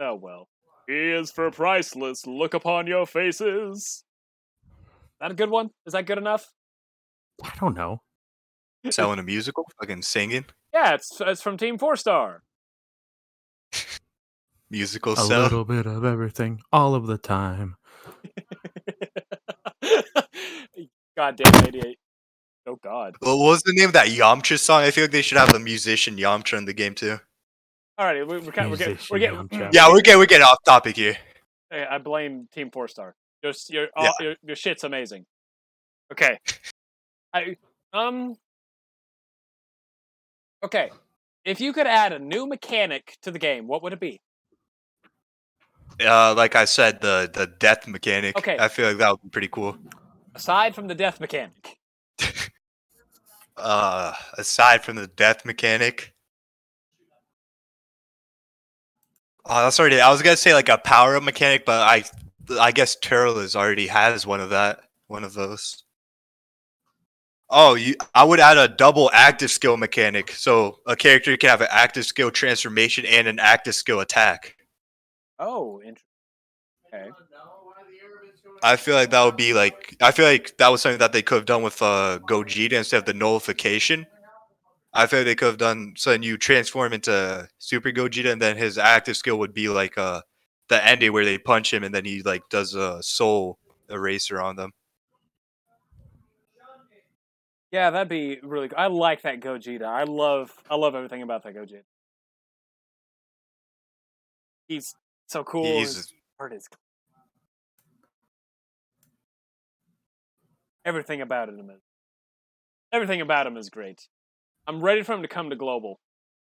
oh 0.00 0.14
well. 0.14 0.48
He 0.86 0.94
is 1.12 1.30
for 1.30 1.50
priceless. 1.50 2.26
Look 2.26 2.54
upon 2.54 2.86
your 2.86 3.04
faces. 3.06 4.04
That 5.20 5.30
a 5.32 5.34
good 5.34 5.50
one? 5.50 5.70
Is 5.86 5.92
that 5.92 6.06
good 6.06 6.16
enough? 6.18 6.50
I 7.44 7.52
don't 7.60 7.76
know. 7.76 8.00
Selling 8.90 9.18
a 9.18 9.22
musical, 9.22 9.66
fucking 9.80 10.02
singing 10.02 10.46
Yeah, 10.72 10.94
it's 10.94 11.20
it's 11.20 11.42
from 11.42 11.56
Team 11.58 11.76
Four 11.78 11.96
Star. 11.96 12.42
musical 14.70 15.12
A 15.14 15.16
cell. 15.16 15.42
little 15.42 15.64
bit 15.64 15.84
of 15.86 16.04
everything, 16.04 16.60
all 16.72 16.94
of 16.94 17.06
the 17.06 17.18
time. 17.18 17.76
God 21.16 21.36
damn 21.36 21.64
eighty-eight. 21.66 21.98
Oh 22.66 22.76
God. 22.82 23.16
Well, 23.20 23.38
what 23.38 23.46
was 23.48 23.62
the 23.62 23.72
name 23.74 23.86
of 23.88 23.92
that 23.94 24.08
Yamcha 24.08 24.58
song? 24.58 24.82
I 24.82 24.90
feel 24.90 25.04
like 25.04 25.10
they 25.10 25.22
should 25.22 25.38
have 25.38 25.54
a 25.54 25.58
musician 25.58 26.16
Yamcha 26.16 26.56
in 26.56 26.64
the 26.66 26.72
game 26.74 26.94
too. 26.94 27.18
Alrighty, 27.98 28.28
we, 28.28 28.38
we're 28.38 28.52
kind 28.52 28.70
we're 28.70 28.76
getting 28.76 28.98
we're 29.10 29.18
getting. 29.18 29.48
Yeah, 29.72 29.90
we're 29.90 30.00
getting 30.00 30.20
we're 30.20 30.26
getting 30.26 30.46
off 30.46 30.58
topic 30.64 30.96
here. 30.96 31.16
Hey, 31.70 31.84
I 31.88 31.98
blame 31.98 32.48
Team 32.54 32.70
Four 32.70 32.86
Star. 32.86 33.14
Your 33.42 33.52
your, 33.68 33.88
Yeah. 33.96 34.10
your 34.20 34.34
your 34.44 34.56
shit's 34.56 34.84
amazing. 34.84 35.26
Okay. 36.12 36.38
I 37.34 37.56
um. 37.92 38.36
Okay, 40.64 40.90
if 41.44 41.60
you 41.60 41.72
could 41.72 41.86
add 41.86 42.12
a 42.12 42.18
new 42.18 42.46
mechanic 42.46 43.16
to 43.22 43.30
the 43.30 43.38
game, 43.38 43.66
what 43.66 43.82
would 43.82 43.92
it 43.92 44.00
be? 44.00 44.20
Uh, 46.00 46.34
like 46.34 46.54
I 46.54 46.66
said, 46.66 47.00
the 47.00 47.28
the 47.32 47.48
death 47.58 47.88
mechanic. 47.88 48.38
Okay. 48.38 48.56
I 48.58 48.68
feel 48.68 48.88
like 48.88 48.98
that 48.98 49.10
would 49.10 49.22
be 49.22 49.28
pretty 49.28 49.48
cool. 49.48 49.76
Aside 50.34 50.74
from 50.74 50.86
the 50.86 50.94
death 50.94 51.18
mechanic, 51.20 51.78
Uh, 53.56 54.12
aside 54.36 54.84
from 54.84 54.94
the 54.96 55.08
death 55.08 55.44
mechanic. 55.44 56.14
Oh, 59.48 59.62
that's 59.62 59.80
already. 59.80 60.00
I 60.00 60.10
was 60.10 60.20
gonna 60.22 60.36
say 60.36 60.52
like 60.54 60.68
a 60.68 60.78
power 60.78 61.16
up 61.16 61.22
mechanic, 61.22 61.64
but 61.64 61.80
I, 61.80 62.04
I 62.60 62.72
guess 62.72 62.96
Turles 62.96 63.56
already 63.56 63.86
has 63.86 64.26
one 64.26 64.40
of 64.40 64.50
that, 64.50 64.80
one 65.06 65.24
of 65.24 65.32
those. 65.34 65.84
Oh, 67.50 67.74
you! 67.74 67.94
I 68.14 68.24
would 68.24 68.40
add 68.40 68.58
a 68.58 68.68
double 68.68 69.10
active 69.14 69.50
skill 69.50 69.78
mechanic, 69.78 70.32
so 70.32 70.80
a 70.86 70.94
character 70.96 71.34
can 71.38 71.48
have 71.48 71.62
an 71.62 71.68
active 71.70 72.04
skill 72.04 72.30
transformation 72.30 73.06
and 73.06 73.26
an 73.26 73.38
active 73.38 73.74
skill 73.74 74.00
attack. 74.00 74.56
oh, 75.38 75.80
interesting. 75.80 76.04
Okay. 76.92 77.10
I 78.62 78.76
feel 78.76 78.94
like 78.94 79.10
that 79.10 79.24
would 79.24 79.36
be 79.36 79.54
like. 79.54 79.96
I 80.00 80.10
feel 80.10 80.26
like 80.26 80.56
that 80.58 80.68
was 80.68 80.82
something 80.82 80.98
that 80.98 81.12
they 81.12 81.22
could 81.22 81.36
have 81.36 81.46
done 81.46 81.62
with 81.62 81.80
uh, 81.80 82.18
Gogeta 82.28 82.72
instead 82.72 82.98
of 82.98 83.04
the 83.04 83.14
nullification. 83.14 84.06
I 84.92 85.06
feel 85.06 85.20
like 85.20 85.26
they 85.26 85.34
could 85.34 85.48
have 85.48 85.58
done 85.58 85.94
something 85.96 86.22
you 86.22 86.36
transform 86.38 86.92
into 86.92 87.48
Super 87.58 87.90
Gogeta, 87.90 88.32
and 88.32 88.40
then 88.40 88.56
his 88.56 88.78
active 88.78 89.16
skill 89.16 89.38
would 89.38 89.54
be 89.54 89.68
like 89.68 89.98
uh, 89.98 90.22
the 90.68 90.84
ending 90.86 91.12
where 91.12 91.24
they 91.24 91.38
punch 91.38 91.72
him, 91.72 91.84
and 91.84 91.94
then 91.94 92.04
he 92.04 92.22
like 92.22 92.42
does 92.48 92.74
a 92.74 93.02
soul 93.02 93.58
eraser 93.90 94.40
on 94.40 94.56
them. 94.56 94.72
Yeah, 97.70 97.90
that'd 97.90 98.08
be 98.08 98.38
really. 98.42 98.70
I 98.74 98.86
like 98.86 99.22
that 99.22 99.40
Gogeta. 99.40 99.84
I 99.84 100.04
love. 100.04 100.52
I 100.70 100.76
love 100.76 100.94
everything 100.94 101.22
about 101.22 101.42
that 101.44 101.54
Gogeta. 101.54 101.82
He's 104.68 104.94
So 105.26 105.44
cool. 105.44 105.64
He's 105.64 105.96
His 105.96 106.12
art 106.38 106.52
is 106.52 106.68
everything 110.84 111.20
about 111.20 111.48
him 111.48 111.70
is 111.70 111.80
everything 112.92 113.20
about 113.20 113.46
him 113.46 113.56
is 113.56 113.68
great. 113.68 114.08
I'm 114.68 114.80
ready 114.82 115.02
for 115.02 115.14
him 115.14 115.22
to 115.22 115.28
come 115.28 115.48
to 115.50 115.56
global. 115.56 115.98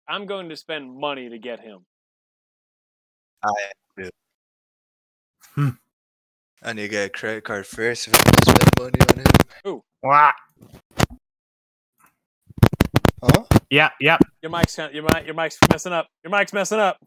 I'm 0.08 0.26
going 0.26 0.48
to 0.48 0.56
spend 0.56 0.96
money 0.96 1.28
to 1.28 1.38
get 1.38 1.60
him. 1.60 1.84
I 6.64 6.72
need 6.72 6.82
to 6.82 6.88
get 6.88 7.06
a 7.06 7.10
credit 7.10 7.42
card 7.44 7.66
first 7.66 8.06
if 8.08 8.14
I'm 8.14 8.22
gonna 8.24 8.58
spend 8.58 8.78
money 8.78 9.24
on 9.64 9.72
him. 9.74 9.80
Wah. 10.02 10.32
Huh? 13.24 13.44
Yeah, 13.70 13.90
yeah. 14.00 14.18
Your 14.42 14.50
mic's 14.50 14.78
your 14.78 15.02
mic 15.02 15.26
your 15.26 15.34
mic's 15.34 15.58
messing 15.70 15.92
up. 15.92 16.06
Your 16.22 16.30
mic's 16.30 16.52
messing 16.52 16.78
up. 16.78 16.98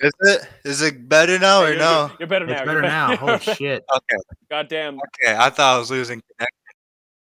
Is 0.00 0.12
it? 0.20 0.48
Is 0.64 0.82
it 0.82 1.08
better 1.08 1.38
now 1.38 1.62
or 1.62 1.66
You're- 1.68 1.78
no? 1.78 2.06
You're, 2.10 2.16
you're 2.20 2.28
better 2.28 2.44
It's 2.48 2.60
now. 2.60 2.64
better 2.64 2.82
now. 2.82 3.16
Holy 3.16 3.38
shit. 3.40 3.84
Okay. 3.94 4.16
Goddamn 4.50 4.98
Okay. 5.24 5.36
I 5.36 5.50
thought 5.50 5.74
I 5.76 5.78
was 5.78 5.90
losing 5.90 6.20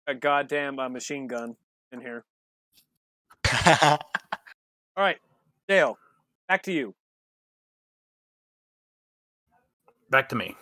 a 0.07 0.15
goddamn 0.15 0.79
uh, 0.79 0.89
machine 0.89 1.27
gun 1.27 1.55
in 1.91 2.01
here. 2.01 2.23
Connection. 3.49 3.77
All 4.97 5.03
right, 5.03 5.17
Dale, 5.67 5.97
back 6.47 6.63
to 6.63 6.71
you. 6.71 6.93
Back 10.09 10.29
to 10.29 10.35
me. 10.35 10.55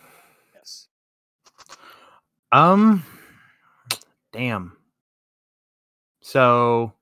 Yes. 0.54 0.88
Um, 2.52 3.02
damn. 4.32 4.76
So, 6.20 6.92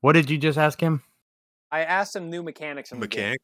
what 0.00 0.12
did 0.12 0.30
you 0.30 0.38
just 0.38 0.58
ask 0.58 0.80
him? 0.80 1.02
I 1.72 1.80
asked 1.80 2.14
him 2.14 2.30
new 2.30 2.42
mechanics 2.42 2.92
in 2.92 3.00
the 3.00 3.08
game. 3.08 3.20
Mechanic. 3.20 3.40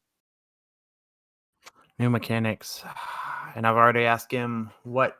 New 1.97 2.09
mechanics, 2.09 2.83
and 3.55 3.67
I've 3.67 3.75
already 3.75 4.05
asked 4.05 4.31
him 4.31 4.71
what 4.83 5.17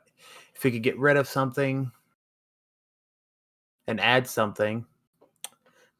if 0.54 0.62
he 0.62 0.70
could 0.70 0.82
get 0.82 0.98
rid 0.98 1.16
of 1.16 1.28
something 1.28 1.90
and 3.86 4.00
add 4.00 4.26
something. 4.26 4.86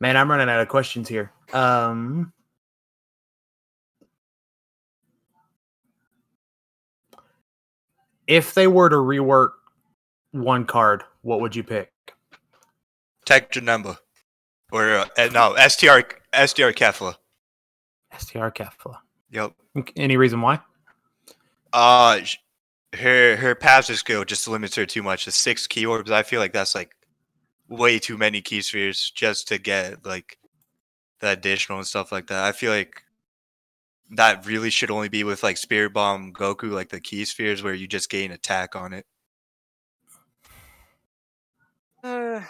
Man, 0.00 0.16
I'm 0.16 0.30
running 0.30 0.48
out 0.48 0.60
of 0.60 0.68
questions 0.68 1.08
here. 1.08 1.30
Um, 1.52 2.32
if 8.26 8.54
they 8.54 8.66
were 8.66 8.88
to 8.88 8.96
rework 8.96 9.50
one 10.30 10.64
card, 10.64 11.02
what 11.22 11.40
would 11.40 11.54
you 11.54 11.62
pick? 11.62 11.92
Tech 13.26 13.54
number. 13.62 13.98
Or 14.72 14.90
uh, 14.90 15.06
eh, 15.16 15.28
no, 15.32 15.54
STR 15.56 16.00
STR 16.32 16.70
Kefla. 16.70 17.16
STR 18.16 18.48
Kefla. 18.48 18.98
Yep. 19.30 19.52
Any 19.96 20.16
reason 20.16 20.40
why? 20.40 20.60
Uh 21.72 22.20
her 22.96 23.36
her 23.36 23.54
passive 23.54 23.96
skill 23.98 24.24
just 24.24 24.48
limits 24.48 24.76
her 24.76 24.86
too 24.86 25.02
much. 25.02 25.24
The 25.24 25.32
six 25.32 25.66
key 25.66 25.86
orbs, 25.86 26.10
I 26.10 26.22
feel 26.22 26.40
like 26.40 26.52
that's 26.52 26.74
like 26.74 26.94
way 27.70 27.98
too 27.98 28.18
many 28.18 28.42
key 28.42 28.60
spheres 28.60 29.10
just 29.14 29.48
to 29.48 29.58
get 29.58 30.04
like 30.04 30.38
the 31.20 31.30
additional 31.30 31.78
and 31.78 31.86
stuff 31.86 32.12
like 32.12 32.26
that. 32.26 32.44
I 32.44 32.52
feel 32.52 32.72
like 32.72 33.04
that 34.10 34.44
really 34.44 34.70
should 34.70 34.90
only 34.90 35.08
be 35.08 35.24
with 35.24 35.42
like 35.42 35.56
Spirit 35.56 35.92
Bomb 35.94 36.32
Goku, 36.32 36.72
like 36.72 36.88
the 36.88 37.00
key 37.00 37.24
spheres 37.24 37.62
where 37.62 37.72
you 37.72 37.86
just 37.86 38.10
gain 38.10 38.32
attack 38.32 38.74
on 38.74 38.92
it. 38.92 39.06
Uh, 42.02 42.40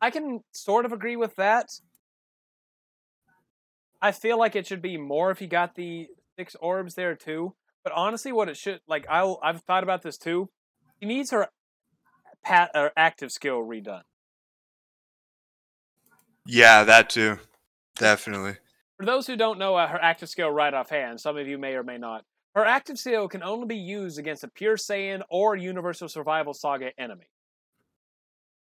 I 0.00 0.10
can 0.10 0.40
sort 0.52 0.86
of 0.86 0.92
agree 0.92 1.16
with 1.16 1.36
that. 1.36 1.68
I 4.00 4.12
feel 4.12 4.38
like 4.38 4.56
it 4.56 4.66
should 4.66 4.82
be 4.82 4.96
more 4.96 5.30
if 5.30 5.40
you 5.40 5.48
got 5.48 5.74
the 5.74 6.08
six 6.38 6.54
orbs 6.60 6.94
there 6.94 7.14
too. 7.14 7.54
But 7.82 7.92
honestly, 7.92 8.32
what 8.32 8.48
it 8.48 8.56
should 8.56 8.80
like, 8.88 9.06
I 9.10 9.34
I've 9.42 9.62
thought 9.62 9.82
about 9.82 10.02
this 10.02 10.16
too. 10.16 10.48
He 11.00 11.06
needs 11.06 11.30
her 11.30 11.48
pat 12.44 12.70
or 12.74 12.92
active 12.96 13.32
skill 13.32 13.58
redone. 13.58 14.02
Yeah, 16.46 16.84
that 16.84 17.10
too. 17.10 17.38
Definitely. 17.96 18.56
For 18.98 19.04
those 19.04 19.26
who 19.26 19.36
don't 19.36 19.58
know 19.58 19.74
uh, 19.74 19.88
her 19.88 20.02
active 20.02 20.28
skill 20.28 20.50
right 20.50 20.72
offhand, 20.72 21.20
some 21.20 21.36
of 21.36 21.46
you 21.46 21.58
may 21.58 21.74
or 21.74 21.82
may 21.82 21.98
not. 21.98 22.24
Her 22.54 22.64
active 22.64 22.98
skill 22.98 23.28
can 23.28 23.42
only 23.42 23.66
be 23.66 23.76
used 23.76 24.18
against 24.18 24.42
a 24.44 24.48
pure 24.48 24.76
Saiyan 24.76 25.22
or 25.28 25.56
Universal 25.56 26.08
Survival 26.08 26.54
Saga 26.54 26.90
enemy. 26.98 27.26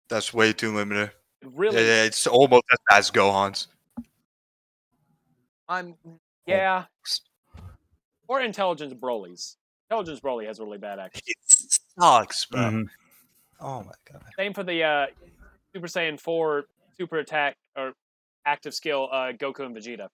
That's 0.10 0.34
way 0.34 0.54
too 0.54 0.76
limited. 0.76 1.12
It 1.42 1.50
really, 1.56 1.78
It's 1.78 2.28
almost 2.28 2.64
as 2.72 2.78
bad 2.90 2.98
as 3.00 3.12
Gohan's. 3.12 3.68
I'm 5.68 5.96
yeah. 6.46 6.86
Or 8.28 8.42
Intelligence 8.42 8.94
Broly's. 8.94 9.58
Intelligence 9.90 10.20
Broly 10.20 10.46
has 10.46 10.60
really 10.60 10.78
bad 10.78 11.00
active. 11.00 11.24
It 11.26 11.38
sucks, 11.98 12.46
bro. 12.46 12.62
Mhm. 12.62 12.90
Oh 13.62 13.84
my 13.84 13.92
god. 14.12 14.24
Same 14.38 14.54
for 14.54 14.64
the 14.64 14.84
uh, 14.84 15.06
Super 15.74 15.88
Saiyan 15.88 16.20
4 16.20 16.66
super 16.98 17.18
attack 17.18 17.56
or 17.76 17.94
active 18.46 18.74
skill 18.74 19.10
uh, 19.12 19.32
Goku 19.32 19.62
and 19.62 19.76
Vegeta. 19.76 20.08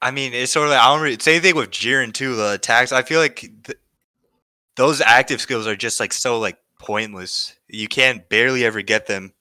I 0.00 0.10
mean, 0.10 0.32
it's 0.32 0.52
sort 0.52 0.66
of 0.66 0.70
like 0.70 0.80
I 0.80 0.92
don't 0.92 1.02
really, 1.02 1.18
same 1.20 1.42
thing 1.42 1.54
with 1.54 1.70
Jiren 1.70 2.12
too. 2.12 2.34
The 2.34 2.52
attacks, 2.52 2.90
I 2.90 3.02
feel 3.02 3.20
like 3.20 3.36
th- 3.36 3.78
those 4.76 5.00
active 5.00 5.40
skills 5.40 5.66
are 5.66 5.76
just 5.76 6.00
like 6.00 6.12
so 6.12 6.38
like 6.38 6.58
pointless. 6.78 7.54
You 7.68 7.86
can 7.86 8.24
barely 8.28 8.64
ever 8.64 8.82
get 8.82 9.06
them. 9.06 9.32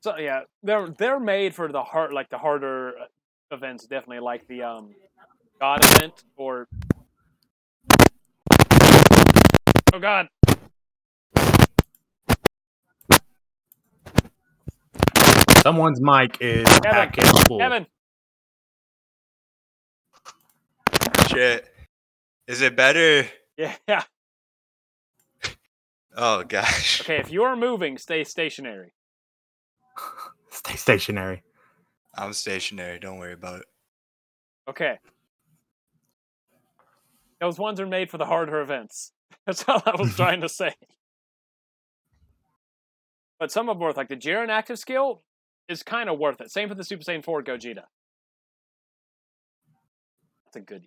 So 0.00 0.16
yeah, 0.16 0.42
they're 0.62 0.88
they're 0.88 1.20
made 1.20 1.54
for 1.54 1.70
the 1.70 1.82
hard 1.82 2.12
like 2.12 2.30
the 2.30 2.38
harder 2.38 2.98
uh, 2.98 3.04
events 3.52 3.86
definitely 3.86 4.20
like 4.20 4.46
the 4.48 4.62
um 4.62 4.94
God 5.60 5.84
event 5.84 6.24
or 6.36 6.66
Oh 9.96 9.98
god. 9.98 10.28
Someone's 15.62 16.02
mic 16.02 16.36
is 16.38 16.66
Kevin, 16.66 16.82
package 16.82 17.24
full. 17.48 17.58
Kevin. 17.58 17.86
Shit. 21.30 21.66
Is 22.46 22.60
it 22.60 22.76
better? 22.76 23.26
Yeah, 23.56 23.74
yeah. 23.88 24.02
Oh 26.14 26.44
gosh. 26.44 27.00
Okay, 27.00 27.16
if 27.16 27.32
you 27.32 27.44
are 27.44 27.56
moving, 27.56 27.96
stay 27.96 28.22
stationary. 28.24 28.92
Stay 30.50 30.74
stationary. 30.76 31.42
I'm 32.14 32.34
stationary. 32.34 32.98
Don't 32.98 33.18
worry 33.18 33.32
about 33.34 33.60
it. 33.60 33.66
Okay. 34.68 34.98
Those 37.40 37.58
ones 37.58 37.80
are 37.80 37.86
made 37.86 38.10
for 38.10 38.16
the 38.18 38.24
harder 38.26 38.60
events. 38.60 39.12
That's 39.46 39.64
all 39.68 39.82
I 39.84 39.92
was 39.92 40.08
mm-hmm. 40.08 40.16
trying 40.16 40.40
to 40.40 40.48
say. 40.48 40.74
But 43.38 43.50
some 43.50 43.68
of 43.68 43.76
them 43.76 43.82
worth 43.82 43.96
like 43.96 44.08
the 44.08 44.16
Jiren 44.16 44.48
active 44.48 44.78
skill 44.78 45.22
is 45.68 45.82
kind 45.82 46.08
of 46.08 46.18
worth 46.18 46.40
it. 46.40 46.50
Same 46.50 46.68
for 46.68 46.74
the 46.74 46.84
Super 46.84 47.02
Saiyan 47.02 47.24
4 47.24 47.42
Gogeta. 47.42 47.84
That's 50.44 50.56
a 50.56 50.60
good. 50.60 50.86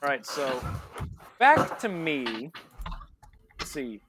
All 0.00 0.08
right, 0.08 0.24
so 0.24 0.62
back 1.38 1.78
to 1.80 1.88
me. 1.88 2.52
Let's 3.58 3.72
see. 3.72 4.00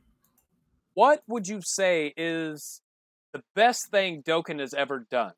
What 0.94 1.24
would 1.28 1.48
you 1.48 1.62
say 1.64 2.14
is 2.16 2.82
the 3.34 3.42
best 3.56 3.90
thing 3.90 4.22
Dokkan 4.22 4.60
has 4.60 4.74
ever 4.74 5.08
done? 5.10 5.34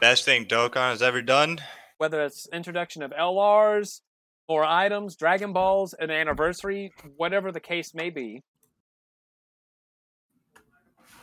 Best 0.00 0.24
thing 0.24 0.46
Dokkan 0.46 0.90
has 0.90 1.02
ever 1.02 1.22
done. 1.22 1.60
Whether 2.02 2.24
it's 2.24 2.48
introduction 2.52 3.00
of 3.00 3.12
LRs, 3.12 4.00
more 4.48 4.64
items, 4.64 5.14
Dragon 5.14 5.52
Balls, 5.52 5.94
an 6.00 6.10
anniversary, 6.10 6.92
whatever 7.16 7.52
the 7.52 7.60
case 7.60 7.94
may 7.94 8.10
be. 8.10 8.42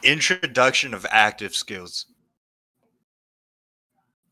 Introduction 0.03 0.93
of 0.93 1.05
active 1.09 1.53
skills. 1.53 2.05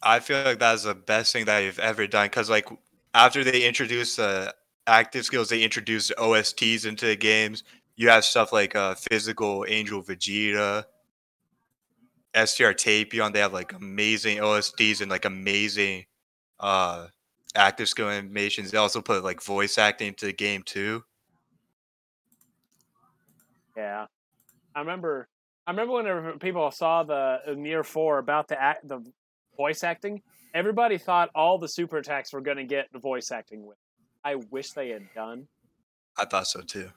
I 0.01 0.21
feel 0.21 0.41
like 0.41 0.59
that's 0.59 0.83
the 0.83 0.95
best 0.95 1.33
thing 1.33 1.43
that 1.47 1.59
you've 1.59 1.79
ever 1.79 2.07
done 2.07 2.27
because, 2.27 2.49
like, 2.49 2.69
after 3.13 3.43
they 3.43 3.67
introduced 3.67 4.17
uh, 4.17 4.53
active 4.87 5.25
skills, 5.25 5.49
they 5.49 5.63
introduced 5.63 6.13
OSTs 6.17 6.85
into 6.85 7.07
the 7.07 7.17
games. 7.17 7.65
You 7.97 8.07
have 8.07 8.23
stuff 8.23 8.53
like 8.53 8.73
uh, 8.73 8.95
physical 8.95 9.65
Angel 9.67 10.01
Vegeta, 10.01 10.85
STR 12.33 12.71
Tapion. 12.71 13.33
They 13.33 13.39
have 13.39 13.51
like 13.51 13.73
amazing 13.73 14.37
OSTs 14.37 15.01
and 15.01 15.11
like 15.11 15.25
amazing 15.25 16.05
uh, 16.60 17.08
active 17.55 17.89
skill 17.89 18.10
animations. 18.10 18.72
They 18.72 18.78
also 18.78 19.01
put 19.01 19.24
like 19.24 19.41
voice 19.41 19.78
acting 19.78 20.14
to 20.16 20.28
the 20.28 20.34
game 20.34 20.64
too. 20.64 21.03
Yeah, 23.76 24.08
I 24.76 24.80
remember. 24.80 25.28
I 25.66 25.72
remember 25.72 25.93
whenever 25.93 26.38
people 26.38 26.72
saw 26.72 27.03
the 27.03 27.39
Near 27.58 27.84
Four 27.84 28.20
about 28.20 28.47
the 28.47 28.62
act, 28.62 28.88
the 28.88 29.03
voice 29.58 29.84
acting. 29.84 30.22
Everybody 30.53 30.97
thought 30.97 31.30
all 31.36 31.58
the 31.58 31.68
super 31.68 31.97
attacks 31.97 32.32
were 32.32 32.41
going 32.41 32.58
to 32.58 32.64
get 32.64 32.88
the 32.93 32.99
voice 32.99 33.32
acting 33.32 33.66
with. 33.66 33.78
I 34.24 34.36
wish 34.36 34.72
they 34.72 34.89
had 34.89 35.08
done. 35.14 35.47
I 36.18 36.26
thought 36.26 36.47
so 36.47 36.62
too. 36.62 36.89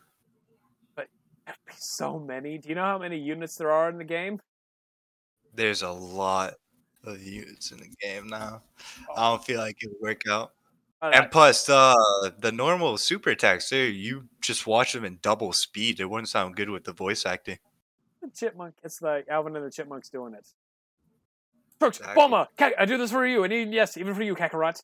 Be 0.96 1.72
so 1.76 2.18
many. 2.18 2.58
Do 2.58 2.68
you 2.68 2.74
know 2.76 2.84
how 2.84 2.98
many 2.98 3.18
units 3.18 3.56
there 3.56 3.72
are 3.72 3.88
in 3.88 3.98
the 3.98 4.04
game? 4.04 4.40
There's 5.52 5.82
a 5.82 5.90
lot 5.90 6.54
of 7.04 7.22
units 7.22 7.72
in 7.72 7.78
the 7.78 7.88
game 8.00 8.28
now. 8.28 8.62
I 9.16 9.30
don't 9.30 9.44
feel 9.44 9.58
like 9.60 9.76
it 9.80 9.90
would 9.90 10.00
work 10.00 10.22
out. 10.28 10.52
Uh, 11.02 11.10
And 11.14 11.30
plus, 11.30 11.64
the 11.64 12.32
the 12.40 12.52
normal 12.52 12.98
super 12.98 13.30
attacks 13.30 13.70
there, 13.70 13.86
you 13.88 14.28
just 14.40 14.66
watch 14.66 14.92
them 14.92 15.04
in 15.04 15.18
double 15.22 15.52
speed. 15.52 16.00
It 16.00 16.04
wouldn't 16.04 16.28
sound 16.28 16.56
good 16.56 16.68
with 16.68 16.84
the 16.84 16.92
voice 16.92 17.24
acting. 17.24 17.58
chipmunk. 18.34 18.74
It's 18.84 19.00
like 19.00 19.28
Alvin 19.28 19.56
and 19.56 19.64
the 19.64 19.70
Chipmunks 19.70 20.10
doing 20.10 20.34
it. 20.34 20.46
Crooks, 21.78 21.98
Exactly. 21.98 22.22
Bulma, 22.22 22.46
I 22.78 22.84
do 22.84 22.98
this 22.98 23.10
for 23.10 23.26
you, 23.26 23.42
and 23.44 23.52
even, 23.52 23.72
yes, 23.72 23.96
even 23.96 24.14
for 24.14 24.22
you, 24.22 24.34
Kakarot. 24.34 24.82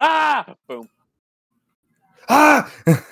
Ah, 0.00 0.54
boom. 0.66 0.88
Ah! 2.28 2.72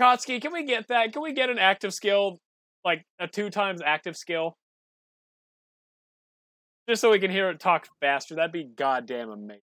Kotsky, 0.00 0.40
can 0.40 0.52
we 0.52 0.64
get 0.64 0.86
that? 0.88 1.12
Can 1.12 1.22
we 1.22 1.32
get 1.32 1.50
an 1.50 1.58
active 1.58 1.92
skill, 1.92 2.38
like 2.84 3.04
a 3.18 3.26
two 3.26 3.50
times 3.50 3.82
active 3.84 4.16
skill? 4.16 4.56
Just 6.88 7.00
so 7.00 7.10
we 7.10 7.18
can 7.18 7.30
hear 7.30 7.50
it 7.50 7.58
talk 7.60 7.88
faster. 8.00 8.34
That'd 8.36 8.52
be 8.52 8.64
goddamn 8.64 9.30
amazing. 9.30 9.60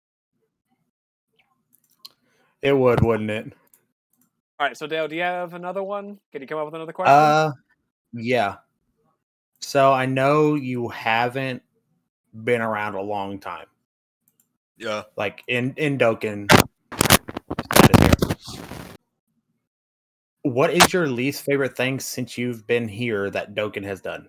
it 2.63 2.73
would, 2.73 3.01
wouldn't 3.01 3.31
it? 3.31 3.53
All 4.59 4.67
right, 4.67 4.77
so 4.77 4.87
Dale, 4.87 5.09
do 5.09 5.17
you 5.17 5.23
have 5.23 5.55
another 5.55 5.83
one? 5.83 6.19
Can 6.31 6.41
you 6.43 6.47
come 6.49 6.59
up 6.59 6.67
with 6.67 6.75
another 6.75 6.93
question? 6.93 7.13
Uh, 7.15 7.53
yeah. 8.13 8.57
So 9.61 9.93
I 9.93 10.07
know 10.07 10.55
you 10.55 10.89
haven't 10.89 11.63
been 12.45 12.61
around 12.61 12.95
a 12.95 13.01
long 13.03 13.39
time, 13.39 13.67
Yeah. 14.79 15.03
like 15.17 15.43
in 15.49 15.75
in 15.77 15.99
Dokkan. 15.99 16.49
What 20.43 20.73
is 20.73 20.93
your 20.93 21.07
least 21.07 21.45
favorite 21.45 21.77
thing 21.77 22.01
since 22.01 22.37
you've 22.37 22.67
been 22.67 22.89
here 22.89 23.31
that 23.31 23.55
Dokkan 23.55 23.85
has 23.85 24.01
done? 24.01 24.29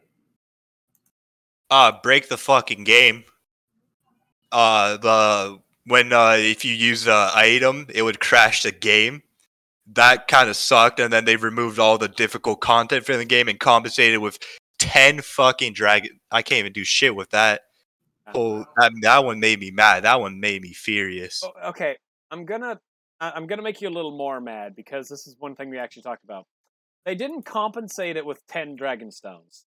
Uh 1.73 1.91
break 2.03 2.29
the 2.29 2.37
fucking 2.37 2.83
game. 2.83 3.23
Uh 4.51 4.97
the 4.97 5.59
when 5.87 6.13
uh 6.13 6.35
if 6.37 6.63
you 6.63 6.71
use 6.71 7.07
a 7.07 7.31
item, 7.33 7.87
it 7.89 8.03
would 8.03 8.19
crash 8.19 8.61
the 8.61 8.71
game. 8.71 9.23
That 9.87 10.27
kind 10.27 10.49
of 10.49 10.55
sucked, 10.55 10.99
and 10.99 11.11
then 11.11 11.25
they 11.25 11.35
removed 11.35 11.79
all 11.79 11.97
the 11.97 12.07
difficult 12.07 12.61
content 12.61 13.07
from 13.07 13.17
the 13.17 13.25
game 13.25 13.47
and 13.47 13.59
compensated 13.59 14.19
with 14.19 14.37
ten 14.77 15.19
fucking 15.21 15.73
dragon. 15.73 16.19
I 16.29 16.43
can't 16.43 16.59
even 16.59 16.73
do 16.73 16.83
shit 16.83 17.15
with 17.15 17.31
that. 17.31 17.61
Oh, 18.35 18.65
that, 18.77 18.91
that 19.01 19.25
one 19.25 19.39
made 19.39 19.59
me 19.59 19.71
mad. 19.71 20.03
That 20.03 20.19
one 20.19 20.39
made 20.39 20.61
me 20.61 20.73
furious. 20.73 21.43
Oh, 21.43 21.69
okay, 21.69 21.97
I'm 22.29 22.45
gonna 22.45 22.79
I'm 23.19 23.47
gonna 23.47 23.63
make 23.63 23.81
you 23.81 23.89
a 23.89 23.97
little 23.97 24.15
more 24.15 24.39
mad 24.39 24.75
because 24.75 25.09
this 25.09 25.25
is 25.25 25.35
one 25.39 25.55
thing 25.55 25.71
we 25.71 25.79
actually 25.79 26.03
talked 26.03 26.23
about. 26.23 26.45
They 27.03 27.15
didn't 27.15 27.43
compensate 27.43 28.15
it 28.15 28.25
with 28.25 28.45
ten 28.45 28.75
dragon 28.75 29.09
stones. 29.09 29.65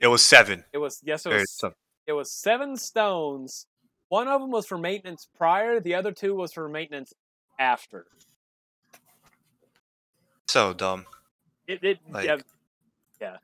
It 0.00 0.08
was 0.08 0.22
seven. 0.24 0.64
It 0.72 0.78
was 0.78 1.00
yes, 1.04 1.26
it 1.26 1.32
was 1.32 1.50
some- 1.50 1.74
it 2.06 2.12
was 2.12 2.30
seven 2.32 2.76
stones. 2.76 3.66
One 4.08 4.28
of 4.28 4.40
them 4.40 4.50
was 4.50 4.66
for 4.66 4.78
maintenance 4.78 5.26
prior. 5.36 5.80
The 5.80 5.94
other 5.94 6.12
two 6.12 6.34
was 6.34 6.52
for 6.52 6.68
maintenance 6.68 7.12
after. 7.58 8.06
So 10.48 10.72
dumb. 10.72 11.06
It, 11.66 11.82
it 11.82 11.98
Like- 12.08 12.26
yeah, 12.26 12.36
yeah. 13.20 13.36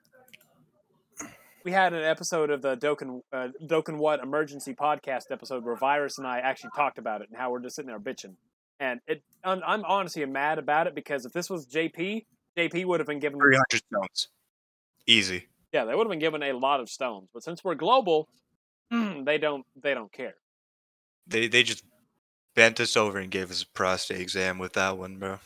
We 1.65 1.71
had 1.73 1.93
an 1.93 2.03
episode 2.03 2.51
of 2.51 2.61
the 2.61 2.77
Dokkan 2.77 3.21
uh, 3.33 3.49
Dokkan 3.65 3.97
What 3.97 4.21
emergency 4.21 4.75
podcast 4.75 5.31
episode 5.31 5.65
where 5.65 5.77
Virus 5.77 6.19
and 6.19 6.27
I 6.27 6.41
actually 6.41 6.71
talked 6.75 6.99
about 6.99 7.23
it 7.23 7.29
and 7.31 7.39
how 7.39 7.51
we're 7.53 7.61
just 7.61 7.77
sitting 7.77 7.89
there 7.89 8.01
bitching. 8.01 8.35
And 8.81 9.01
it, 9.07 9.23
I'm, 9.45 9.61
I'm 9.65 9.85
honestly 9.85 10.25
mad 10.27 10.59
about 10.59 10.89
it 10.89 10.95
because 10.97 11.25
if 11.25 11.33
this 11.33 11.49
was 11.49 11.67
JP, 11.69 12.25
JP 12.57 12.85
would 12.87 12.99
have 12.99 13.07
been 13.07 13.21
given 13.21 13.39
Three 13.39 13.57
hundred 13.57 13.83
stones. 13.87 14.29
Easy. 15.07 15.47
Yeah, 15.73 15.85
they 15.85 15.95
would 15.95 16.07
have 16.07 16.11
been 16.11 16.19
given 16.19 16.43
a 16.43 16.53
lot 16.53 16.81
of 16.81 16.89
stones. 16.89 17.29
But 17.33 17.43
since 17.43 17.65
we're 17.65 17.75
global, 17.75 18.29
they 18.91 19.39
don't 19.39 19.65
they 19.83 19.95
don't 19.95 20.13
care. 20.13 20.35
They 21.27 21.49
they 21.49 21.63
just 21.63 21.85
bent 22.55 22.81
us 22.81 22.97
over 22.97 23.19
and 23.19 23.31
gave 23.31 23.51
us 23.51 23.63
a 23.63 23.69
prostate 23.69 24.21
exam 24.21 24.59
with 24.59 24.75
that 24.75 24.99
one, 24.99 25.19
bro. 25.19 25.39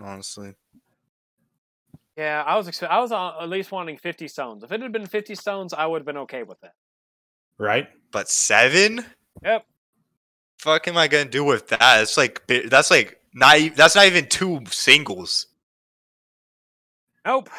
Honestly. 0.00 0.54
Yeah, 2.16 2.42
I 2.46 2.56
was 2.56 2.82
I 2.82 2.98
was 2.98 3.12
uh, 3.12 3.40
at 3.40 3.48
least 3.48 3.72
wanting 3.72 3.98
50 3.98 4.28
stones. 4.28 4.64
If 4.64 4.72
it 4.72 4.80
had 4.80 4.92
been 4.92 5.06
50 5.06 5.34
stones, 5.34 5.74
I 5.74 5.84
would 5.84 6.00
have 6.00 6.06
been 6.06 6.16
okay 6.18 6.42
with 6.42 6.60
that. 6.62 6.72
Right? 7.58 7.88
But 8.10 8.30
seven? 8.30 9.04
Yep. 9.44 9.66
Fuck 10.58 10.88
am 10.88 10.96
I 10.96 11.08
gonna 11.08 11.26
do 11.26 11.44
with 11.44 11.68
that? 11.68 12.02
It's 12.02 12.16
like 12.16 12.46
that's 12.46 12.90
like 12.90 13.20
not 13.34 13.58
that's 13.76 13.94
not 13.94 14.06
even 14.06 14.26
two 14.28 14.60
singles. 14.70 15.48
Nope. 17.26 17.50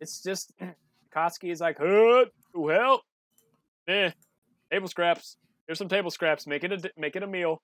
It's 0.00 0.22
just 0.22 0.52
Kotsky 1.14 1.50
is 1.50 1.60
like, 1.60 1.78
"Huh, 1.78 2.26
to 2.54 2.68
help." 2.68 3.02
Eh, 3.88 4.10
table 4.70 4.88
scraps. 4.88 5.36
Here's 5.66 5.78
some 5.78 5.88
table 5.88 6.10
scraps. 6.10 6.46
Make 6.46 6.64
it 6.64 6.72
a 6.72 6.90
make 6.96 7.16
it 7.16 7.22
a 7.22 7.26
meal. 7.26 7.62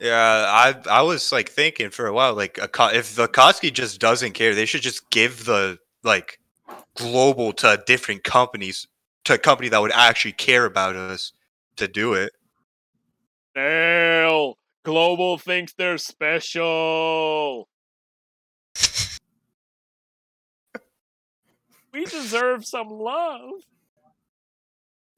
Yeah, 0.00 0.44
I 0.48 0.74
I 0.88 1.02
was 1.02 1.30
like 1.32 1.48
thinking 1.48 1.90
for 1.90 2.06
a 2.06 2.12
while, 2.12 2.34
like 2.34 2.58
a, 2.58 2.68
if 2.94 3.14
the 3.14 3.28
Kotsky 3.28 3.72
just 3.72 4.00
doesn't 4.00 4.32
care, 4.32 4.54
they 4.54 4.66
should 4.66 4.82
just 4.82 5.10
give 5.10 5.44
the 5.44 5.78
like 6.02 6.38
global 6.94 7.52
to 7.54 7.82
different 7.86 8.24
companies 8.24 8.86
to 9.24 9.34
a 9.34 9.38
company 9.38 9.68
that 9.68 9.80
would 9.80 9.92
actually 9.92 10.32
care 10.32 10.64
about 10.64 10.96
us 10.96 11.32
to 11.76 11.86
do 11.86 12.14
it. 12.14 12.32
Dale, 13.54 14.56
Global 14.84 15.36
thinks 15.36 15.74
they're 15.74 15.98
special. 15.98 17.68
we 21.92 22.04
deserve 22.04 22.64
some 22.64 22.88
love. 22.88 23.50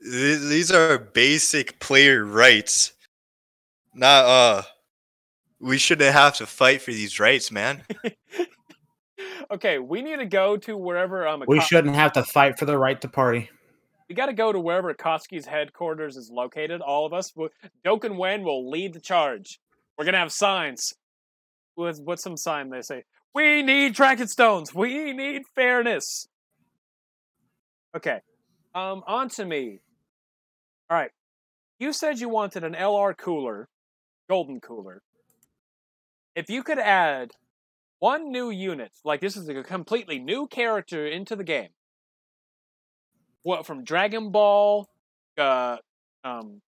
These 0.00 0.72
are 0.72 0.98
basic 0.98 1.78
player 1.78 2.24
rights. 2.24 2.92
Not 3.94 4.24
uh 4.24 4.62
we 5.60 5.78
shouldn't 5.78 6.12
have 6.12 6.36
to 6.38 6.46
fight 6.46 6.82
for 6.82 6.90
these 6.90 7.20
rights, 7.20 7.52
man. 7.52 7.84
okay, 9.50 9.78
we 9.78 10.02
need 10.02 10.16
to 10.16 10.26
go 10.26 10.56
to 10.56 10.76
wherever 10.76 11.26
um 11.28 11.44
We 11.46 11.60
shouldn't 11.60 11.94
have 11.94 12.12
to 12.14 12.24
fight 12.24 12.58
for 12.58 12.64
the 12.64 12.76
right 12.78 13.00
to 13.00 13.08
party. 13.08 13.48
we 14.08 14.14
got 14.14 14.26
to 14.26 14.32
go 14.32 14.50
to 14.52 14.58
wherever 14.58 14.92
Kotsky's 14.94 15.46
headquarters 15.46 16.16
is 16.16 16.30
located. 16.32 16.80
All 16.80 17.06
of 17.06 17.12
us, 17.12 17.30
W- 17.32 17.50
Dokkan 17.86 18.16
Win 18.18 18.42
will 18.42 18.68
lead 18.68 18.92
the 18.94 19.00
charge. 19.00 19.60
We're 19.96 20.04
gonna 20.04 20.18
have 20.18 20.32
signs. 20.32 20.94
What's, 21.76 22.00
what's 22.00 22.22
some 22.22 22.36
sign 22.36 22.70
they 22.70 22.82
say? 22.82 23.04
We 23.34 23.62
need 23.62 23.94
Dragon 23.94 24.26
Stones. 24.28 24.74
We 24.74 25.12
need 25.12 25.42
fairness. 25.54 26.26
Okay, 27.94 28.20
um, 28.74 29.02
on 29.06 29.28
to 29.30 29.44
me. 29.44 29.80
All 30.90 30.96
right, 30.96 31.10
you 31.78 31.92
said 31.92 32.18
you 32.18 32.28
wanted 32.28 32.64
an 32.64 32.74
LR 32.74 33.16
cooler, 33.16 33.68
golden 34.28 34.60
cooler. 34.60 35.02
If 36.34 36.48
you 36.48 36.62
could 36.62 36.78
add 36.78 37.32
one 37.98 38.32
new 38.32 38.50
unit, 38.50 38.92
like 39.04 39.20
this 39.20 39.36
is 39.36 39.48
a 39.48 39.62
completely 39.62 40.18
new 40.18 40.46
character 40.46 41.06
into 41.06 41.36
the 41.36 41.44
game, 41.44 41.68
what 43.42 43.66
from 43.66 43.84
Dragon 43.84 44.30
Ball, 44.30 44.88
uh, 45.38 45.76
um, 46.24 46.62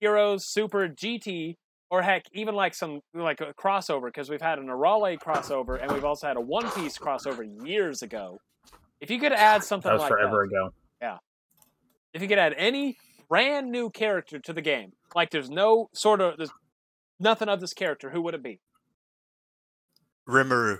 Heroes, 0.00 0.46
Super, 0.46 0.88
GT, 0.88 1.56
or 1.90 2.02
heck, 2.02 2.24
even 2.32 2.54
like 2.54 2.74
some 2.74 3.00
like 3.14 3.40
a 3.40 3.54
crossover 3.54 4.06
because 4.06 4.28
we've 4.28 4.42
had 4.42 4.58
an 4.58 4.66
Arale 4.66 5.18
crossover 5.18 5.80
and 5.80 5.92
we've 5.92 6.04
also 6.04 6.26
had 6.26 6.36
a 6.36 6.40
One 6.40 6.70
Piece 6.72 6.98
crossover 6.98 7.44
years 7.66 8.02
ago. 8.02 8.38
If 9.04 9.10
you 9.10 9.20
could 9.20 9.32
add 9.32 9.62
something 9.62 9.90
like 9.90 10.00
That 10.00 10.08
That 10.08 10.12
was 10.14 10.18
like 10.18 10.30
forever 10.30 10.48
that, 10.50 10.56
ago. 10.56 10.74
Yeah. 11.02 11.18
If 12.14 12.22
you 12.22 12.28
could 12.28 12.38
add 12.38 12.54
any 12.56 12.96
brand 13.28 13.70
new 13.70 13.90
character 13.90 14.38
to 14.38 14.52
the 14.54 14.62
game, 14.62 14.92
like 15.14 15.30
there's 15.30 15.50
no 15.50 15.90
sort 15.92 16.22
of 16.22 16.38
there's 16.38 16.52
nothing 17.20 17.50
of 17.50 17.60
this 17.60 17.74
character, 17.74 18.08
who 18.08 18.22
would 18.22 18.32
it 18.32 18.42
be? 18.42 18.60
Rimuru. 20.26 20.78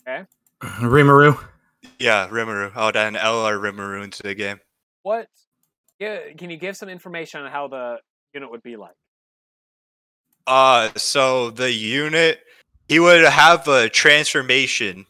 Okay. 0.00 0.24
Rimuru. 0.60 1.38
Yeah, 2.00 2.26
Rimuru. 2.26 2.74
I 2.74 2.86
would 2.86 2.96
add 2.96 3.14
an 3.14 3.20
LR 3.20 3.60
Rimuru 3.60 4.02
into 4.02 4.24
the 4.24 4.34
game. 4.34 4.58
What? 5.04 5.28
Yeah, 6.00 6.32
can 6.36 6.50
you 6.50 6.56
give 6.56 6.76
some 6.76 6.88
information 6.88 7.42
on 7.42 7.52
how 7.52 7.68
the 7.68 7.98
unit 8.34 8.50
would 8.50 8.64
be 8.64 8.74
like? 8.74 8.96
Uh, 10.48 10.90
so 10.96 11.50
the 11.50 11.70
unit, 11.70 12.40
he 12.88 12.98
would 12.98 13.22
have 13.22 13.68
a 13.68 13.88
transformation. 13.88 15.06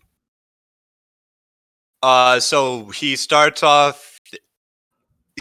Uh, 2.02 2.40
so 2.40 2.86
he 2.86 3.16
starts 3.16 3.62
off. 3.62 4.18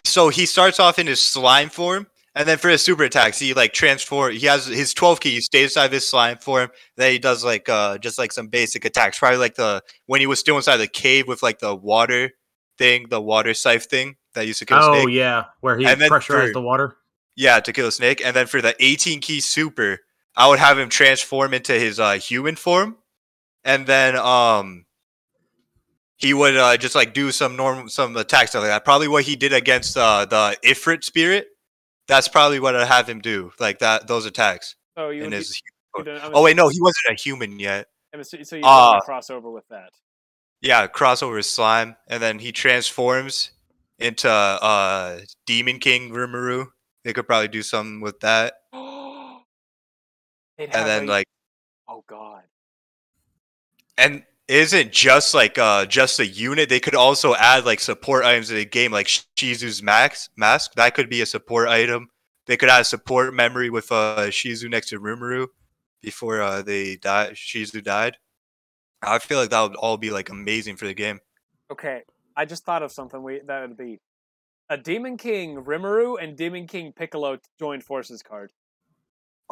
So 0.05 0.29
he 0.29 0.45
starts 0.45 0.79
off 0.79 0.99
in 0.99 1.07
his 1.07 1.21
slime 1.21 1.69
form, 1.69 2.07
and 2.33 2.47
then 2.47 2.57
for 2.57 2.69
his 2.69 2.81
super 2.81 3.03
attacks, 3.03 3.39
he 3.39 3.53
like 3.53 3.73
transform. 3.73 4.31
He 4.33 4.45
has 4.45 4.65
his 4.65 4.93
twelve 4.93 5.19
key. 5.19 5.31
He 5.31 5.41
stays 5.41 5.71
inside 5.71 5.85
of 5.85 5.91
his 5.91 6.07
slime 6.07 6.37
form. 6.37 6.69
Then 6.97 7.11
he 7.11 7.19
does 7.19 7.43
like 7.43 7.67
uh 7.69 7.97
just 7.97 8.17
like 8.17 8.31
some 8.31 8.47
basic 8.47 8.85
attacks. 8.85 9.19
Probably 9.19 9.37
like 9.37 9.55
the 9.55 9.83
when 10.05 10.21
he 10.21 10.27
was 10.27 10.39
still 10.39 10.55
inside 10.55 10.77
the 10.77 10.87
cave 10.87 11.27
with 11.27 11.43
like 11.43 11.59
the 11.59 11.75
water 11.75 12.31
thing, 12.77 13.07
the 13.09 13.21
water 13.21 13.53
scythe 13.53 13.85
thing 13.85 14.15
that 14.33 14.47
used 14.47 14.59
to 14.59 14.65
kill 14.65 14.77
Oh 14.79 14.93
Snake. 15.03 15.13
yeah, 15.15 15.45
where 15.59 15.77
he 15.77 15.85
And 15.85 15.99
pressurized 16.01 16.47
for- 16.53 16.53
the 16.53 16.61
water. 16.61 16.95
Yeah, 17.35 17.59
to 17.61 17.73
kill 17.73 17.87
a 17.87 17.91
snake. 17.91 18.21
And 18.23 18.35
then 18.35 18.45
for 18.47 18.61
the 18.61 18.75
18 18.79 19.21
key 19.21 19.39
super, 19.39 19.99
I 20.35 20.47
would 20.49 20.59
have 20.59 20.77
him 20.77 20.89
transform 20.89 21.53
into 21.53 21.73
his 21.73 21.99
uh, 21.99 22.13
human 22.13 22.55
form. 22.55 22.97
and 23.63 23.85
then 23.87 24.15
um 24.15 24.85
he 26.21 26.33
would 26.33 26.55
uh, 26.55 26.77
just 26.77 26.93
like 26.95 27.13
do 27.13 27.31
some 27.31 27.55
normal 27.55 27.89
some 27.89 28.15
attacks 28.15 28.53
like 28.53 28.63
that. 28.65 28.85
Probably 28.85 29.07
what 29.07 29.23
he 29.23 29.35
did 29.35 29.53
against 29.53 29.97
uh, 29.97 30.25
the 30.25 30.55
Ifrit 30.63 31.03
spirit. 31.03 31.47
That's 32.07 32.27
probably 32.27 32.59
what 32.59 32.75
I'd 32.75 32.87
have 32.87 33.07
him 33.09 33.19
do, 33.21 33.51
like 33.59 33.79
that 33.79 34.07
those 34.07 34.25
attacks. 34.25 34.75
So 34.97 35.09
you 35.09 35.23
in 35.23 35.31
his 35.31 35.59
be, 35.97 36.19
oh 36.33 36.43
wait, 36.43 36.55
no, 36.55 36.67
he 36.69 36.79
wasn't 36.81 37.11
a 37.11 37.21
human 37.21 37.59
yet. 37.59 37.87
so 38.21 38.37
you 38.37 38.61
Ah. 38.63 38.97
uh, 38.97 38.99
crossover 39.01 39.51
with 39.51 39.67
that. 39.69 39.89
Yeah, 40.61 40.85
crossover 40.87 41.39
is 41.39 41.49
slime, 41.49 41.95
and 42.07 42.21
then 42.21 42.37
he 42.37 42.51
transforms 42.51 43.51
into 43.97 44.29
uh 44.29 45.19
Demon 45.47 45.79
King 45.79 46.11
Rimuru. 46.11 46.67
They 47.03 47.13
could 47.13 47.25
probably 47.25 47.47
do 47.47 47.63
something 47.63 47.99
with 48.01 48.19
that, 48.19 48.53
and 48.73 49.41
then 50.59 51.05
a- 51.05 51.07
like, 51.07 51.25
oh 51.87 52.03
god, 52.07 52.43
and 53.97 54.23
isn't 54.51 54.91
just 54.91 55.33
like 55.33 55.57
uh 55.57 55.85
just 55.85 56.19
a 56.19 56.27
unit. 56.27 56.69
They 56.69 56.79
could 56.79 56.95
also 56.95 57.35
add 57.35 57.65
like 57.65 57.79
support 57.79 58.25
items 58.25 58.49
to 58.49 58.55
the 58.55 58.65
game, 58.65 58.91
like 58.91 59.07
Shizu's 59.07 59.81
max 59.81 60.29
mask. 60.35 60.73
That 60.75 60.93
could 60.93 61.09
be 61.09 61.21
a 61.21 61.25
support 61.25 61.69
item. 61.69 62.09
They 62.47 62.57
could 62.57 62.69
add 62.69 62.85
support 62.85 63.33
memory 63.33 63.69
with 63.69 63.91
uh 63.91 64.27
Shizu 64.27 64.69
next 64.69 64.89
to 64.89 64.99
Rimuru 64.99 65.47
before 66.01 66.41
uh 66.41 66.61
they 66.61 66.97
died. 66.97 67.33
Shizu 67.33 67.83
died. 67.83 68.17
I 69.01 69.19
feel 69.19 69.39
like 69.39 69.49
that 69.51 69.61
would 69.61 69.75
all 69.75 69.97
be 69.97 70.11
like 70.11 70.29
amazing 70.29 70.75
for 70.75 70.85
the 70.85 70.93
game. 70.93 71.19
okay. 71.71 72.03
I 72.35 72.45
just 72.45 72.63
thought 72.63 72.81
of 72.83 72.91
something. 72.91 73.21
We 73.23 73.41
that 73.47 73.61
would 73.67 73.77
be 73.77 73.99
a 74.69 74.77
Demon 74.77 75.17
King 75.17 75.57
Rimuru 75.63 76.15
and 76.21 76.37
Demon 76.37 76.65
King 76.67 76.93
Piccolo 76.93 77.37
joined 77.59 77.83
forces 77.83 78.23
card. 78.23 78.51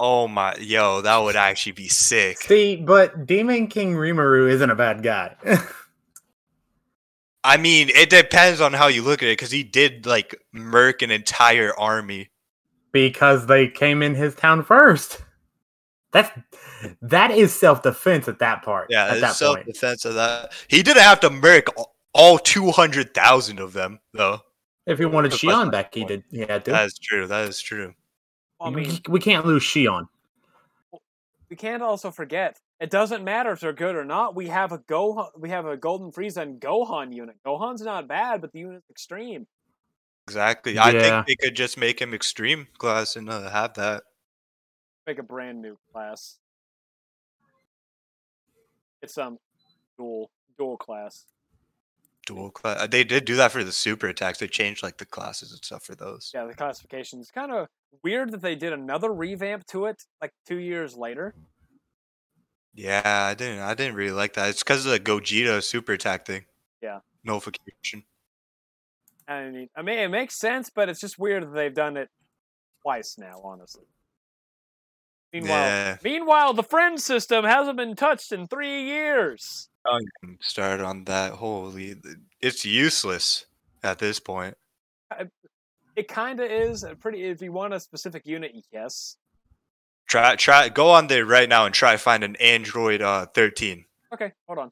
Oh 0.01 0.29
my, 0.29 0.55
yo, 0.55 1.01
that 1.01 1.17
would 1.17 1.35
actually 1.35 1.73
be 1.73 1.89
sick. 1.89 2.41
See, 2.41 2.77
but 2.77 3.25
Demon 3.25 3.67
King 3.67 3.95
Rimuru 3.95 4.49
isn't 4.49 4.69
a 4.69 4.75
bad 4.75 5.03
guy. 5.03 5.35
I 7.43 7.57
mean, 7.57 7.89
it 7.89 8.09
depends 8.09 8.61
on 8.61 8.73
how 8.73 8.87
you 8.87 9.01
look 9.01 9.21
at 9.21 9.27
it 9.27 9.33
because 9.33 9.51
he 9.51 9.63
did 9.63 10.05
like 10.05 10.35
murk 10.53 11.01
an 11.01 11.11
entire 11.11 11.77
army. 11.77 12.29
because 12.91 13.45
they 13.47 13.67
came 13.67 14.01
in 14.01 14.15
his 14.15 14.35
town 14.35 14.63
first. 14.63 15.21
That's 16.11 16.31
that 17.01 17.31
is 17.31 17.53
self 17.53 17.83
defense 17.83 18.27
at 18.27 18.39
that 18.39 18.63
part. 18.63 18.87
Yeah, 18.89 19.05
at 19.07 19.21
that 19.21 19.35
self 19.35 19.57
point. 19.57 19.67
defense 19.67 20.05
of 20.05 20.15
that. 20.15 20.53
He 20.69 20.81
didn't 20.81 21.03
have 21.03 21.19
to 21.21 21.29
murk 21.29 21.67
all- 22.13 22.39
two 22.39 22.71
hundred 22.71 23.13
thousand 23.13 23.59
of 23.59 23.73
them, 23.73 23.99
though. 24.13 24.39
If 24.85 24.97
he 24.97 25.05
wanted 25.05 25.31
That's 25.31 25.43
Shion 25.43 25.71
back, 25.71 25.93
he 25.93 26.05
did. 26.05 26.23
He 26.31 26.39
had 26.39 26.65
to. 26.65 26.71
That 26.71 26.85
is 26.87 26.97
true. 26.97 27.27
That 27.27 27.47
is 27.47 27.61
true. 27.61 27.93
I 28.61 28.69
mean, 28.69 28.89
we, 29.07 29.13
we 29.13 29.19
can't 29.19 29.45
lose 29.45 29.63
Shion. 29.63 30.07
we 31.49 31.55
can't 31.55 31.81
also 31.81 32.11
forget 32.11 32.59
it 32.79 32.89
doesn't 32.89 33.23
matter 33.23 33.51
if 33.51 33.59
they're 33.59 33.73
good 33.73 33.95
or 33.95 34.05
not. 34.05 34.35
We 34.35 34.47
have 34.47 34.71
a 34.71 34.79
Gohan, 34.79 35.29
we 35.37 35.49
have 35.49 35.65
a 35.65 35.75
Golden 35.77 36.11
Frieza 36.11 36.37
and 36.41 36.59
Gohan 36.61 37.13
unit. 37.13 37.35
Gohan's 37.45 37.81
not 37.81 38.07
bad, 38.07 38.41
but 38.41 38.51
the 38.53 38.59
unit's 38.59 38.89
extreme. 38.89 39.47
Exactly. 40.27 40.77
I 40.77 40.91
Yeah. 40.91 41.23
think 41.23 41.27
they 41.39 41.47
could 41.47 41.55
just 41.55 41.77
make 41.77 42.01
him 42.01 42.13
extreme 42.13 42.67
class 42.77 43.15
and 43.15 43.29
uh, 43.29 43.49
have 43.49 43.73
that. 43.75 44.03
Make 45.07 45.19
a 45.19 45.23
brand 45.23 45.61
new 45.61 45.77
class. 45.91 46.37
It's 49.01 49.17
um 49.17 49.37
dual 49.97 50.29
dual 50.57 50.77
class. 50.77 51.25
Dual 52.25 52.51
class. 52.51 52.87
They 52.89 53.03
did 53.03 53.25
do 53.25 53.35
that 53.37 53.51
for 53.51 53.63
the 53.63 53.71
super 53.71 54.07
attacks. 54.07 54.37
They 54.39 54.47
changed 54.47 54.83
like 54.83 54.97
the 54.97 55.05
classes 55.05 55.51
and 55.51 55.63
stuff 55.63 55.83
for 55.83 55.95
those. 55.95 56.31
Yeah, 56.33 56.45
the 56.45 56.53
classification 56.53 57.19
is 57.19 57.31
kind 57.31 57.51
of 57.51 57.67
weird 58.03 58.31
that 58.31 58.41
they 58.41 58.55
did 58.55 58.73
another 58.73 59.11
revamp 59.13 59.65
to 59.67 59.85
it 59.85 60.03
like 60.21 60.33
two 60.47 60.57
years 60.57 60.95
later. 60.95 61.35
Yeah, 62.73 63.01
I 63.05 63.33
didn't. 63.33 63.59
I 63.59 63.73
didn't 63.73 63.95
really 63.95 64.11
like 64.13 64.33
that. 64.33 64.49
It's 64.49 64.63
because 64.63 64.85
of 64.85 64.91
the 64.91 64.99
Gogeta 64.99 65.61
super 65.63 65.93
attack 65.93 66.25
thing. 66.25 66.45
Yeah. 66.81 66.99
Nullification. 67.23 68.03
I 69.27 69.49
mean, 69.49 69.69
I 69.75 69.81
mean, 69.81 69.99
it 69.99 70.07
makes 70.07 70.35
sense, 70.39 70.69
but 70.73 70.89
it's 70.89 70.99
just 71.01 71.19
weird 71.19 71.43
that 71.43 71.53
they've 71.53 71.73
done 71.73 71.97
it 71.97 72.09
twice 72.81 73.17
now. 73.17 73.41
Honestly. 73.43 73.85
Meanwhile, 75.33 75.51
Yeah. 75.67 75.97
meanwhile, 76.03 76.53
the 76.53 76.63
friend 76.63 76.99
system 76.99 77.45
hasn't 77.45 77.77
been 77.77 77.95
touched 77.95 78.31
in 78.31 78.47
three 78.47 78.85
years. 78.85 79.69
Don't 79.85 80.43
start 80.43 80.79
on 80.79 81.03
that. 81.05 81.33
Holy, 81.33 81.95
it's 82.41 82.65
useless 82.65 83.45
at 83.83 83.99
this 83.99 84.19
point. 84.19 84.57
It 85.95 86.07
kind 86.07 86.39
of 86.39 86.49
is 86.49 86.83
a 86.83 86.95
pretty. 86.95 87.23
If 87.25 87.41
you 87.41 87.51
want 87.51 87.73
a 87.73 87.79
specific 87.79 88.25
unit, 88.25 88.53
yes. 88.71 89.17
Try, 90.07 90.35
try, 90.35 90.69
go 90.69 90.89
on 90.89 91.05
there 91.07 91.23
right 91.25 91.47
now 91.47 91.65
and 91.65 91.73
try 91.75 91.95
find 91.97 92.23
an 92.23 92.35
Android 92.37 93.01
uh 93.01 93.27
13. 93.27 93.85
Okay, 94.13 94.31
hold 94.47 94.59
on. 94.59 94.71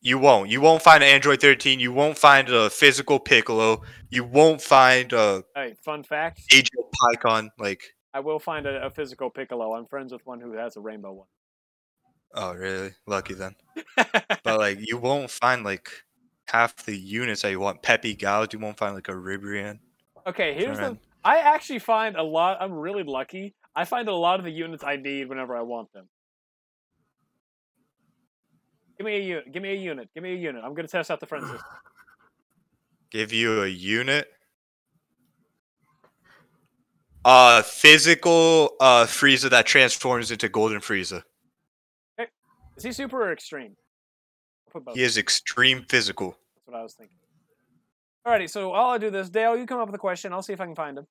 You 0.00 0.18
won't. 0.18 0.48
You 0.50 0.60
won't 0.60 0.82
find 0.82 1.02
an 1.02 1.08
Android 1.08 1.40
13. 1.40 1.78
You 1.80 1.92
won't 1.92 2.18
find 2.18 2.48
a 2.48 2.70
physical 2.70 3.18
Piccolo. 3.20 3.82
You 4.10 4.24
won't 4.24 4.60
find 4.60 5.12
a 5.12 5.44
Hey, 5.54 5.74
fun 5.84 6.02
fact: 6.02 6.40
Age 6.52 6.68
of 6.78 6.84
Pycon. 7.16 7.48
Like, 7.58 7.82
I 8.12 8.20
will 8.20 8.38
find 8.38 8.66
a, 8.66 8.86
a 8.86 8.90
physical 8.90 9.30
Piccolo. 9.30 9.74
I'm 9.74 9.86
friends 9.86 10.12
with 10.12 10.24
one 10.26 10.40
who 10.40 10.52
has 10.52 10.76
a 10.76 10.80
rainbow 10.80 11.12
one. 11.12 11.26
oh 12.34 12.54
really? 12.54 12.92
Lucky 13.06 13.34
then. 13.34 13.54
But 14.44 14.58
like, 14.58 14.78
you 14.80 14.98
won't 14.98 15.30
find 15.30 15.64
like 15.64 15.88
half 16.46 16.84
the 16.84 16.96
units 16.96 17.42
that 17.42 17.50
you 17.50 17.60
want. 17.60 17.82
Peppy 17.82 18.14
Gals. 18.14 18.48
You 18.52 18.58
won't 18.58 18.76
find 18.76 18.94
like 18.94 19.08
a 19.08 19.12
Ribrianne. 19.12 19.78
Okay, 20.26 20.54
here's 20.54 20.78
the. 20.78 20.96
I 21.24 21.38
actually 21.38 21.78
find 21.78 22.16
a 22.16 22.22
lot. 22.22 22.58
I'm 22.60 22.72
really 22.72 23.04
lucky. 23.04 23.54
I 23.74 23.84
find 23.84 24.08
a 24.08 24.14
lot 24.14 24.38
of 24.38 24.44
the 24.44 24.50
units 24.50 24.84
I 24.84 24.96
need 24.96 25.28
whenever 25.28 25.56
I 25.56 25.62
want 25.62 25.92
them. 25.92 26.08
Give 28.98 29.06
me 29.06 29.16
a 29.16 29.20
unit. 29.20 29.52
Give 29.52 29.62
me 29.62 29.70
a 29.70 29.76
unit. 29.76 30.08
Give 30.14 30.22
me 30.22 30.32
a 30.32 30.36
unit. 30.36 30.62
I'm 30.64 30.74
gonna 30.74 30.88
test 30.88 31.10
out 31.10 31.20
the 31.20 31.26
friend 31.26 31.44
system. 31.44 31.60
Give 33.10 33.32
you 33.32 33.62
a 33.62 33.68
unit. 33.68 34.28
Uh, 37.24 37.62
physical 37.62 38.74
uh 38.80 39.04
Frieza 39.04 39.48
that 39.50 39.66
transforms 39.66 40.30
into 40.30 40.48
Golden 40.48 40.80
Frieza. 40.80 41.22
Is 42.76 42.84
he 42.84 42.92
super 42.92 43.22
or 43.22 43.32
extreme? 43.32 43.76
I'll 44.66 44.72
put 44.72 44.84
both. 44.84 44.96
He 44.96 45.02
is 45.02 45.18
extreme 45.18 45.84
physical. 45.88 46.30
That's 46.56 46.66
what 46.66 46.76
I 46.76 46.82
was 46.82 46.94
thinking. 46.94 47.18
Alrighty, 48.26 48.48
so 48.48 48.72
all 48.72 48.90
I'll 48.92 48.98
do 48.98 49.10
this. 49.10 49.28
Dale, 49.28 49.56
you 49.56 49.66
come 49.66 49.80
up 49.80 49.88
with 49.88 49.94
a 49.94 49.98
question. 49.98 50.32
I'll 50.32 50.42
see 50.42 50.52
if 50.52 50.60
I 50.60 50.64
can 50.66 50.74
find 50.76 50.98
him. 50.98 51.06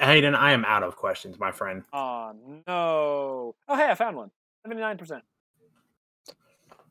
Hayden, 0.00 0.34
I 0.34 0.52
am 0.52 0.64
out 0.64 0.82
of 0.82 0.96
questions, 0.96 1.38
my 1.38 1.52
friend. 1.52 1.82
Oh 1.92 2.32
no! 2.66 3.54
Oh 3.68 3.76
hey, 3.76 3.90
I 3.90 3.94
found 3.94 4.16
one. 4.16 4.30
Seventy-nine 4.62 4.98
percent. 4.98 5.22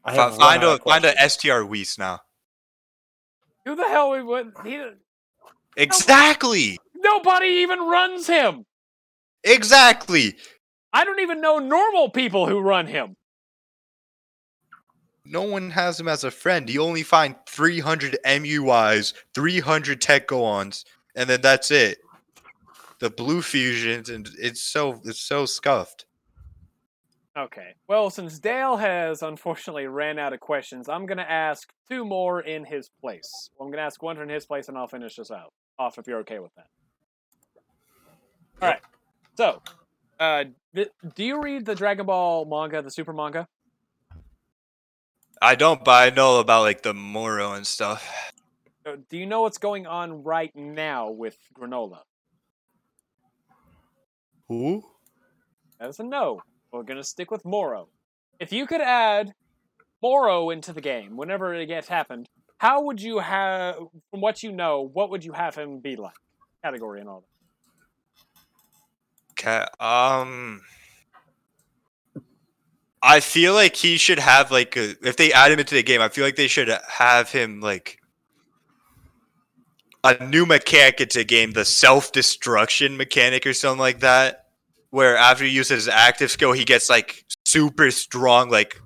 I 0.06 0.16
Fi- 0.16 0.22
have 0.22 0.32
run 0.32 0.40
find 0.40 0.64
out 0.64 0.70
a 0.70 0.74
of 0.74 0.82
find 0.82 1.06
a. 1.06 1.30
STR 1.30 1.64
Whis 1.64 1.98
now. 1.98 2.22
Who 3.66 3.76
the 3.76 3.86
hell 3.88 4.12
we 4.12 4.22
would? 4.22 4.54
He 4.64 4.84
Exactly. 5.78 6.78
nobody 6.96 7.48
even 7.48 7.80
runs 7.80 8.28
him. 8.28 8.66
Exactly. 9.44 10.36
I 10.92 11.04
don't 11.06 11.20
even 11.20 11.42
know 11.42 11.58
normal 11.60 12.10
people 12.10 12.48
who 12.48 12.60
run 12.60 12.86
him. 12.88 13.16
No 15.34 15.42
one 15.42 15.72
has 15.72 16.00
him 16.00 16.08
as 16.08 16.24
a 16.24 16.30
friend. 16.30 16.70
You 16.70 16.84
only 16.84 17.02
find 17.02 17.36
300 17.48 18.20
MUIs, 18.24 19.14
300 19.34 20.00
Tech 20.00 20.28
Goons, 20.28 20.86
and 21.16 21.28
then 21.28 21.42
that's 21.42 21.72
it. 21.72 21.98
The 23.00 23.10
blue 23.10 23.42
fusions, 23.42 24.10
and 24.10 24.30
it's 24.38 24.62
so 24.62 25.02
it's 25.04 25.20
so 25.20 25.48
scuffed. 25.48 26.06
Okay. 27.36 27.74
Well, 27.88 28.12
since 28.12 28.38
Dale 28.38 28.78
has 28.78 29.24
unfortunately 29.24 29.88
ran 29.88 30.20
out 30.20 30.34
of 30.34 30.40
questions, 30.40 30.88
I'm 30.88 31.08
gonna 31.08 31.24
ask 31.28 31.74
two 31.90 32.06
more 32.06 32.42
in 32.42 32.64
his 32.64 32.92
place. 33.02 33.50
I'm 33.60 33.72
gonna 33.72 33.82
ask 33.82 34.04
one 34.04 34.22
in 34.22 34.30
his 34.30 34.46
place, 34.46 34.70
and 34.70 34.78
I'll 34.78 34.88
finish 34.88 35.16
this 35.16 35.32
out 35.32 35.52
off 35.80 35.98
if 35.98 36.06
you're 36.06 36.20
okay 36.20 36.38
with 36.38 36.54
that. 36.58 36.68
All 38.62 38.70
right. 38.70 38.82
So, 39.36 39.64
uh, 40.20 40.44
th- 40.76 40.92
do 41.16 41.24
you 41.26 41.42
read 41.42 41.66
the 41.66 41.74
Dragon 41.74 42.06
Ball 42.06 42.46
manga, 42.46 42.84
the 42.84 42.92
Super 42.92 43.14
manga? 43.14 43.48
I 45.44 45.56
don't, 45.56 45.84
but 45.84 45.92
I 45.92 46.16
know 46.16 46.40
about 46.40 46.62
like 46.62 46.84
the 46.84 46.94
Moro 46.94 47.52
and 47.52 47.68
stuff. 47.68 48.32
Uh, 48.86 48.96
Do 49.10 49.18
you 49.18 49.26
know 49.26 49.42
what's 49.42 49.58
going 49.58 49.86
on 49.86 50.24
right 50.24 50.56
now 50.56 51.10
with 51.10 51.38
Granola? 51.54 52.00
Who? 54.48 54.86
That's 55.82 56.00
a 56.00 56.04
no. 56.04 56.42
We're 56.72 56.84
gonna 56.84 57.04
stick 57.04 57.30
with 57.30 57.44
Moro. 57.44 57.90
If 58.40 58.54
you 58.54 58.66
could 58.66 58.80
add 58.80 59.34
Moro 60.02 60.50
into 60.50 60.72
the 60.72 60.80
game 60.80 61.18
whenever 61.18 61.54
it 61.54 61.66
gets 61.66 61.90
happened, 61.90 62.30
how 62.58 62.84
would 62.84 63.02
you 63.02 63.20
have, 63.20 63.76
from 64.12 64.22
what 64.22 64.44
you 64.44 64.54
know, 64.54 64.90
what 64.94 65.10
would 65.10 65.26
you 65.26 65.34
have 65.34 65.56
him 65.56 65.80
be 65.80 65.98
like? 65.98 66.16
Category 66.64 67.02
and 67.02 67.10
all 67.10 67.26
that. 69.38 69.44
Okay. 69.46 69.66
Um. 69.82 70.62
I 73.06 73.20
feel 73.20 73.54
like 73.54 73.76
he 73.76 73.98
should 73.98 74.20
have 74.20 74.50
like 74.50 74.78
a, 74.78 74.96
if 75.06 75.18
they 75.18 75.34
add 75.34 75.52
him 75.52 75.60
into 75.60 75.76
the 75.76 75.84
game, 75.84 76.00
I 76.00 76.08
feel 76.08 76.24
like 76.24 76.38
they 76.38 76.48
should 76.48 76.70
have 76.88 77.30
him 77.30 77.60
like 77.60 78.00
a 80.06 80.26
new 80.26 80.46
mechanic 80.46 81.02
into 81.02 81.20
the 81.20 81.26
game, 81.26 81.52
the 81.52 81.66
self 81.66 82.14
destruction 82.14 82.96
mechanic 82.96 83.46
or 83.46 83.54
something 83.54 83.80
like 83.80 84.00
that. 84.00 84.46
Where 84.90 85.18
after 85.18 85.44
he 85.44 85.50
uses 85.50 85.86
his 85.86 85.88
active 85.90 86.32
skill, 86.32 86.54
he 86.54 86.64
gets 86.64 86.90
like 86.90 87.26
super 87.46 87.92
strong, 87.92 88.50
like 88.50 88.80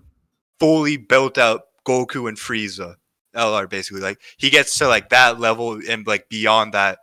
fully 0.60 0.98
built 0.98 1.38
out 1.38 1.62
Goku 1.86 2.28
and 2.28 2.38
Frieza 2.38 2.96
LR 3.36 3.70
basically. 3.70 4.02
Like 4.02 4.20
he 4.38 4.50
gets 4.50 4.80
to 4.80 4.88
like 4.88 5.10
that 5.10 5.40
level 5.40 5.80
and 5.88 6.08
like 6.08 6.28
beyond 6.28 6.74
that. 6.74 7.00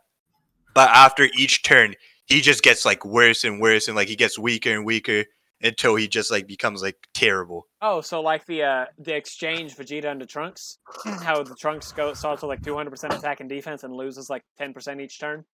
But 0.73 0.89
after 0.89 1.29
each 1.37 1.63
turn, 1.63 1.95
he 2.25 2.41
just 2.41 2.61
gets 2.61 2.83
like 2.83 3.05
worse 3.05 3.45
and 3.45 3.61
worse 3.61 3.87
and 3.87 3.95
like 3.95 4.09
he 4.09 4.17
gets 4.17 4.37
weaker 4.37 4.71
and 4.71 4.85
weaker 4.85 5.23
until 5.65 5.95
he 5.95 6.07
just 6.07 6.31
like 6.31 6.47
becomes 6.47 6.81
like 6.81 6.95
terrible. 7.13 7.67
Oh, 7.81 8.01
so 8.01 8.21
like 8.21 8.45
the 8.45 8.63
uh, 8.63 8.85
the 8.99 9.15
exchange 9.15 9.75
Vegeta 9.75 10.05
into 10.05 10.25
Trunks, 10.25 10.77
how 11.23 11.43
the 11.43 11.55
Trunks 11.55 11.91
go 11.91 12.13
starts 12.13 12.41
with 12.41 12.49
like 12.49 12.61
200% 12.61 13.17
attack 13.17 13.39
and 13.39 13.49
defense 13.49 13.83
and 13.83 13.93
loses 13.93 14.29
like 14.29 14.43
10% 14.59 15.01
each 15.01 15.19
turn. 15.19 15.45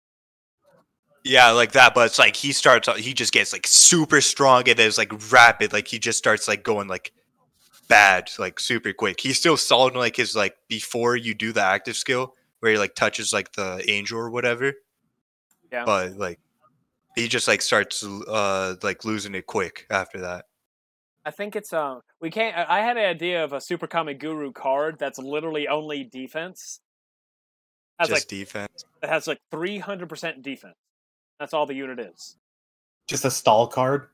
Yeah, 1.24 1.52
like 1.52 1.74
that. 1.74 1.94
But 1.94 2.08
it's 2.08 2.20
like 2.20 2.36
he 2.36 2.52
starts, 2.52 2.90
he 2.98 3.14
just 3.14 3.32
gets 3.32 3.54
like 3.54 3.68
super 3.68 4.22
strong 4.22 4.68
and 4.68 4.78
then 4.78 4.88
it's 4.88 4.98
like 4.98 5.14
rapid. 5.32 5.72
Like 5.72 5.88
he 5.88 6.00
just 6.00 6.18
starts 6.18 6.48
like 6.48 6.64
going 6.64 6.88
like 6.88 7.14
bad, 7.88 8.32
like 8.40 8.60
super 8.60 8.94
quick. 8.94 9.20
He's 9.20 9.38
still 9.38 9.58
solid 9.58 9.96
like 9.96 10.16
his 10.16 10.36
like 10.36 10.56
before 10.68 11.16
you 11.16 11.34
do 11.34 11.54
the 11.54 11.62
active 11.62 11.96
skill 11.96 12.36
where 12.60 12.72
he 12.72 12.78
like 12.78 12.96
touches 12.96 13.34
like 13.34 13.54
the 13.54 13.84
angel 13.90 14.20
or 14.20 14.30
whatever. 14.30 14.74
Yeah. 15.72 15.86
But 15.86 16.18
like 16.18 16.40
he 17.16 17.28
just 17.28 17.48
like 17.48 17.62
starts 17.62 18.04
uh 18.04 18.76
like 18.82 19.04
losing 19.06 19.36
it 19.36 19.46
quick 19.46 19.86
after 19.90 20.22
that. 20.22 20.46
I 21.26 21.32
think 21.32 21.56
it's 21.56 21.72
um 21.74 22.02
we 22.20 22.30
can't. 22.32 22.58
I 22.58 22.80
I 22.80 22.82
had 22.82 22.98
an 22.98 23.06
idea 23.06 23.44
of 23.44 23.54
a 23.54 23.62
Super 23.62 23.88
Kami 23.88 24.14
Guru 24.14 24.52
card 24.52 24.98
that's 25.00 25.20
literally 25.20 25.68
only 25.68 26.04
defense. 26.04 26.80
Has 28.00 28.10
just 28.10 28.22
like 28.24 28.28
defense. 28.28 28.86
it 29.04 29.10
has 29.10 29.28
like 29.28 29.38
300% 29.54 30.42
defense. 30.42 30.74
That's 31.40 31.54
all 31.54 31.68
the 31.68 31.76
unit 31.76 32.00
is. 32.00 32.36
Just 33.08 33.26
a 33.26 33.32
stall 33.32 33.68
card. 33.68 34.08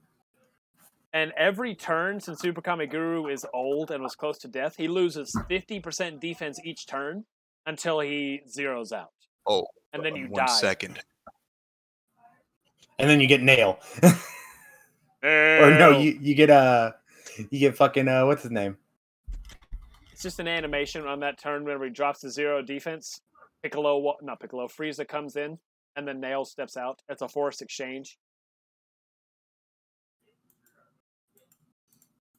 And 1.13 1.31
every 1.37 1.73
turn 1.73 2.19
since 2.19 2.41
Super 2.41 2.61
Kami 2.61 2.85
Guru 2.85 3.27
is 3.27 3.45
old 3.53 3.91
and 3.91 4.03
was 4.03 4.13
close 4.15 4.37
to 4.39 4.49
death, 4.49 4.75
he 4.77 4.89
loses 4.89 5.33
50% 5.49 6.19
defense 6.19 6.59
each 6.65 6.85
turn 6.85 7.23
until 7.65 8.01
he 8.01 8.41
zeroes 8.49 8.91
out. 8.91 9.11
Oh, 9.47 9.67
And 9.93 10.03
then 10.03 10.15
you 10.17 10.27
one 10.27 10.45
die. 10.45 10.51
second. 10.53 10.99
And 12.99 13.09
then 13.09 13.19
you 13.19 13.27
get 13.27 13.41
nail. 13.41 13.79
or 15.23 15.71
no, 15.71 15.97
you, 15.99 16.17
you 16.21 16.35
get 16.35 16.49
uh 16.49 16.91
you 17.49 17.59
get 17.59 17.75
fucking 17.75 18.07
uh 18.07 18.25
what's 18.25 18.43
his 18.43 18.51
name? 18.51 18.77
It's 20.11 20.23
just 20.23 20.39
an 20.39 20.47
animation 20.47 21.05
on 21.05 21.19
that 21.19 21.37
turn 21.37 21.63
whenever 21.63 21.85
he 21.85 21.91
drops 21.91 22.21
to 22.21 22.29
zero 22.29 22.61
defense. 22.61 23.21
Piccolo, 23.61 23.97
wa- 23.99 24.17
not 24.21 24.39
Piccolo, 24.39 24.67
Frieza 24.67 25.07
comes 25.07 25.35
in, 25.35 25.59
and 25.95 26.07
then 26.07 26.19
Nail 26.19 26.43
steps 26.45 26.77
out. 26.77 27.01
It's 27.09 27.21
a 27.21 27.27
forced 27.27 27.61
exchange. 27.61 28.17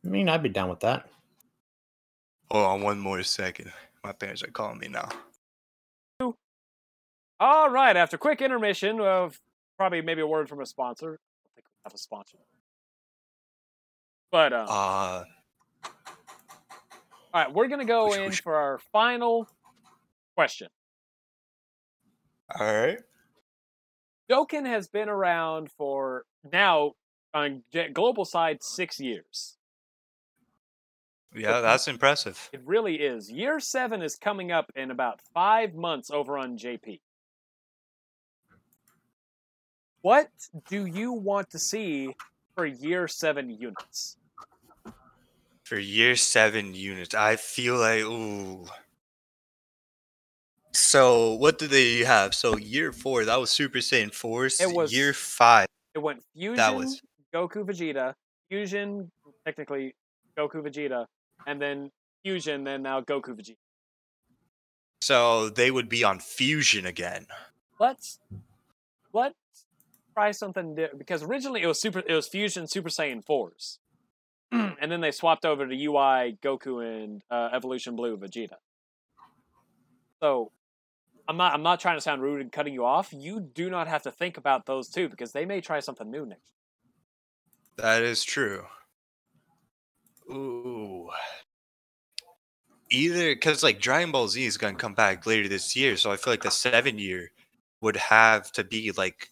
I 0.05 0.09
mean, 0.09 0.29
I'd 0.29 0.43
be 0.43 0.49
down 0.49 0.71
with 0.71 0.81
that. 0.81 1.09
Hold 2.51 2.65
on 2.65 2.83
one 2.83 2.99
more 2.99 3.23
second. 3.23 3.71
My 4.03 4.13
parents 4.13 4.43
are 4.43 4.49
calling 4.49 4.79
me 4.79 4.89
now. 4.89 5.09
All 7.41 7.71
right, 7.71 7.97
after 7.97 8.19
quick 8.19 8.43
intermission 8.43 9.01
of 9.01 9.39
probably 9.79 10.03
maybe 10.03 10.21
a 10.21 10.27
word 10.27 10.49
from 10.49 10.61
a 10.61 10.67
sponsor. 10.67 11.07
I 11.07 11.39
don't 11.45 11.55
think 11.55 11.67
we 11.67 11.81
have 11.85 11.95
a 11.95 11.99
sponsor. 11.99 12.39
But 14.31 14.53
um, 14.53 14.67
Uh 14.69 15.25
all 17.35 17.45
right, 17.45 17.53
we're 17.53 17.69
gonna 17.69 17.85
go 17.85 18.13
in 18.13 18.33
for 18.33 18.57
our 18.57 18.79
final 18.93 19.49
question. 20.35 20.69
all 22.59 22.67
right. 22.67 22.99
Dokkan 24.31 24.67
has 24.67 24.89
been 24.89 25.09
around 25.09 25.71
for 25.73 26.25
now 26.53 26.93
on 27.33 27.63
global 27.93 28.25
side 28.25 28.63
six 28.63 28.99
years. 29.01 29.57
Yeah, 31.35 31.61
that's 31.61 31.89
impressive. 31.89 32.49
It 32.53 32.63
really 32.65 32.97
is. 32.97 33.31
Year 33.31 33.61
seven 33.61 34.03
is 34.03 34.17
coming 34.17 34.51
up 34.51 34.73
in 34.75 34.91
about 34.91 35.21
five 35.35 35.75
months 35.75 36.11
over 36.11 36.39
on 36.39 36.57
JP. 36.59 37.01
What 40.03 40.31
do 40.69 40.87
you 40.87 41.13
want 41.13 41.51
to 41.51 41.59
see 41.59 42.15
for 42.55 42.67
year 42.67 43.09
seven 43.09 43.51
units? 43.51 44.17
For 45.65 45.79
year 45.79 46.17
seven 46.17 46.75
units, 46.75 47.15
I 47.15 47.37
feel 47.37 47.77
like 47.77 48.03
ooh. 48.03 48.65
So 50.73 51.35
what 51.35 51.59
did 51.59 51.71
they 51.71 51.99
have? 52.05 52.35
So 52.35 52.57
year 52.57 52.93
four, 52.93 53.25
that 53.25 53.37
was 53.41 53.51
Super 53.51 53.79
Saiyan 53.79 54.15
Force. 54.15 54.61
It 54.61 54.73
was- 54.73 54.93
year 54.93 55.13
five. 55.13 55.67
It 55.95 55.99
went 55.99 56.23
Fusion, 56.35 56.57
That 56.57 56.75
was 56.77 57.03
Goku, 57.35 57.65
Vegeta, 57.65 58.15
Fusion, 58.49 59.11
technically 59.45 59.95
Goku, 60.37 60.63
Vegeta, 60.63 61.07
and 61.47 61.61
then 61.61 61.91
Fusion, 62.23 62.63
then 62.65 62.83
now 62.83 63.01
Goku, 63.01 63.31
Vegeta. 63.35 63.57
so 65.01 65.49
they 65.49 65.71
would 65.71 65.89
be 65.89 66.05
on 66.05 66.19
Fusion 66.21 66.87
again. 66.87 67.27
Let's 67.81 68.19
let's 69.13 69.35
try 70.19 70.33
something 70.33 70.77
because 70.97 71.23
originally 71.23 71.63
it 71.63 71.67
was 71.69 71.81
super 71.81 72.01
it 72.01 72.13
was 72.13 72.27
Fusion 72.27 72.67
Super 72.67 72.89
Saiyan 72.89 73.25
fours, 73.25 73.79
and 74.53 74.91
then 74.91 75.01
they 75.01 75.13
swapped 75.13 75.45
over 75.45 75.67
to 75.67 75.75
UI 75.75 76.37
Goku 76.43 76.85
and 76.85 77.23
uh, 77.31 77.51
Evolution 77.53 77.95
Blue 77.95 78.17
Vegeta. 78.17 78.57
So 80.21 80.51
I'm 81.29 81.37
not 81.37 81.55
I'm 81.55 81.63
not 81.63 81.79
trying 81.79 81.97
to 81.97 82.01
sound 82.01 82.21
rude 82.21 82.41
and 82.41 82.51
cutting 82.51 82.75
you 82.75 82.85
off. 82.85 83.13
You 83.13 83.39
do 83.39 83.71
not 83.71 83.87
have 83.87 84.03
to 84.03 84.11
think 84.11 84.39
about 84.39 84.67
those 84.67 84.89
two 84.89 85.09
because 85.09 85.31
they 85.31 85.45
may 85.45 85.61
try 85.61 85.79
something 85.79 86.11
new 86.11 86.27
next. 86.27 86.53
That 87.77 88.03
is 88.03 88.25
true. 88.25 88.65
Ooh. 90.29 91.11
Either 92.91 93.35
because 93.35 93.63
like 93.63 93.81
Dragon 93.81 94.11
Ball 94.11 94.27
Z 94.27 94.45
is 94.45 94.59
gonna 94.59 94.75
come 94.75 94.95
back 94.95 95.27
later 95.27 95.47
this 95.47 95.77
year, 95.77 95.97
so 95.97 96.11
I 96.11 96.17
feel 96.17 96.33
like 96.33 96.43
the 96.43 96.51
seven 96.51 96.99
year 96.99 97.31
would 97.81 97.97
have 97.97 98.51
to 98.53 98.65
be 98.65 98.91
like 98.91 99.31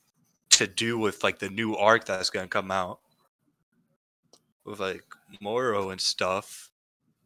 to 0.57 0.67
do 0.67 0.99
with 0.99 1.23
like 1.23 1.39
the 1.39 1.51
new 1.51 1.75
arc 1.77 2.05
that's 2.07 2.31
gonna 2.31 2.49
come 2.49 2.71
out 2.71 3.01
with 4.65 4.81
like 4.81 5.05
Moro 5.41 5.91
and 5.91 6.01
stuff. 6.01 6.71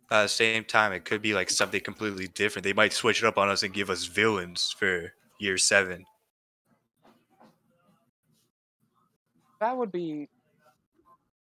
But 0.08 0.16
at 0.16 0.22
the 0.22 0.28
same 0.28 0.64
time, 0.64 0.92
it 0.92 1.04
could 1.04 1.22
be 1.22 1.34
like 1.34 1.50
something 1.50 1.80
completely 1.80 2.28
different. 2.28 2.64
They 2.64 2.72
might 2.72 2.92
switch 2.92 3.22
it 3.22 3.26
up 3.26 3.38
on 3.38 3.48
us 3.48 3.62
and 3.62 3.72
give 3.72 3.90
us 3.90 4.04
villains 4.04 4.74
for 4.76 5.12
year 5.38 5.56
seven. 5.56 6.04
That 9.60 9.76
would 9.76 9.92
be. 9.92 10.28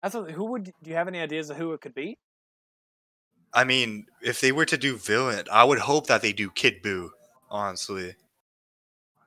That's 0.02 0.14
who 0.14 0.44
would 0.44 0.64
do 0.64 0.90
you 0.90 0.96
have 0.96 1.08
any 1.08 1.20
ideas 1.20 1.50
of 1.50 1.56
who 1.56 1.72
it 1.72 1.80
could 1.80 1.94
be? 1.94 2.18
I 3.52 3.64
mean, 3.64 4.06
if 4.20 4.40
they 4.40 4.52
were 4.52 4.66
to 4.66 4.76
do 4.76 4.96
villain, 4.96 5.46
I 5.50 5.64
would 5.64 5.78
hope 5.78 6.06
that 6.08 6.22
they 6.22 6.32
do 6.32 6.50
Kid 6.50 6.82
Buu. 6.82 7.10
Honestly, 7.50 8.14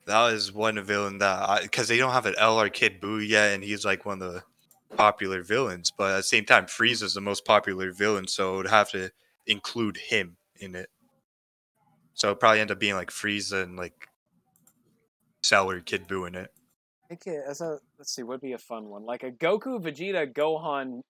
that 0.08 0.34
is 0.34 0.51
one 0.51 0.82
villain 0.84 1.20
that 1.20 1.62
because 1.62 1.88
they 1.88 1.97
don't 1.97 2.14
have 2.14 2.26
an 2.26 2.36
LR 2.39 2.72
Kid 2.72 2.99
Buu 3.01 3.26
yet, 3.26 3.53
and 3.53 3.64
he's 3.64 3.86
like 3.86 4.05
one 4.05 4.22
of 4.22 4.34
the 4.34 4.43
popular 4.95 5.43
villains. 5.43 5.91
But 5.95 6.12
at 6.14 6.18
the 6.18 6.24
same 6.24 6.45
time, 6.45 6.66
Frieza's 6.66 7.14
the 7.14 7.22
most 7.22 7.45
popular 7.45 7.91
villain, 7.91 8.28
so 8.28 8.53
it 8.53 8.58
would 8.58 8.68
have 8.68 8.89
to 8.91 9.12
include 9.45 9.97
him 9.97 10.38
in 10.60 10.76
it. 10.76 10.89
So 12.14 12.30
it'd 12.30 12.39
probably 12.39 12.62
end 12.62 12.72
up 12.72 12.80
being 12.80 12.95
like 12.95 13.12
Frieza 13.12 13.64
and 13.64 13.78
like 13.78 14.08
Cell 15.43 15.72
Kid 15.86 16.08
Buu 16.08 16.28
in 16.28 16.36
it. 16.36 16.51
I 17.05 17.08
think 17.10 17.28
it, 17.28 17.43
as 17.47 17.62
a 17.62 17.80
let's 17.99 18.14
see, 18.14 18.24
would 18.24 18.41
be 18.41 18.53
a 18.53 18.58
fun 18.58 18.86
one, 18.89 19.05
like 19.05 19.24
a 19.24 19.32
Goku, 19.32 19.82
Vegeta, 19.82 20.32
Gohan 20.34 21.01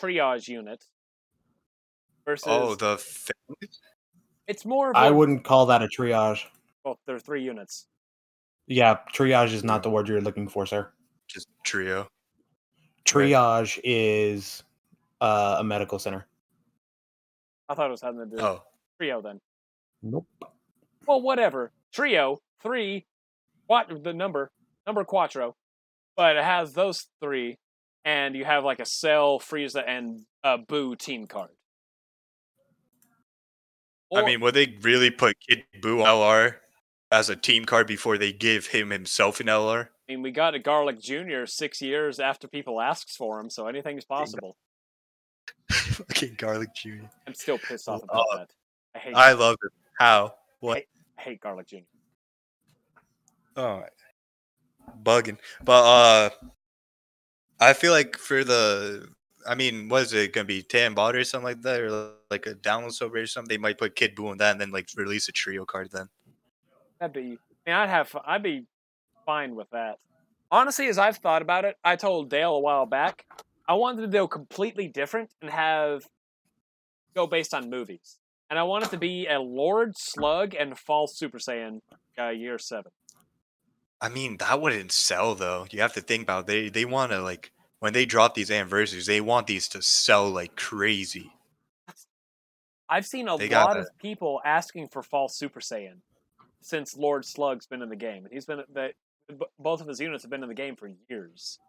triage 0.00 0.48
unit 0.48 0.84
versus. 2.24 2.46
Oh, 2.46 2.74
the 2.74 2.98
families? 2.98 3.80
it's 4.46 4.64
more. 4.64 4.90
Of 4.90 4.96
I 4.96 5.08
a- 5.08 5.12
wouldn't 5.14 5.44
call 5.44 5.66
that 5.66 5.82
a 5.82 5.86
triage. 5.86 6.42
Well, 6.84 6.98
there 7.06 7.16
are 7.16 7.20
three 7.20 7.42
units. 7.42 7.86
Yeah, 8.66 8.98
triage 9.12 9.52
is 9.52 9.62
not 9.64 9.82
the 9.82 9.90
word 9.90 10.08
you're 10.08 10.20
looking 10.20 10.48
for, 10.48 10.66
sir. 10.66 10.90
just 11.28 11.48
trio. 11.62 12.08
Triage 13.04 13.78
is 13.84 14.64
uh, 15.20 15.56
a 15.60 15.64
medical 15.64 15.98
center. 15.98 16.26
I 17.68 17.74
thought 17.74 17.86
it 17.88 17.90
was 17.90 18.02
having 18.02 18.28
to 18.28 18.36
do 18.36 18.42
Oh, 18.42 18.62
trio 18.98 19.20
then. 19.22 19.40
Nope. 20.02 20.26
Well, 21.06 21.22
whatever. 21.22 21.72
Trio 21.92 22.38
three, 22.62 23.06
what 23.66 23.88
the 24.02 24.12
number 24.12 24.50
number 24.86 25.04
quattro, 25.04 25.54
but 26.16 26.36
it 26.36 26.44
has 26.44 26.72
those 26.72 27.06
three, 27.20 27.58
and 28.04 28.34
you 28.34 28.44
have 28.44 28.64
like 28.64 28.80
a 28.80 28.84
Cell, 28.84 29.38
Frieza, 29.38 29.82
and 29.86 30.22
a 30.42 30.58
Buu 30.58 30.98
team 30.98 31.26
card. 31.26 31.50
I 34.14 34.24
mean, 34.24 34.40
would 34.40 34.54
they 34.54 34.76
really 34.82 35.10
put 35.10 35.36
Kid 35.48 35.64
Buu 35.80 36.00
on 36.02 36.06
LR 36.06 36.54
as 37.16 37.30
a 37.30 37.36
team 37.36 37.64
card 37.64 37.86
before 37.86 38.18
they 38.18 38.32
give 38.32 38.66
him 38.66 38.90
himself 38.90 39.40
an 39.40 39.46
LR? 39.46 39.88
I 40.08 40.12
mean, 40.12 40.22
we 40.22 40.30
got 40.30 40.54
a 40.54 40.58
Garlic 40.58 41.00
Junior 41.00 41.46
six 41.46 41.80
years 41.80 42.20
after 42.20 42.46
people 42.46 42.80
asks 42.80 43.16
for 43.16 43.40
him, 43.40 43.50
so 43.50 43.66
anything's 43.66 44.04
possible. 44.04 44.56
Fucking 45.70 46.34
Garlic 46.36 46.74
Jr. 46.74 47.06
I'm 47.26 47.34
still 47.34 47.58
pissed 47.58 47.88
off 47.88 48.02
about 48.02 48.24
that. 48.34 48.50
I 48.94 48.98
hate. 48.98 49.14
I 49.14 49.32
love 49.32 49.56
it. 49.62 49.72
How? 49.98 50.34
What? 50.60 50.84
I 51.18 51.22
hate 51.22 51.40
Garlic 51.40 51.68
Junior. 51.68 51.86
Oh, 53.56 53.82
bugging. 55.02 55.38
But 55.64 55.84
uh, 55.84 56.30
I 57.58 57.72
feel 57.72 57.92
like 57.92 58.16
for 58.16 58.44
the 58.44 59.08
I 59.48 59.54
mean, 59.54 59.88
what 59.88 60.02
is 60.02 60.12
it 60.12 60.32
gonna 60.32 60.44
be? 60.44 60.62
Tanabata 60.62 61.14
or 61.14 61.24
something 61.24 61.46
like 61.46 61.62
that, 61.62 61.80
or 61.80 62.10
like 62.30 62.46
a 62.46 62.54
download 62.54 62.92
celebration 62.92 63.24
or 63.24 63.26
something? 63.28 63.48
They 63.48 63.60
might 63.60 63.78
put 63.78 63.96
Kid 63.96 64.14
Buu 64.14 64.32
in 64.32 64.38
that, 64.38 64.52
and 64.52 64.60
then 64.60 64.70
like 64.70 64.88
release 64.96 65.28
a 65.28 65.32
trio 65.32 65.64
card. 65.64 65.90
Then 65.90 66.08
That'd 66.98 67.14
be. 67.14 67.38
I 67.66 67.70
mean, 67.70 67.76
I'd 67.76 67.88
have. 67.88 68.14
I'd 68.26 68.42
be 68.42 68.64
fine 69.24 69.54
with 69.54 69.68
that. 69.70 69.98
Honestly, 70.50 70.86
as 70.86 70.98
I've 70.98 71.18
thought 71.18 71.42
about 71.42 71.64
it, 71.64 71.76
I 71.84 71.96
told 71.96 72.30
Dale 72.30 72.54
a 72.54 72.60
while 72.60 72.86
back 72.86 73.26
I 73.68 73.74
wanted 73.74 74.02
to 74.02 74.08
go 74.08 74.28
completely 74.28 74.88
different 74.88 75.30
and 75.42 75.50
have 75.50 76.06
go 77.14 77.26
based 77.26 77.52
on 77.52 77.68
movies, 77.68 78.18
and 78.48 78.58
I 78.58 78.62
wanted 78.62 78.90
to 78.90 78.98
be 78.98 79.26
a 79.26 79.40
Lord 79.40 79.94
Slug 79.96 80.54
and 80.54 80.78
Fall 80.78 81.06
Super 81.06 81.38
Saiyan 81.38 81.80
uh, 82.18 82.28
Year 82.28 82.58
Seven. 82.58 82.92
I 84.00 84.08
mean, 84.08 84.36
that 84.38 84.60
wouldn't 84.60 84.92
sell 84.92 85.34
though. 85.34 85.66
You 85.70 85.80
have 85.80 85.94
to 85.94 86.00
think 86.00 86.22
about 86.22 86.44
it. 86.44 86.46
they 86.46 86.68
they 86.68 86.84
want 86.84 87.12
to 87.12 87.20
like 87.20 87.52
when 87.80 87.92
they 87.92 88.06
drop 88.06 88.34
these 88.34 88.50
anniversaries, 88.50 89.06
they 89.06 89.20
want 89.20 89.46
these 89.46 89.68
to 89.68 89.82
sell 89.82 90.30
like 90.30 90.56
crazy. 90.56 91.32
I've 92.88 93.06
seen 93.06 93.26
a 93.26 93.36
They 93.36 93.48
lot 93.48 93.76
of 93.76 93.88
people 93.98 94.40
asking 94.44 94.88
for 94.88 95.02
Fall 95.02 95.28
Super 95.28 95.58
Saiyan 95.58 96.02
since 96.66 96.96
Lord 96.96 97.24
Slug's 97.24 97.64
been 97.64 97.80
in 97.80 97.88
the 97.88 97.96
game, 97.96 98.26
he's 98.30 98.44
been 98.44 98.60
the 98.72 98.90
b- 99.28 99.46
both 99.56 99.80
of 99.80 99.86
his 99.86 100.00
units 100.00 100.24
have 100.24 100.30
been 100.30 100.42
in 100.42 100.48
the 100.48 100.54
game 100.54 100.74
for 100.74 100.90
years, 101.08 101.60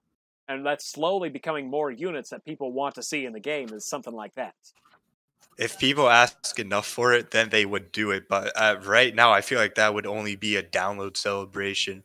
and 0.47 0.65
that's 0.65 0.89
slowly 0.89 1.29
becoming 1.29 1.69
more 1.69 1.91
units 1.91 2.31
that 2.31 2.43
people 2.43 2.71
want 2.71 2.95
to 2.95 3.03
see 3.03 3.25
in 3.25 3.33
the 3.33 3.39
game 3.39 3.69
is 3.73 3.85
something 3.85 4.13
like 4.13 4.33
that. 4.33 4.55
If 5.59 5.77
people 5.77 6.09
ask 6.09 6.57
enough 6.59 6.87
for 6.87 7.13
it, 7.13 7.29
then 7.29 7.49
they 7.49 7.65
would 7.65 7.91
do 7.91 8.09
it. 8.09 8.27
But 8.27 8.51
uh, 8.55 8.77
right 8.83 9.13
now, 9.13 9.31
I 9.31 9.41
feel 9.41 9.59
like 9.59 9.75
that 9.75 9.93
would 9.93 10.07
only 10.07 10.35
be 10.35 10.55
a 10.55 10.63
download 10.63 11.15
celebration 11.15 12.03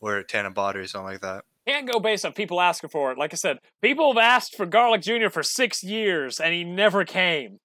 or 0.00 0.18
a 0.18 0.24
Tanabata 0.24 0.76
or 0.76 0.86
something 0.86 1.12
like 1.12 1.20
that. 1.20 1.44
Can't 1.66 1.90
go 1.90 1.98
based 1.98 2.24
on 2.24 2.32
people 2.32 2.60
asking 2.60 2.90
for 2.90 3.10
it. 3.10 3.18
Like 3.18 3.32
I 3.32 3.36
said, 3.36 3.58
people 3.82 4.12
have 4.12 4.22
asked 4.22 4.56
for 4.56 4.66
Garlic 4.66 5.02
Jr. 5.02 5.30
for 5.30 5.42
six 5.42 5.82
years, 5.82 6.38
and 6.38 6.54
he 6.54 6.62
never 6.62 7.04
came. 7.04 7.58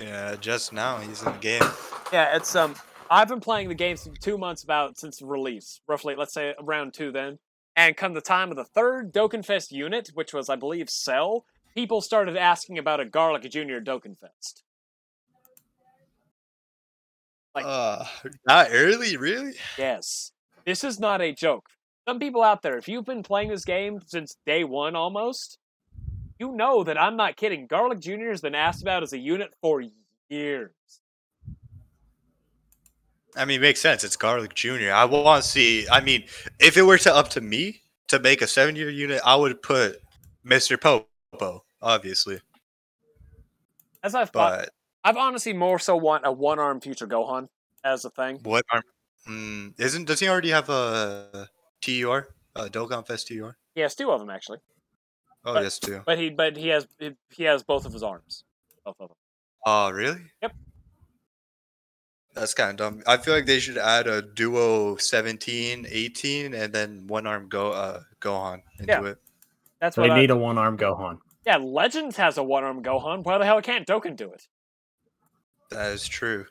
Yeah, 0.00 0.34
just 0.40 0.72
now 0.72 0.98
he's 0.98 1.22
in 1.22 1.32
the 1.32 1.38
game. 1.38 1.62
Yeah, 2.12 2.36
it's 2.36 2.54
um. 2.54 2.74
I've 3.10 3.28
been 3.28 3.40
playing 3.40 3.68
the 3.68 3.74
game 3.74 3.96
for 3.96 4.10
two 4.20 4.38
months 4.38 4.62
about 4.64 4.98
since 4.98 5.20
release, 5.20 5.80
roughly. 5.86 6.14
Let's 6.14 6.32
say 6.32 6.54
around 6.58 6.94
two 6.94 7.12
then. 7.12 7.38
And 7.76 7.96
come 7.96 8.14
the 8.14 8.20
time 8.20 8.50
of 8.50 8.56
the 8.56 8.64
third 8.64 9.12
Dokkan 9.12 9.44
Fest 9.44 9.72
unit, 9.72 10.10
which 10.14 10.32
was 10.32 10.48
I 10.48 10.56
believe 10.56 10.88
Cell, 10.90 11.44
people 11.74 12.00
started 12.00 12.36
asking 12.36 12.78
about 12.78 13.00
a 13.00 13.04
Garlic 13.04 13.50
Junior 13.50 13.80
Dokkan 13.80 14.18
Fest. 14.18 14.62
Like- 17.54 17.64
uh, 17.66 18.04
not 18.46 18.68
early, 18.70 19.16
really? 19.16 19.54
Yes, 19.78 20.32
this 20.64 20.84
is 20.84 20.98
not 20.98 21.20
a 21.20 21.32
joke. 21.32 21.68
Some 22.08 22.18
people 22.18 22.42
out 22.42 22.62
there, 22.62 22.76
if 22.78 22.88
you've 22.88 23.04
been 23.04 23.22
playing 23.22 23.50
this 23.50 23.64
game 23.64 24.00
since 24.06 24.36
day 24.44 24.64
one 24.64 24.96
almost, 24.96 25.58
you 26.38 26.52
know 26.52 26.82
that 26.84 27.00
I'm 27.00 27.16
not 27.16 27.36
kidding. 27.36 27.66
Garlic 27.66 28.00
Junior 28.00 28.30
has 28.30 28.40
been 28.40 28.54
asked 28.54 28.82
about 28.82 29.02
as 29.02 29.12
a 29.12 29.18
unit 29.18 29.54
for 29.60 29.82
years. 30.28 30.72
I 33.36 33.44
mean, 33.44 33.60
it 33.60 33.62
makes 33.62 33.80
sense. 33.80 34.04
It's 34.04 34.16
Garlic 34.16 34.54
Jr. 34.54 34.90
I 34.92 35.04
want 35.04 35.42
to 35.42 35.48
see. 35.48 35.88
I 35.88 36.00
mean, 36.00 36.24
if 36.58 36.76
it 36.76 36.82
were 36.82 36.98
to 36.98 37.14
up 37.14 37.28
to 37.30 37.40
me 37.40 37.82
to 38.08 38.18
make 38.18 38.42
a 38.42 38.46
seven 38.46 38.76
year 38.76 38.90
unit, 38.90 39.20
I 39.24 39.36
would 39.36 39.62
put 39.62 40.02
Mr. 40.46 40.78
Popo, 40.80 41.64
obviously. 41.80 42.40
As 44.02 44.14
I've 44.14 44.30
thought, 44.30 44.58
But 44.60 44.70
I've 45.04 45.16
honestly 45.16 45.52
more 45.52 45.78
so 45.78 45.96
want 45.96 46.26
a 46.26 46.32
one 46.32 46.58
arm 46.58 46.80
future 46.80 47.06
Gohan 47.06 47.48
as 47.84 48.04
a 48.04 48.10
thing. 48.10 48.38
what 48.42 48.64
arm? 48.72 48.82
Mm, 49.28 49.80
isn't 49.80 50.06
does 50.06 50.18
he 50.20 50.28
already 50.28 50.50
have 50.50 50.68
a 50.68 51.48
TUR? 51.80 52.28
A 52.56 52.68
Dokkan 52.68 53.06
Fest 53.06 53.28
TUR? 53.28 53.56
He 53.74 53.80
has 53.80 53.94
two 53.94 54.10
of 54.10 54.20
them 54.20 54.28
actually, 54.28 54.58
Oh, 55.44 55.54
But- 55.54 55.62
yes, 55.62 55.78
two. 55.78 56.02
but 56.04 56.18
he 56.18 56.28
but 56.30 56.56
he 56.56 56.68
has 56.68 56.86
he 57.30 57.44
has 57.44 57.62
both 57.62 57.86
of 57.86 57.92
his 57.92 58.02
arms, 58.02 58.44
both 58.84 58.96
of 59.00 59.08
them. 59.08 59.16
Oh, 59.64 59.90
really? 59.90 60.20
Yep. 60.42 60.52
That's 62.34 62.54
kind 62.54 62.70
of 62.70 62.76
dumb. 62.76 63.02
I 63.06 63.16
feel 63.18 63.34
like 63.34 63.44
they 63.46 63.60
should 63.60 63.76
add 63.78 64.06
a 64.06 64.22
duo 64.22 64.96
17, 64.96 65.86
18, 65.88 66.54
and 66.54 66.72
then 66.72 67.06
one 67.06 67.26
arm 67.26 67.48
go 67.48 67.72
uh 67.72 68.00
Gohan 68.20 68.62
into 68.78 68.92
Yeah. 68.92 69.04
it. 69.10 69.18
That's 69.80 69.96
They 69.96 70.02
what. 70.02 70.12
I, 70.12 70.20
need 70.20 70.30
a 70.30 70.36
one 70.36 70.56
arm 70.58 70.78
Gohan. 70.78 71.18
yeah, 71.44 71.56
Legends 71.58 72.16
has 72.16 72.38
a 72.38 72.42
one 72.42 72.64
arm 72.64 72.82
Gohan. 72.82 73.22
Why 73.24 73.36
the 73.38 73.44
hell 73.44 73.60
can't 73.60 73.86
Dokkan 73.86 74.16
do 74.16 74.32
it? 74.32 74.46
That 75.70 75.92
is 75.92 76.06
true. 76.08 76.46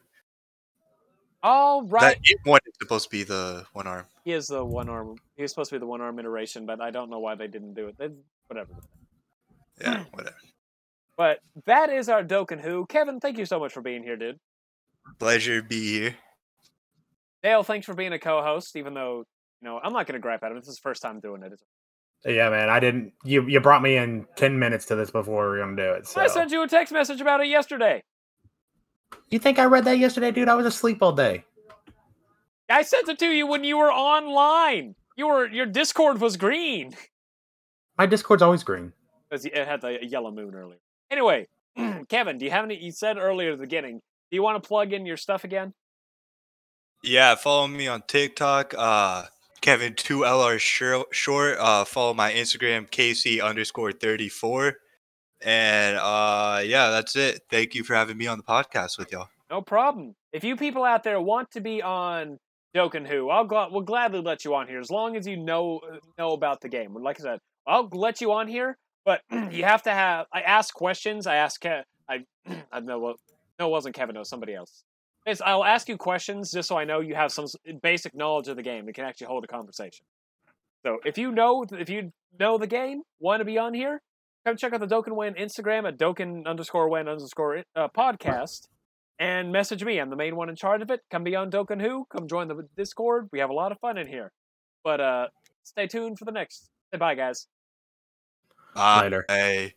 All 1.43 1.81
right, 1.83 2.17
That 2.21 2.37
one 2.49 2.59
is 2.67 2.73
supposed 2.79 3.05
to 3.05 3.09
be 3.09 3.23
the 3.23 3.65
one 3.73 3.87
arm. 3.87 4.05
he 4.23 4.31
is 4.33 4.47
the 4.47 4.63
one 4.63 4.89
arm. 4.89 5.15
He 5.35 5.41
was 5.41 5.51
supposed 5.51 5.69
to 5.71 5.75
be 5.75 5.79
the 5.79 5.87
one 5.87 5.99
arm 6.01 6.19
iteration, 6.19 6.67
but 6.67 6.79
I 6.79 6.91
don't 6.91 7.09
know 7.09 7.17
why 7.19 7.33
they 7.33 7.47
didn't 7.47 7.73
do 7.73 7.87
it. 7.87 7.97
They, 7.97 8.09
whatever. 8.47 8.73
Yeah, 9.79 10.03
whatever. 10.11 10.35
But 11.17 11.39
that 11.65 11.89
is 11.89 12.09
our 12.09 12.23
Dokkan 12.23 12.59
Who. 12.61 12.85
Kevin, 12.85 13.19
thank 13.19 13.39
you 13.39 13.45
so 13.47 13.59
much 13.59 13.73
for 13.73 13.81
being 13.81 14.03
here, 14.03 14.17
dude. 14.17 14.39
Pleasure 15.19 15.61
to 15.61 15.67
be 15.67 15.99
here. 15.99 16.15
Dale, 17.43 17.63
thanks 17.63 17.85
for 17.85 17.93
being 17.93 18.13
a 18.13 18.19
co-host. 18.19 18.75
Even 18.75 18.93
though 18.93 19.23
you 19.61 19.67
know 19.67 19.79
I'm 19.83 19.93
not 19.93 20.07
going 20.07 20.13
to 20.13 20.19
gripe 20.19 20.43
at 20.43 20.51
him. 20.51 20.57
This 20.57 20.63
is 20.63 20.75
his 20.75 20.79
first 20.79 21.01
time 21.01 21.19
doing 21.19 21.43
it. 21.43 21.59
Yeah, 22.25 22.49
man. 22.49 22.69
I 22.69 22.79
didn't. 22.79 23.13
You 23.23 23.47
you 23.47 23.59
brought 23.59 23.81
me 23.81 23.97
in 23.97 24.27
ten 24.35 24.59
minutes 24.59 24.85
to 24.87 24.95
this 24.95 25.09
before 25.09 25.49
we 25.49 25.57
were 25.57 25.63
gonna 25.65 25.75
do 25.75 25.91
it. 25.93 26.07
So 26.07 26.21
I 26.21 26.27
sent 26.27 26.51
you 26.51 26.61
a 26.63 26.67
text 26.67 26.93
message 26.93 27.19
about 27.19 27.41
it 27.41 27.47
yesterday. 27.47 28.03
you 29.29 29.39
think 29.39 29.57
I 29.57 29.65
read 29.65 29.85
that 29.85 29.97
yesterday, 29.97 30.31
dude? 30.31 30.47
I 30.47 30.55
was 30.55 30.65
asleep 30.65 31.01
all 31.01 31.13
day. 31.13 31.43
I 32.69 32.83
sent 32.83 33.09
it 33.09 33.19
to 33.19 33.27
you 33.27 33.47
when 33.47 33.63
you 33.63 33.77
were 33.77 33.91
online. 33.91 34.95
You 35.17 35.27
were 35.27 35.47
your 35.47 35.65
Discord 35.65 36.21
was 36.21 36.37
green. 36.37 36.95
My 37.97 38.05
Discord's 38.05 38.41
always 38.41 38.63
green. 38.63 38.93
Because 39.29 39.45
it 39.45 39.53
had 39.55 39.81
the 39.81 39.97
yellow 40.05 40.31
moon 40.31 40.53
earlier. 40.53 40.79
Anyway, 41.09 41.47
Kevin, 42.09 42.37
do 42.37 42.45
you 42.45 42.51
have 42.51 42.65
any? 42.65 42.81
You 42.81 42.91
said 42.91 43.17
earlier 43.17 43.51
at 43.51 43.57
the 43.57 43.63
beginning. 43.63 44.01
Do 44.31 44.35
you 44.35 44.43
want 44.43 44.61
to 44.63 44.65
plug 44.67 44.93
in 44.93 45.05
your 45.05 45.17
stuff 45.17 45.43
again? 45.43 45.73
Yeah, 47.03 47.35
follow 47.35 47.67
me 47.67 47.87
on 47.87 48.03
TikTok. 48.07 48.73
Uh, 48.77 49.23
Kevin 49.61 49.93
two 49.93 50.19
LR 50.19 50.57
short. 50.59 51.57
Uh, 51.59 51.83
follow 51.83 52.13
my 52.13 52.31
Instagram 52.31 52.89
KC 52.89 53.43
underscore 53.43 53.91
thirty 53.91 54.29
four. 54.29 54.75
And 55.43 55.97
uh, 55.97 56.61
yeah, 56.63 56.91
that's 56.91 57.15
it. 57.15 57.41
Thank 57.49 57.75
you 57.75 57.83
for 57.83 57.95
having 57.95 58.17
me 58.17 58.27
on 58.27 58.37
the 58.37 58.43
podcast 58.43 58.97
with 58.97 59.11
y'all. 59.11 59.27
No 59.49 59.61
problem. 59.61 60.15
If 60.31 60.43
you 60.43 60.55
people 60.55 60.83
out 60.83 61.03
there 61.03 61.19
want 61.19 61.51
to 61.51 61.61
be 61.61 61.81
on 61.81 62.37
Dokkan 62.75 63.05
Who, 63.07 63.29
I'll 63.29 63.43
gla- 63.43 63.69
we'll 63.71 63.81
gladly 63.81 64.21
let 64.21 64.45
you 64.45 64.55
on 64.55 64.67
here 64.67 64.79
as 64.79 64.89
long 64.89 65.17
as 65.17 65.27
you 65.27 65.35
know 65.37 65.79
uh, 65.79 65.97
know 66.17 66.31
about 66.33 66.61
the 66.61 66.69
game. 66.69 66.93
Like 66.93 67.19
I 67.19 67.23
said, 67.23 67.39
I'll 67.67 67.89
let 67.91 68.21
you 68.21 68.31
on 68.31 68.47
here, 68.47 68.77
but 69.03 69.21
you 69.51 69.63
have 69.65 69.83
to 69.83 69.91
have. 69.91 70.27
I 70.31 70.41
ask 70.41 70.73
questions. 70.73 71.27
I 71.27 71.35
ask. 71.35 71.65
I 71.65 71.83
I 72.47 72.55
don't 72.73 72.85
know. 72.85 72.99
what- 72.99 73.17
No, 73.61 73.67
it 73.67 73.71
wasn't 73.71 73.93
Kevin. 73.93 74.15
No, 74.15 74.23
somebody 74.23 74.55
else. 74.55 74.83
It's, 75.23 75.39
I'll 75.39 75.63
ask 75.63 75.87
you 75.87 75.95
questions 75.95 76.49
just 76.51 76.67
so 76.67 76.77
I 76.79 76.83
know 76.83 76.99
you 76.99 77.13
have 77.13 77.31
some 77.31 77.45
basic 77.83 78.15
knowledge 78.15 78.47
of 78.47 78.55
the 78.55 78.63
game 78.63 78.87
and 78.87 78.95
can 78.95 79.05
actually 79.05 79.27
hold 79.27 79.43
a 79.43 79.47
conversation. 79.47 80.03
So 80.83 80.97
if 81.05 81.19
you 81.19 81.31
know 81.31 81.63
if 81.71 81.91
you 81.91 82.11
know 82.39 82.57
the 82.57 82.65
game, 82.65 83.03
want 83.19 83.41
to 83.41 83.45
be 83.45 83.59
on 83.59 83.75
here, 83.75 84.01
come 84.47 84.57
check 84.57 84.73
out 84.73 84.79
the 84.79 84.87
Dokkan 84.87 85.15
Win 85.15 85.35
Instagram 85.35 85.87
at 85.87 85.99
Dokkan 85.99 86.47
underscore 86.47 86.89
Win 86.89 87.07
underscore 87.07 87.63
uh, 87.75 87.87
podcast 87.95 88.67
and 89.19 89.51
message 89.51 89.83
me. 89.83 89.99
I'm 89.99 90.09
the 90.09 90.15
main 90.15 90.35
one 90.35 90.49
in 90.49 90.55
charge 90.55 90.81
of 90.81 90.89
it. 90.89 91.01
Come 91.11 91.23
be 91.23 91.35
on 91.35 91.51
Dokkan 91.51 91.79
Who. 91.79 92.07
Come 92.11 92.27
join 92.27 92.47
the 92.47 92.67
Discord. 92.75 93.29
We 93.31 93.37
have 93.37 93.51
a 93.51 93.53
lot 93.53 93.71
of 93.71 93.77
fun 93.77 93.99
in 93.99 94.07
here. 94.07 94.31
But 94.83 95.01
uh, 95.01 95.27
stay 95.61 95.85
tuned 95.85 96.17
for 96.17 96.25
the 96.25 96.31
next. 96.31 96.71
Say 96.91 96.97
bye, 96.97 97.13
guys. 97.13 97.45
Bye. 98.73 99.03
Later. 99.03 99.25
Hey. 99.29 99.75